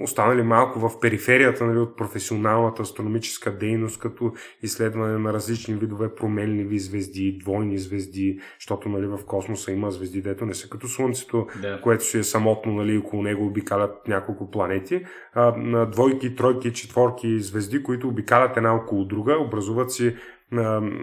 останали 0.00 0.42
малко 0.42 0.88
в 0.88 1.00
периферията 1.00 1.66
нали, 1.66 1.78
от 1.78 1.96
професионалната 1.96 2.82
астрономическа 2.82 3.58
дейност, 3.58 4.00
като 4.00 4.32
изследване 4.62 5.18
на 5.18 5.32
различни 5.32 5.74
видове 5.74 6.14
променливи 6.14 6.78
звезди, 6.78 7.38
двойни 7.40 7.78
звезди, 7.78 8.40
защото 8.58 8.88
нали, 8.88 9.06
в 9.06 9.18
космоса 9.26 9.72
има 9.72 9.90
звезди, 9.90 10.22
дето 10.22 10.46
не 10.46 10.54
са 10.54 10.68
като 10.68 10.88
Слънцето, 10.88 11.46
да. 11.62 11.80
което 11.80 12.04
си 12.04 12.18
е 12.18 12.22
самотно, 12.22 12.72
нали, 12.72 12.98
около 12.98 13.22
него 13.22 13.46
обикалят 13.46 14.08
няколко 14.08 14.50
планети, 14.50 15.04
а, 15.34 15.56
на 15.56 15.86
двойки, 15.86 16.36
тройки, 16.36 16.72
четворки 16.72 17.40
звезди, 17.40 17.82
които 17.82 18.08
обикалят 18.08 18.56
една 18.56 18.74
около 18.74 19.04
друга, 19.04 19.36
образуват 19.38 19.92
си 19.92 20.16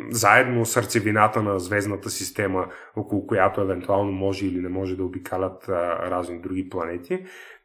заедно 0.09 0.65
сърцевината 0.65 1.43
на 1.43 1.59
звездната 1.59 2.09
система, 2.09 2.67
около 2.95 3.27
която 3.27 3.61
евентуално 3.61 4.11
може 4.11 4.45
или 4.45 4.61
не 4.61 4.69
може 4.69 4.95
да 4.95 5.03
обикалят 5.03 5.69
разни 6.09 6.39
други 6.39 6.69
планети. 6.69 7.23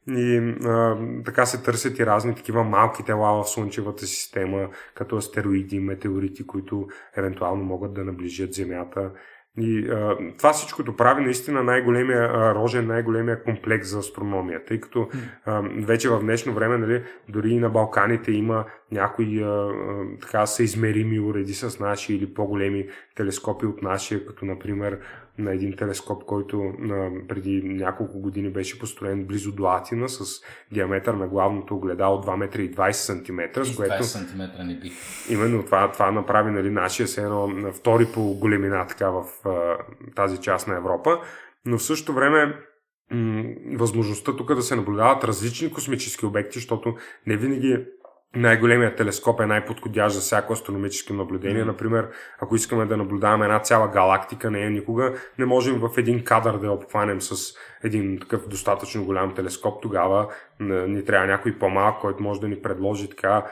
И 0.09 0.55
а, 0.65 0.97
така 1.25 1.47
се 1.47 1.63
търсят 1.63 1.99
и 1.99 2.07
разни 2.07 2.35
такива 2.35 2.65
малки 2.65 3.05
тела 3.05 3.43
в 3.43 3.49
Слънчевата 3.49 4.07
система, 4.07 4.69
като 4.95 5.17
астероиди, 5.17 5.81
метеорити, 5.81 6.47
които 6.47 6.87
евентуално 7.17 7.65
могат 7.65 7.95
да 7.95 8.05
наближат 8.05 8.53
Земята. 8.53 9.11
И 9.59 9.89
а, 9.91 10.17
това 10.39 10.53
всичкото 10.53 10.97
прави 10.97 11.25
наистина 11.25 11.63
най-големия 11.63 12.23
а, 12.23 12.55
рожен, 12.55 12.87
най-големия 12.87 13.43
комплекс 13.43 13.89
за 13.89 13.99
астрономия, 13.99 14.65
тъй 14.65 14.81
като 14.81 15.09
а, 15.45 15.63
вече 15.87 16.09
в 16.09 16.21
днешно 16.21 16.55
време, 16.55 16.79
нали, 16.79 17.03
дори 17.29 17.51
и 17.51 17.59
на 17.59 17.71
Балканите 17.71 18.33
има 18.33 18.65
някои 18.93 19.43
а, 19.43 19.47
а, 19.47 19.73
така 20.21 20.47
съизмерими 20.47 21.21
уреди 21.21 21.55
с 21.55 21.81
наши 21.81 22.15
или 22.15 22.35
по-големи 22.35 22.89
телескопи 23.15 23.67
от 23.67 23.83
нашия, 23.83 24.27
като 24.27 24.45
например 24.45 24.99
на 25.39 25.55
един 25.55 25.77
телескоп, 25.77 26.25
който 26.25 26.63
а, 26.63 27.11
преди 27.29 27.63
няколко 27.63 28.21
години 28.21 28.51
беше 28.51 28.79
построен 28.79 29.25
близо 29.25 29.53
до 29.53 29.65
Атина 29.65 30.09
с 30.09 30.41
диаметър 30.73 31.15
на 31.15 31.29
главното 31.29 31.77
огледало 31.77 32.23
2 32.23 32.37
метра 32.37 32.63
и 32.63 32.71
20 32.71 32.93
см. 32.93 33.63
С 33.63 33.77
което... 33.77 33.95
20 33.95 34.03
см 34.03 34.67
не 34.67 34.79
би. 34.79 34.93
Именно 35.31 35.65
това, 35.65 35.93
това 35.93 36.11
направи 36.11 36.51
нали, 36.51 36.71
нашия 36.71 37.09
се 37.09 37.23
едно 37.23 37.73
втори 37.73 38.07
по 38.15 38.35
големина 38.35 38.87
така 38.87 39.11
в 39.11 39.25
а, 39.45 39.77
тази 40.17 40.39
част 40.39 40.69
на 40.69 40.77
Европа. 40.77 41.21
Но 41.67 41.79
в 41.79 41.83
същото 41.83 42.13
време 42.15 42.55
възможността 43.77 44.37
тук 44.37 44.55
да 44.55 44.63
се 44.63 44.77
наблюдават 44.77 45.25
различни 45.25 45.73
космически 45.73 46.27
обекти, 46.27 46.59
защото 46.59 46.95
не 47.27 47.37
винаги 47.37 47.85
най-големият 48.37 48.97
телескоп 48.97 49.41
е 49.41 49.47
най-подходящ 49.47 50.15
за 50.15 50.21
всяко 50.21 50.53
астрономическо 50.53 51.13
наблюдение. 51.13 51.63
Mm-hmm. 51.63 51.67
Например, 51.67 52.09
ако 52.41 52.57
искаме 52.57 52.87
да 52.87 52.97
наблюдаваме 52.97 53.45
една 53.45 53.61
цяла 53.61 53.89
галактика, 53.89 54.51
нея 54.51 54.71
никога 54.71 55.15
не 55.39 55.45
можем 55.45 55.79
в 55.79 55.91
един 55.99 56.25
кадър 56.25 56.59
да 56.59 56.67
я 56.67 56.73
обхванем 56.73 57.21
с 57.21 57.55
един 57.85 58.19
такъв 58.21 58.49
достатъчно 58.49 59.05
голям 59.05 59.35
телескоп. 59.35 59.83
Тогава 59.83 60.29
ни 60.61 61.05
трябва 61.05 61.27
някой 61.27 61.59
по-малък, 61.59 62.01
който 62.01 62.23
може 62.23 62.41
да 62.41 62.49
ни 62.49 62.63
предложи 62.63 63.11
така 63.11 63.47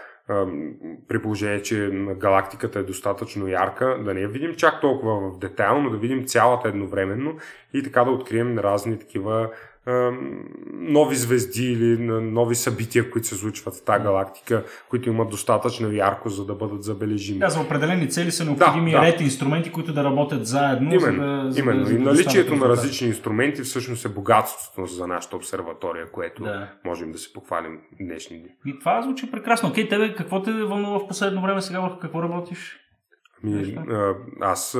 при 1.08 1.22
положение, 1.22 1.62
че 1.62 1.90
галактиката 2.16 2.78
е 2.78 2.82
достатъчно 2.82 3.48
ярка, 3.48 3.98
да 4.04 4.14
не 4.14 4.20
я 4.20 4.28
видим 4.28 4.54
чак 4.54 4.80
толкова 4.80 5.30
в 5.30 5.38
детайл, 5.38 5.80
но 5.80 5.90
да 5.90 5.96
видим 5.96 6.26
цялата 6.26 6.68
едновременно 6.68 7.36
и 7.74 7.82
така 7.82 8.04
да 8.04 8.10
открием 8.10 8.58
разни 8.58 8.98
такива 8.98 9.50
нови 10.72 11.16
звезди 11.16 11.72
или 11.72 11.98
нови 12.20 12.54
събития, 12.54 13.10
които 13.10 13.28
се 13.28 13.34
случват 13.34 13.74
в 13.74 13.84
тази 13.84 14.02
галактика, 14.02 14.64
които 14.88 15.08
имат 15.08 15.30
достатъчно 15.30 15.92
ярко, 15.92 16.28
за 16.28 16.46
да 16.46 16.54
бъдат 16.54 16.82
забележими. 16.82 17.38
Да, 17.38 17.48
за 17.48 17.60
определени 17.60 18.10
цели 18.10 18.30
са 18.30 18.44
необходими 18.44 18.90
да, 18.90 19.00
да. 19.00 19.06
ред 19.06 19.20
инструменти, 19.20 19.72
които 19.72 19.92
да 19.92 20.04
работят 20.04 20.46
заедно. 20.46 20.94
Именно, 20.94 21.50
за 21.50 21.54
да, 21.54 21.60
именно. 21.60 21.84
За 21.84 21.92
да, 21.92 21.98
и 21.98 22.02
наличието 22.02 22.56
на 22.56 22.68
различни 22.68 23.08
инструменти 23.08 23.62
всъщност 23.62 24.04
е 24.04 24.08
богатството 24.08 24.86
за 24.86 25.06
нашата 25.06 25.36
обсерватория, 25.36 26.10
което 26.10 26.42
да. 26.42 26.68
можем 26.84 27.12
да 27.12 27.18
се 27.18 27.32
похвалим 27.32 27.78
днешни 28.00 28.38
дни. 28.38 28.48
И 28.66 28.78
това 28.78 29.02
звучи 29.02 29.30
прекрасно. 29.30 29.68
Окей, 29.68 29.88
тебе 29.88 30.14
какво 30.14 30.42
те 30.42 30.52
вълнува 30.52 30.98
в 30.98 31.08
последно 31.08 31.42
време 31.42 31.62
сега, 31.62 31.80
върху 31.80 31.98
какво 31.98 32.22
работиш? 32.22 32.80
Ми, 33.44 33.78
аз 34.40 34.78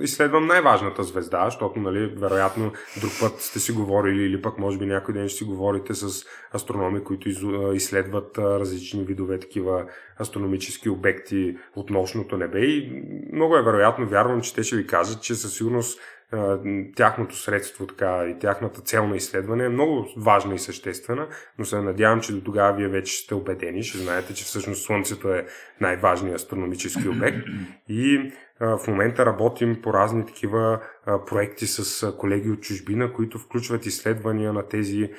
изследвам 0.00 0.46
най-важната 0.46 1.02
звезда, 1.02 1.44
защото, 1.44 1.80
нали, 1.80 2.06
вероятно, 2.06 2.72
друг 3.00 3.12
път 3.20 3.40
сте 3.40 3.60
си 3.60 3.72
говорили 3.72 4.22
или 4.22 4.42
пък 4.42 4.58
може 4.58 4.78
би 4.78 4.86
някой 4.86 5.14
ден 5.14 5.28
ще 5.28 5.38
си 5.38 5.44
говорите 5.44 5.94
с 5.94 6.26
астрономи, 6.54 7.04
които 7.04 7.28
изследват 7.74 8.38
различни 8.38 9.04
видове 9.04 9.38
такива 9.38 9.86
астрономически 10.20 10.88
обекти 10.88 11.56
от 11.76 11.90
нощното 11.90 12.36
небе. 12.36 12.60
И 12.60 13.02
много 13.32 13.56
е 13.56 13.62
вероятно, 13.62 14.06
вярвам, 14.06 14.40
че 14.40 14.54
те 14.54 14.62
ще 14.62 14.76
ви 14.76 14.86
кажат, 14.86 15.22
че 15.22 15.34
със 15.34 15.56
сигурност 15.56 16.00
тяхното 16.96 17.36
средство 17.36 17.86
така, 17.86 18.26
и 18.26 18.38
тяхната 18.38 18.80
цел 18.80 19.06
на 19.06 19.16
изследване 19.16 19.64
е 19.64 19.68
много 19.68 20.06
важна 20.16 20.54
и 20.54 20.58
съществена, 20.58 21.28
но 21.58 21.64
се 21.64 21.80
надявам, 21.80 22.20
че 22.20 22.32
до 22.32 22.40
тогава 22.40 22.76
вие 22.76 22.88
вече 22.88 23.16
сте 23.16 23.34
убедени, 23.34 23.82
ще 23.82 23.98
знаете, 23.98 24.34
че 24.34 24.44
всъщност 24.44 24.84
Слънцето 24.84 25.34
е 25.34 25.46
най-важният 25.80 26.36
астрономически 26.36 27.08
обект. 27.08 27.38
И 27.88 28.32
в 28.60 28.80
момента 28.88 29.26
работим 29.26 29.82
по 29.82 29.92
разни 29.92 30.26
такива 30.26 30.80
проекти 31.26 31.66
с 31.66 32.12
колеги 32.12 32.50
от 32.50 32.60
чужбина, 32.60 33.12
които 33.12 33.38
включват 33.38 33.86
изследвания 33.86 34.52
на 34.52 34.68
тези 34.68 35.10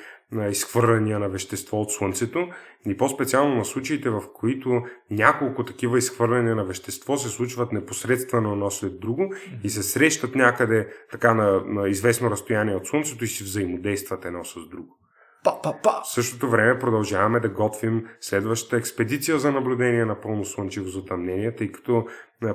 изхвърляния 0.50 1.18
на 1.18 1.28
вещество 1.28 1.80
от 1.80 1.92
Слънцето 1.92 2.48
и 2.86 2.96
по-специално 2.96 3.54
на 3.54 3.64
случаите, 3.64 4.10
в 4.10 4.22
които 4.34 4.82
няколко 5.10 5.64
такива 5.64 5.98
изхвърляния 5.98 6.56
на 6.56 6.64
вещество 6.64 7.16
се 7.16 7.28
случват 7.28 7.72
непосредствено 7.72 8.52
едно 8.52 8.70
след 8.70 9.00
друго 9.00 9.34
и 9.64 9.70
се 9.70 9.82
срещат 9.82 10.34
някъде 10.34 10.88
така 11.10 11.34
на, 11.34 11.62
на 11.66 11.88
известно 11.88 12.30
разстояние 12.30 12.76
от 12.76 12.86
Слънцето 12.86 13.24
и 13.24 13.28
си 13.28 13.44
взаимодействат 13.44 14.24
едно 14.24 14.44
с 14.44 14.68
друго. 14.68 14.98
Па, 15.44 15.62
па, 15.62 15.74
па. 15.82 16.00
В 16.04 16.12
същото 16.12 16.48
време 16.48 16.78
продължаваме 16.78 17.40
да 17.40 17.48
готвим 17.48 18.06
следващата 18.20 18.76
експедиция 18.76 19.38
за 19.38 19.52
наблюдение 19.52 20.04
на 20.04 20.20
пълно 20.20 20.44
слънчево 20.44 20.88
затъмнение, 20.88 21.54
тъй 21.54 21.72
като 21.72 22.06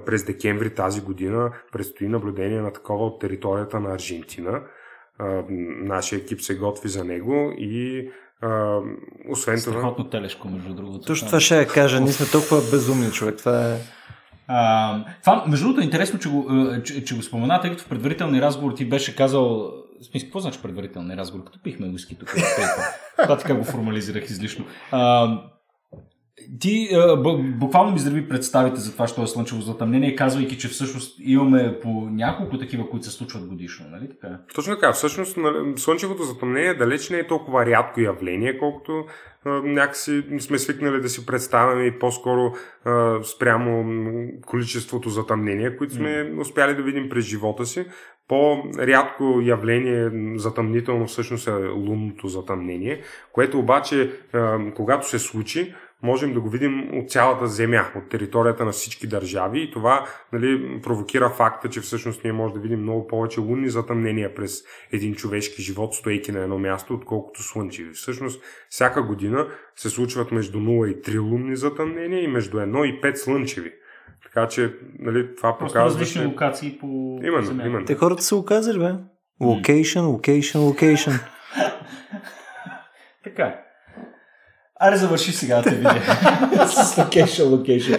през 0.05 0.24
декември 0.24 0.74
тази 0.74 1.01
година 1.01 1.51
предстои 1.72 2.07
наблюдение 2.07 2.61
на 2.61 2.74
такова 2.74 3.05
от 3.05 3.22
територията 3.22 3.80
на 3.80 3.93
Аржентина. 3.93 4.61
Нашия 5.84 6.20
екип 6.20 6.41
се 6.41 6.55
готви 6.55 6.89
за 6.89 7.03
него 7.03 7.53
и 7.57 8.09
а, 8.41 8.80
освен 9.30 9.61
това... 9.61 9.72
Страхотно 9.72 10.09
телешко, 10.09 10.49
между 10.49 10.74
другото. 10.74 11.07
Точно 11.07 11.28
това 11.28 11.39
ще 11.39 11.57
я 11.57 11.67
кажа. 11.67 12.01
Ние 12.01 12.11
сме 12.11 12.26
толкова 12.32 12.72
безумни, 12.72 13.11
човек. 13.11 13.38
Това 13.38 13.74
е... 13.74 13.78
А, 14.47 15.05
това, 15.22 15.45
между 15.47 15.65
другото, 15.65 15.82
е 15.82 15.86
интересно, 15.86 16.20
че 16.20 16.30
го, 16.30 16.47
че, 16.84 17.03
че 17.03 17.15
го 17.15 17.22
спомена, 17.22 17.61
тъй 17.61 17.72
като 17.72 17.84
в 17.84 17.89
предварителни 17.89 18.41
разговор 18.41 18.74
ти 18.74 18.89
беше 18.89 19.15
казал. 19.15 19.72
Смисъл, 20.01 20.28
какво 20.28 20.39
значи 20.39 20.59
предварителни 20.61 21.17
разговор? 21.17 21.45
Като 21.45 21.59
пихме 21.63 21.88
уиски 21.88 22.15
тук. 22.15 22.36
Това 23.24 23.38
така 23.38 23.53
го 23.53 23.63
формализирах 23.63 24.30
излишно. 24.30 24.65
А, 24.91 25.41
ти 26.60 26.90
буквално 27.60 27.92
ми 27.92 28.00
здрави 28.00 28.30
представите 28.30 28.80
за 28.80 28.94
това, 28.94 29.08
що 29.08 29.24
е 29.24 29.28
слънчево 29.28 29.62
затъмнение, 29.62 30.16
казвайки, 30.16 30.58
че 30.58 30.68
всъщност 30.68 31.20
имаме 31.24 31.80
по 31.82 31.90
няколко 32.12 32.58
такива, 32.58 32.90
които 32.90 33.06
се 33.06 33.12
случват 33.12 33.48
годишно, 33.48 33.86
нали 33.92 34.10
така? 34.10 34.38
Точно 34.56 34.76
така. 34.76 34.92
Всъщност 34.92 35.38
нали, 35.38 35.78
слънчевото 35.78 36.24
затъмнение 36.24 36.74
далеч 36.74 37.10
не 37.10 37.18
е 37.18 37.28
толкова 37.28 37.66
рядко 37.66 38.02
явление, 38.02 38.58
колкото 38.58 39.06
някакси 39.46 40.24
сме 40.40 40.58
свикнали 40.58 41.02
да 41.02 41.10
си 41.10 41.26
представяме 41.26 41.86
и 41.86 42.00
по-скоро 42.00 42.54
спрямо 43.24 43.86
количеството 44.46 45.10
затъмнения, 45.10 45.78
които 45.78 45.94
сме 45.94 46.34
успяли 46.40 46.76
да 46.76 46.84
видим 46.84 47.10
през 47.10 47.26
живота 47.26 47.66
си. 47.66 47.86
По-рядко 48.28 49.40
явление 49.44 50.12
затъмнително 50.36 51.06
всъщност 51.06 51.48
е 51.48 51.68
лунното 51.68 52.28
затъмнение, 52.28 53.02
което 53.32 53.60
обаче, 53.60 54.12
когато 54.76 55.10
се 55.10 55.20
случи, 55.20 55.74
можем 56.04 56.34
да 56.34 56.39
го 56.39 56.50
видим 56.50 56.89
от 56.93 57.12
цялата 57.12 57.47
земя, 57.47 57.86
от 57.95 58.10
територията 58.10 58.66
на 58.66 58.72
всички 58.72 59.08
държави 59.08 59.62
и 59.62 59.72
това 59.72 60.06
нали, 60.34 60.82
провокира 60.82 61.30
факта, 61.30 61.70
че 61.70 61.82
всъщност 61.82 62.24
ние 62.24 62.34
можем 62.34 62.56
да 62.56 62.62
видим 62.62 62.82
много 62.82 63.08
повече 63.08 63.39
лунни 63.39 63.70
затъмнения 63.70 64.36
през 64.36 64.64
един 64.91 65.16
човешки 65.16 65.62
живот, 65.62 65.93
стоейки 65.93 66.32
на 66.32 66.39
едно 66.39 66.60
място, 66.60 66.93
отколкото 66.93 67.43
слънчеви. 67.43 67.93
Всъщност 67.93 68.43
всяка 68.70 69.04
година 69.04 69.47
се 69.76 69.89
случват 69.89 70.32
между 70.32 70.58
0 70.58 70.88
и 70.88 71.02
3 71.02 71.22
лунни 71.22 71.56
затъмнения 71.56 72.24
и 72.24 72.28
между 72.28 72.58
1 72.58 72.86
и 72.86 73.02
5 73.02 73.16
слънчеви. 73.16 73.72
Така 74.24 74.47
че, 74.47 74.74
нали, 75.00 75.36
това 75.36 75.58
Просто 75.58 75.74
показва, 75.74 76.00
различни 76.00 76.22
че... 76.22 76.28
локации 76.28 76.78
по 76.80 77.20
Именно, 77.24 77.45
земята. 77.45 77.70
именно. 77.70 77.86
Те 77.86 77.95
хората 77.95 78.24
са 78.24 78.36
оказали, 78.36 78.80
бе. 78.80 78.91
Локейшн, 79.41 80.00
локейшн, 80.00 80.60
локейшн. 80.60 81.12
Така. 83.24 83.56
Аре, 84.82 84.98
завърши 84.98 85.32
сега 85.32 85.56
да 85.56 85.64
те 85.64 85.76
видя. 85.76 86.68
с 86.68 86.98
локейшн, 86.98 87.44
локейшн. 87.44 87.94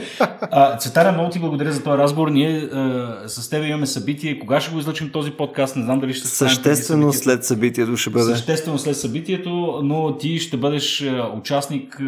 Цветаря, 0.79 1.13
много 1.13 1.31
ти 1.31 1.39
благодаря 1.39 1.73
за 1.73 1.83
този 1.83 1.99
разговор. 1.99 2.29
Ние 2.29 2.59
а, 2.59 3.23
с 3.27 3.51
теб 3.51 3.65
имаме 3.65 3.87
събитие. 3.87 4.39
Кога 4.39 4.61
ще 4.61 4.73
го 4.73 4.79
излъчим 4.79 5.11
този 5.11 5.31
подкаст? 5.31 5.77
Не 5.77 5.85
знам 5.85 6.01
дали 6.01 6.15
ще 6.15 6.29
стане 6.29 6.51
Съществено 6.51 7.13
събитието. 7.13 7.25
след 7.25 7.45
събитието 7.45 7.97
ще 7.97 8.11
бъде. 8.11 8.35
Съществено 8.35 8.79
след 8.79 8.97
събитието, 8.97 9.81
но 9.85 10.17
ти 10.17 10.39
ще 10.39 10.57
бъдеш 10.57 11.07
участник, 11.37 12.01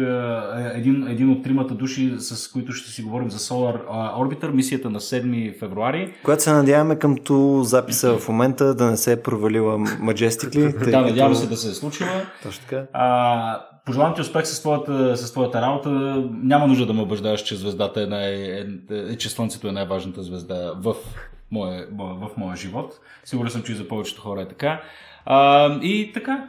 един, 0.73 1.07
един 1.07 1.31
от 1.31 1.43
тримата 1.43 1.73
души, 1.73 2.13
с 2.17 2.47
които 2.47 2.73
ще 2.73 2.91
си 2.91 3.01
говорим 3.01 3.31
за 3.31 3.39
Solar 3.39 3.77
Orbiter, 4.17 4.51
мисията 4.51 4.89
на 4.89 4.99
7 4.99 5.59
февруари. 5.59 6.13
Която 6.23 6.43
се 6.43 6.51
надяваме 6.51 6.95
къмто 6.95 7.63
записа 7.63 8.17
в 8.17 8.27
момента 8.27 8.75
да 8.75 8.85
не 8.85 8.97
се 8.97 9.11
е 9.11 9.21
провалила 9.21 9.77
Majestically. 9.79 10.91
Да, 10.91 11.01
надявам 11.01 11.35
се 11.35 11.47
да 11.47 11.57
се 11.57 11.69
е 11.69 11.73
случила. 11.73 12.09
Точно 12.43 12.61
така. 12.69 12.83
А, 12.93 13.72
пожелавам 13.85 14.15
ти 14.15 14.21
успех 14.21 14.45
с 14.45 14.59
твоята, 14.59 15.17
с 15.17 15.31
твоята 15.31 15.61
работа. 15.61 15.89
Няма 16.31 16.67
нужда 16.67 16.85
да 16.85 16.93
ме 16.93 17.01
убеждаваш, 17.01 17.41
че 17.41 17.55
звездата 17.55 18.01
е, 18.01 18.05
най, 18.05 18.33
е, 18.33 18.65
е, 18.91 19.17
че 19.17 19.29
Слънцето 19.29 19.67
е 19.67 19.71
най-важната 19.71 20.23
звезда 20.23 20.73
в 20.77 20.95
моя, 21.51 21.87
в 21.97 22.29
моя 22.37 22.55
живот. 22.55 22.99
Сигурен 23.23 23.51
съм, 23.51 23.63
че 23.63 23.71
и 23.71 23.75
за 23.75 23.87
повечето 23.87 24.21
хора 24.21 24.41
е 24.41 24.47
така. 24.47 24.81
А, 25.25 25.69
и 25.81 26.11
така. 26.13 26.47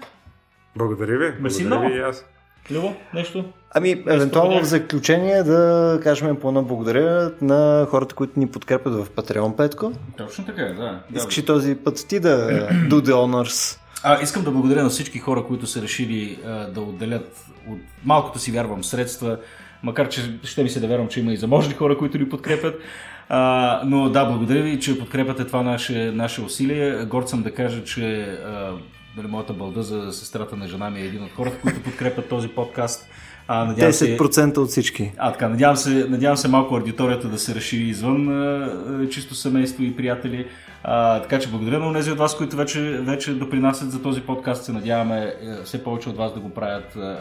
Благодаря 0.76 1.18
ви. 1.18 1.42
Мерси 1.42 1.64
много. 1.64 1.86
ви 1.86 1.96
и 1.96 2.00
аз. 2.00 2.24
Любо, 2.70 2.94
нещо? 3.14 3.44
Ами, 3.74 3.90
евентуално 3.90 4.60
в 4.60 4.64
заключение 4.64 5.42
да 5.42 6.00
кажем 6.02 6.36
по 6.36 6.48
едно 6.48 6.62
благодаря 6.62 7.32
на 7.40 7.86
хората, 7.90 8.14
които 8.14 8.40
ни 8.40 8.46
подкрепят 8.46 8.94
в 8.94 9.10
Patreon, 9.10 9.56
Петко. 9.56 9.92
Точно 10.16 10.44
така, 10.44 10.62
е, 10.62 10.72
да. 10.72 11.00
Искаш 11.14 11.38
и 11.38 11.44
този 11.44 11.74
път 11.74 12.04
ти 12.08 12.20
да 12.20 12.48
do 12.70 13.00
the 13.00 13.12
honors. 13.12 13.78
А, 14.06 14.22
искам 14.22 14.44
да 14.44 14.50
благодаря 14.50 14.82
на 14.82 14.88
всички 14.88 15.18
хора, 15.18 15.44
които 15.44 15.66
са 15.66 15.82
решили 15.82 16.38
а, 16.46 16.50
да 16.50 16.80
отделят 16.80 17.44
от 17.68 17.78
малкото 18.04 18.38
си 18.38 18.52
вярвам 18.52 18.84
средства, 18.84 19.38
макар 19.82 20.08
че 20.08 20.38
ще 20.42 20.62
ми 20.62 20.70
се 20.70 20.80
да 20.80 20.88
вярвам, 20.88 21.08
че 21.08 21.20
има 21.20 21.32
и 21.32 21.36
заможни 21.36 21.74
хора, 21.74 21.98
които 21.98 22.18
ни 22.18 22.28
подкрепят. 22.28 22.80
А, 23.28 23.80
но 23.84 24.10
да, 24.10 24.24
благодаря 24.24 24.62
ви, 24.62 24.80
че 24.80 24.98
подкрепяте 24.98 25.44
това 25.44 25.62
наше, 25.62 26.12
наше 26.14 26.42
усилие. 26.42 27.04
Горд 27.04 27.28
съм 27.28 27.42
да 27.42 27.54
кажа, 27.54 27.84
че 27.84 28.22
а, 28.22 28.72
нали, 29.16 29.26
моята 29.28 29.52
бълда 29.52 29.82
за 29.82 30.12
сестрата 30.12 30.56
на 30.56 30.68
жена 30.68 30.90
ми 30.90 31.00
е 31.00 31.04
един 31.04 31.24
от 31.24 31.30
хората, 31.32 31.58
които 31.60 31.82
подкрепят 31.82 32.28
този 32.28 32.48
подкаст. 32.48 33.08
А, 33.48 33.64
надявам 33.64 33.92
се, 33.92 34.18
10% 34.18 34.58
от 34.58 34.68
всички. 34.68 35.12
а, 35.18 35.32
така, 35.32 35.48
надявам 35.48 35.76
се, 35.76 35.90
надявам 36.08 36.36
се 36.36 36.48
малко 36.48 36.74
аудиторията 36.74 37.28
да 37.28 37.38
се 37.38 37.54
разшири 37.54 37.82
извън 37.82 38.28
а, 38.28 38.66
а, 39.04 39.08
чисто 39.08 39.34
семейство 39.34 39.82
и 39.82 39.96
приятели. 39.96 40.46
А, 40.84 41.22
така 41.22 41.38
че 41.38 41.48
благодаря 41.48 41.78
на 41.78 41.94
тези 41.94 42.12
от 42.12 42.18
вас, 42.18 42.36
които 42.36 42.56
вече, 42.56 42.80
вече 42.80 43.34
допринасят 43.34 43.90
за 43.90 44.02
този 44.02 44.20
подкаст. 44.20 44.64
Се 44.64 44.72
надяваме 44.72 45.34
е, 45.42 45.62
все 45.64 45.84
повече 45.84 46.08
от 46.08 46.16
вас 46.16 46.34
да 46.34 46.40
го 46.40 46.50
правят. 46.50 46.96
а, 46.96 47.18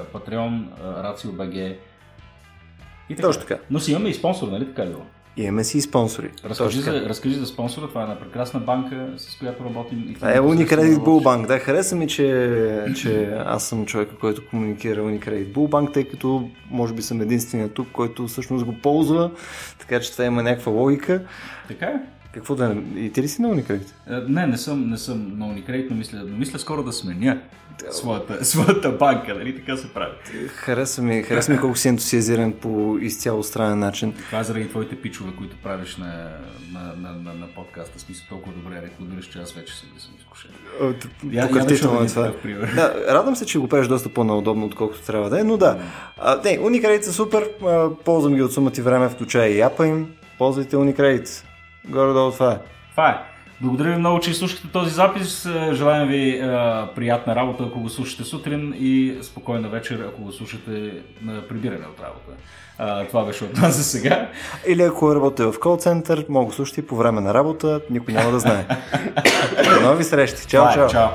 Racio 1.04 1.28
BG. 1.28 1.76
И 3.10 3.16
така. 3.16 3.28
Точно 3.28 3.42
така. 3.42 3.58
Но 3.72 3.80
си 3.80 3.92
имаме 3.92 4.10
и 4.10 4.14
спонсор, 4.14 4.48
нали 4.48 4.66
така 4.66 4.86
ли? 4.86 4.96
Имаме 5.38 5.64
си 5.64 5.78
и 5.78 5.82
спонсори. 5.82 6.30
Разкажи 6.46 6.82
за, 6.82 7.02
разкажи 7.10 7.36
за 7.36 7.46
спонсора. 7.46 7.88
Това 7.88 8.02
е 8.02 8.04
една 8.04 8.20
прекрасна 8.20 8.60
банка, 8.60 9.08
с 9.18 9.40
която 9.40 9.64
работим. 9.64 10.06
И 10.10 10.14
Това 10.14 10.32
е 10.32 10.40
Unicredit 10.40 10.98
Bullbank. 10.98 11.48
Да, 11.48 11.60
хареса 11.60 11.96
ми, 11.96 12.08
че, 12.08 12.86
че 12.96 13.34
аз 13.46 13.64
съм 13.68 13.86
човека, 13.86 14.16
който 14.18 14.48
комуникира 14.50 15.02
Unicredit 15.02 15.54
Bullbank, 15.54 15.94
тъй 15.94 16.04
като 16.04 16.50
може 16.72 16.94
би 16.94 17.02
съм 17.02 17.22
единствения 17.22 17.70
тук, 17.70 17.88
който 17.92 18.28
всъщност 18.28 18.66
го 18.66 18.74
ползва, 18.74 19.32
така 19.80 20.00
че 20.00 20.12
това 20.12 20.26
има 20.26 20.44
някаква 20.44 20.72
логика. 20.72 21.22
Така 21.68 21.86
е. 21.86 22.00
Какво 22.34 22.56
да... 22.56 22.76
И 22.96 23.12
ти 23.12 23.22
ли 23.22 23.28
си 23.28 23.42
на 23.42 23.50
Unicredit? 23.50 23.88
Е, 24.08 24.32
Не, 24.32 24.48
не 24.48 24.58
съм, 24.58 24.90
не 24.90 24.98
съм 24.98 25.40
на 25.40 25.46
Unicredit, 25.46 25.88
но 25.90 25.96
мисля, 25.96 26.24
но 26.28 26.38
мисля 26.38 26.60
скоро 26.60 26.84
да 26.84 26.94
сменя 26.94 27.42
своята, 27.92 28.46
своята 28.46 28.92
банка, 28.92 29.34
нали 29.34 29.56
така 29.56 29.78
се 29.78 29.94
прави. 29.94 30.12
Хареса 30.48 31.02
ми, 31.02 31.24
хареса 31.24 31.52
ми 31.52 31.60
колко 31.60 31.78
си 31.78 31.88
ентусиазиран 31.88 32.54
по 32.54 32.98
изцяло 33.02 33.44
странен 33.44 33.80
начин. 33.80 34.14
Това 34.14 34.40
е 34.40 34.44
заради 34.44 34.70
твоите 34.70 35.02
пичове, 35.02 35.32
които 35.38 35.58
правиш 35.64 35.98
на, 35.98 36.30
на, 36.74 36.94
на, 36.98 37.14
на, 37.14 37.34
на 37.34 37.48
подкаста. 37.56 38.00
Смисъл 38.00 38.26
толкова 38.30 38.56
добре 38.56 38.82
рекламираш, 38.82 39.26
че 39.26 39.40
аз 39.40 39.52
вече 39.52 39.74
съм, 39.76 39.90
съм 39.98 40.12
изкушен. 40.20 40.52
Пократително 41.48 42.00
да 42.00 42.06
е 42.06 42.08
това. 42.08 42.32
Да, 42.76 43.06
радвам 43.08 43.36
се, 43.36 43.46
че 43.46 43.60
го 43.60 43.68
правиш 43.68 43.88
доста 43.88 44.10
по-наудобно, 44.10 44.66
отколкото 44.66 45.02
трябва 45.02 45.30
да 45.30 45.40
е, 45.40 45.44
но 45.44 45.58
да. 45.58 45.80
А, 46.18 46.42
не, 46.44 46.60
Unicredit 46.60 47.02
са 47.02 47.14
супер, 47.14 47.50
ползвам 48.06 48.36
ги 48.36 48.42
от 48.42 48.54
сумата 48.54 48.74
и 48.78 48.82
време, 48.82 49.10
включая 49.10 49.58
и 49.58 49.62
апа 49.62 49.88
им. 49.88 50.08
Ползвайте 50.38 50.76
Unicredit. 50.76 51.44
Горе-долу 51.88 52.32
това 52.32 52.52
е. 52.52 52.58
Това 52.92 53.10
е. 53.10 53.18
Благодаря 53.62 53.90
ви 53.90 53.98
много, 53.98 54.20
че 54.20 54.32
изслушахте 54.32 54.68
този 54.68 54.92
запис. 54.92 55.46
Е, 55.46 55.74
Желаем 55.74 56.08
ви 56.08 56.30
е, 56.30 56.40
приятна 56.96 57.36
работа, 57.36 57.64
ако 57.64 57.80
го 57.80 57.90
слушате 57.90 58.24
сутрин 58.24 58.74
и 58.78 59.18
спокойна 59.22 59.70
вечер, 59.70 60.06
ако 60.08 60.22
го 60.22 60.32
слушате 60.32 60.92
на 61.22 61.48
прибиране 61.48 61.86
от 61.86 62.00
работа. 62.00 62.32
А, 62.78 63.06
това 63.06 63.26
беше 63.26 63.44
от 63.44 63.58
нас 63.58 63.76
за 63.76 63.84
сега. 63.84 64.30
Или 64.68 64.82
ако 64.82 65.16
работите 65.16 65.44
в 65.44 65.54
кол 65.60 65.78
център, 65.78 66.26
мога 66.30 66.50
да 66.50 66.56
слушате 66.56 66.80
и 66.80 66.88
по 66.88 66.96
време 66.96 67.22
на 67.22 67.34
работа, 67.34 67.82
никой 67.90 68.14
няма 68.14 68.32
да 68.32 68.40
знае. 68.40 68.66
До 69.64 69.82
нови 69.82 70.04
срещи. 70.04 70.48
Чао, 70.48 70.70
е. 70.70 70.74
чао. 70.74 70.90
Чао. 70.90 71.10